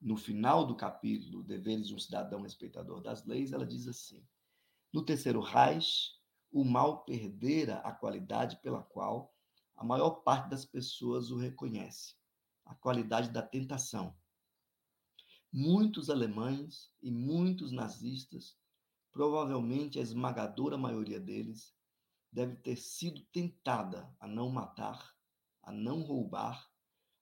no 0.00 0.16
final 0.16 0.66
do 0.66 0.76
capítulo 0.76 1.42
Deveres 1.42 1.88
de 1.88 1.94
um 1.94 1.98
Cidadão 1.98 2.42
Respeitador 2.42 3.00
das 3.00 3.24
Leis, 3.24 3.52
ela 3.52 3.66
diz 3.66 3.86
assim: 3.86 4.26
No 4.92 5.04
terceiro 5.04 5.40
Reich, 5.40 6.12
o 6.50 6.64
mal 6.64 7.04
perdera 7.04 7.78
a 7.78 7.92
qualidade 7.92 8.56
pela 8.60 8.82
qual 8.82 9.34
a 9.76 9.84
maior 9.84 10.22
parte 10.22 10.50
das 10.50 10.64
pessoas 10.64 11.30
o 11.30 11.36
reconhece, 11.36 12.14
a 12.64 12.74
qualidade 12.74 13.30
da 13.30 13.42
tentação. 13.42 14.14
Muitos 15.52 16.10
alemães 16.10 16.92
e 17.00 17.10
muitos 17.10 17.72
nazistas, 17.72 18.56
provavelmente 19.12 19.98
a 19.98 20.02
esmagadora 20.02 20.76
maioria 20.76 21.20
deles, 21.20 21.74
deve 22.30 22.56
ter 22.56 22.76
sido 22.76 23.22
tentada 23.32 24.14
a 24.20 24.26
não 24.26 24.50
matar, 24.50 25.14
a 25.62 25.72
não 25.72 26.02
roubar, 26.02 26.68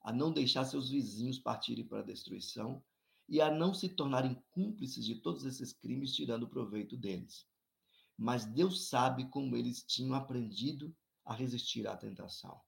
a 0.06 0.12
não 0.12 0.32
deixar 0.32 0.64
seus 0.64 0.88
vizinhos 0.88 1.36
partirem 1.36 1.84
para 1.84 1.98
a 1.98 2.04
destruição 2.04 2.80
e 3.28 3.40
a 3.40 3.50
não 3.50 3.74
se 3.74 3.88
tornarem 3.88 4.40
cúmplices 4.52 5.04
de 5.04 5.16
todos 5.16 5.44
esses 5.44 5.72
crimes, 5.72 6.14
tirando 6.14 6.48
proveito 6.48 6.96
deles. 6.96 7.44
Mas 8.16 8.44
Deus 8.44 8.88
sabe 8.88 9.28
como 9.28 9.56
eles 9.56 9.82
tinham 9.82 10.14
aprendido 10.14 10.94
a 11.24 11.34
resistir 11.34 11.88
à 11.88 11.96
tentação. 11.96 12.60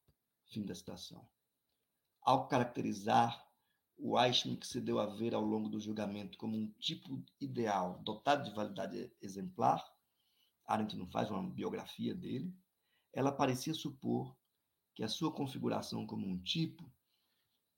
Fim 0.47 0.66
da 0.66 0.74
citação. 0.74 1.28
Ao 2.22 2.49
caracterizar 2.49 3.41
o 3.97 4.20
Eichmann 4.20 4.57
que 4.57 4.66
se 4.66 4.80
deu 4.80 4.99
a 4.99 5.07
ver 5.07 5.32
ao 5.32 5.45
longo 5.45 5.68
do 5.68 5.78
julgamento 5.78 6.36
como 6.39 6.57
um 6.57 6.68
tipo 6.80 7.24
ideal, 7.41 8.01
dotado 8.03 8.51
de 8.51 8.51
validade 8.53 9.12
exemplar, 9.22 9.89
Arendt 10.66 10.97
não 10.97 11.07
faz 11.07 11.30
uma 11.30 11.49
biografia 11.49 12.16
dele, 12.16 12.53
ela 13.12 13.30
parecia 13.30 13.74
supor 13.74 14.36
que 14.93 15.05
a 15.05 15.09
sua 15.09 15.32
configuração 15.32 16.05
como 16.05 16.26
um 16.26 16.43
tipo 16.43 16.93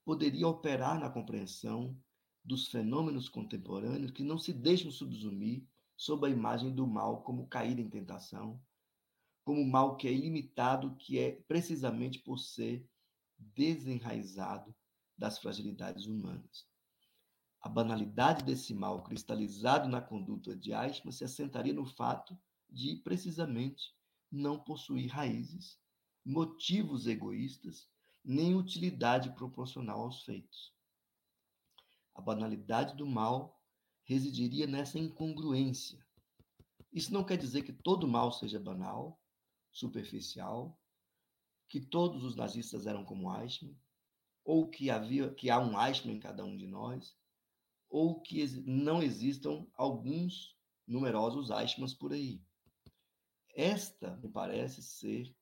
poderia 0.03 0.47
operar 0.47 0.99
na 0.99 1.09
compreensão 1.09 1.97
dos 2.43 2.67
fenômenos 2.67 3.29
contemporâneos 3.29 4.11
que 4.11 4.23
não 4.23 4.37
se 4.37 4.51
deixam 4.51 4.91
subsumir 4.91 5.63
sob 5.95 6.25
a 6.25 6.29
imagem 6.29 6.73
do 6.73 6.87
mal 6.87 7.21
como 7.21 7.47
cair 7.47 7.77
em 7.77 7.89
tentação, 7.89 8.59
como 9.43 9.63
mal 9.65 9.97
que 9.97 10.07
é 10.07 10.11
ilimitado, 10.11 10.95
que 10.95 11.19
é 11.19 11.31
precisamente 11.47 12.19
por 12.19 12.39
ser 12.39 12.87
desenraizado 13.37 14.75
das 15.17 15.37
fragilidades 15.37 16.05
humanas. 16.05 16.65
A 17.61 17.69
banalidade 17.69 18.43
desse 18.43 18.73
mal 18.73 19.03
cristalizado 19.03 19.87
na 19.87 20.01
conduta 20.01 20.55
de 20.55 20.71
Eichmann 20.73 21.11
se 21.11 21.23
assentaria 21.23 21.73
no 21.73 21.85
fato 21.85 22.35
de 22.67 22.95
precisamente 23.03 23.93
não 24.31 24.57
possuir 24.57 25.11
raízes, 25.11 25.79
motivos 26.25 27.05
egoístas, 27.05 27.87
nem 28.23 28.55
utilidade 28.55 29.31
proporcional 29.31 30.01
aos 30.01 30.23
feitos. 30.23 30.73
A 32.13 32.21
banalidade 32.21 32.95
do 32.95 33.05
mal 33.05 33.59
residiria 34.03 34.67
nessa 34.67 34.99
incongruência. 34.99 36.05
Isso 36.91 37.13
não 37.13 37.23
quer 37.23 37.37
dizer 37.37 37.63
que 37.63 37.71
todo 37.71 38.07
mal 38.07 38.31
seja 38.31 38.59
banal, 38.59 39.19
superficial, 39.71 40.77
que 41.69 41.79
todos 41.79 42.23
os 42.23 42.35
nazistas 42.35 42.85
eram 42.85 43.05
como 43.05 43.33
Eichmann, 43.33 43.75
ou 44.43 44.67
que 44.67 44.89
havia 44.89 45.33
que 45.33 45.49
há 45.49 45.59
um 45.59 45.79
Eichmann 45.81 46.17
em 46.17 46.19
cada 46.19 46.43
um 46.43 46.57
de 46.57 46.67
nós, 46.67 47.15
ou 47.89 48.19
que 48.19 48.45
não 48.65 49.01
existam 49.01 49.65
alguns 49.73 50.55
numerosos 50.85 51.49
Eichmanns 51.49 51.93
por 51.93 52.11
aí. 52.11 52.41
Esta 53.55 54.17
me 54.17 54.29
parece 54.29 54.81
ser 54.81 55.33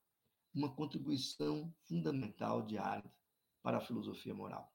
uma 0.52 0.74
contribuição 0.74 1.72
fundamental 1.86 2.62
de 2.62 2.76
Arendt 2.76 3.14
para 3.62 3.78
a 3.78 3.80
filosofia 3.80 4.34
moral. 4.34 4.72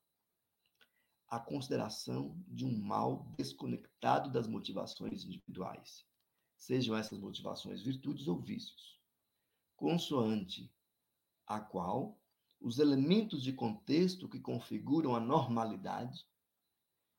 A 1.28 1.40
consideração 1.40 2.42
de 2.48 2.66
um 2.66 2.78
mal 2.78 3.26
desconectado 3.38 4.32
das 4.32 4.48
motivações 4.48 5.24
individuais, 5.24 6.06
sejam 6.56 6.96
essas 6.96 7.20
motivações 7.20 7.82
virtudes 7.82 8.28
ou 8.28 8.40
vícios, 8.40 9.00
consoante 9.76 10.72
a 11.46 11.60
qual 11.60 12.18
os 12.62 12.80
elementos 12.80 13.44
de 13.44 13.52
contexto 13.52 14.30
que 14.30 14.40
configuram 14.40 15.16
a 15.16 15.20
normalidade 15.20 16.26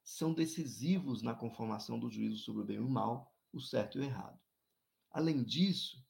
são 0.03 0.33
decisivos 0.33 1.21
na 1.21 1.35
conformação 1.35 1.99
do 1.99 2.09
juízo 2.09 2.39
sobre 2.39 2.63
o 2.63 2.65
bem 2.65 2.77
e 2.77 2.81
o 2.81 2.89
mal, 2.89 3.35
o 3.53 3.61
certo 3.61 3.99
e 3.99 4.01
o 4.01 4.05
errado. 4.05 4.41
Além 5.11 5.43
disso, 5.43 6.06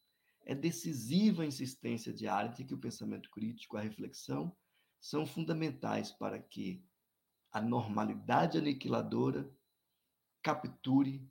é 0.47 0.55
decisiva 0.55 1.43
a 1.43 1.47
insistência 1.47 2.15
de 2.15 2.29
Arendt 2.29 2.65
que 2.65 2.73
o 2.73 2.79
pensamento 2.79 3.29
crítico, 3.31 3.77
a 3.77 3.81
reflexão, 3.81 4.57
são 5.01 5.27
fundamentais 5.27 6.13
para 6.13 6.41
que 6.41 6.83
a 7.53 7.61
normalidade 7.61 8.57
aniquiladora 8.57 9.53
capture, 10.43 11.29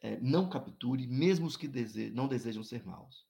é, 0.00 0.18
não 0.20 0.48
capture, 0.48 1.06
mesmo 1.06 1.46
os 1.46 1.56
que 1.56 1.68
dese 1.68 2.10
não 2.10 2.26
desejam 2.26 2.64
ser 2.64 2.84
maus, 2.84 3.28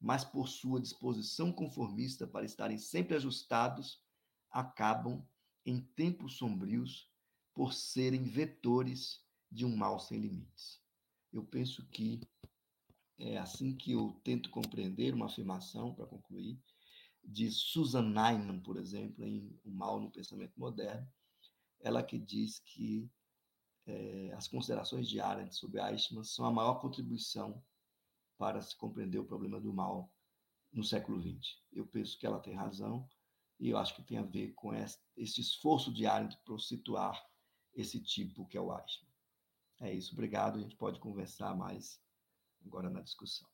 mas 0.00 0.24
por 0.24 0.48
sua 0.48 0.80
disposição 0.80 1.52
conformista 1.52 2.26
para 2.26 2.46
estarem 2.46 2.78
sempre 2.78 3.14
ajustados, 3.14 4.02
acabam 4.50 5.22
em 5.66 5.80
tempos 5.80 6.38
sombrios 6.38 7.10
por 7.52 7.74
serem 7.74 8.24
vetores 8.24 9.22
de 9.50 9.66
um 9.66 9.76
mal 9.76 9.98
sem 9.98 10.18
limites. 10.18 10.80
Eu 11.32 11.44
penso 11.44 11.86
que 11.88 12.20
é 13.18 13.38
assim 13.38 13.74
que 13.74 13.92
eu 13.92 14.20
tento 14.22 14.50
compreender 14.50 15.14
uma 15.14 15.26
afirmação, 15.26 15.94
para 15.94 16.06
concluir, 16.06 16.60
de 17.24 17.50
Susan 17.50 18.02
Neiman, 18.02 18.60
por 18.60 18.76
exemplo, 18.76 19.24
em 19.24 19.58
O 19.64 19.70
Mal 19.70 20.00
no 20.00 20.10
Pensamento 20.10 20.58
Moderno, 20.58 21.06
ela 21.80 22.02
que 22.02 22.18
diz 22.18 22.60
que 22.60 23.10
é, 23.86 24.32
as 24.32 24.48
considerações 24.48 25.08
de 25.08 25.20
Arendt 25.20 25.54
sobre 25.54 25.80
Eichmann 25.80 26.24
são 26.24 26.44
a 26.44 26.50
maior 26.50 26.80
contribuição 26.80 27.62
para 28.36 28.60
se 28.60 28.76
compreender 28.76 29.18
o 29.18 29.24
problema 29.24 29.60
do 29.60 29.72
mal 29.72 30.12
no 30.72 30.84
século 30.84 31.20
XX. 31.20 31.60
Eu 31.72 31.86
penso 31.86 32.18
que 32.18 32.26
ela 32.26 32.40
tem 32.40 32.54
razão 32.54 33.08
e 33.58 33.70
eu 33.70 33.78
acho 33.78 33.94
que 33.94 34.02
tem 34.02 34.18
a 34.18 34.22
ver 34.22 34.52
com 34.54 34.74
esse 34.74 35.40
esforço 35.40 35.92
de 35.92 36.06
Arendt 36.06 36.36
para 36.44 36.58
situar 36.58 37.24
esse 37.74 38.00
tipo 38.00 38.46
que 38.46 38.56
é 38.56 38.60
o 38.60 38.72
Eichmann. 38.72 39.12
É 39.80 39.92
isso, 39.92 40.12
obrigado. 40.12 40.58
A 40.58 40.62
gente 40.62 40.76
pode 40.76 40.98
conversar 40.98 41.54
mais 41.56 42.00
agora 42.66 42.90
na 42.90 43.00
discussão. 43.00 43.48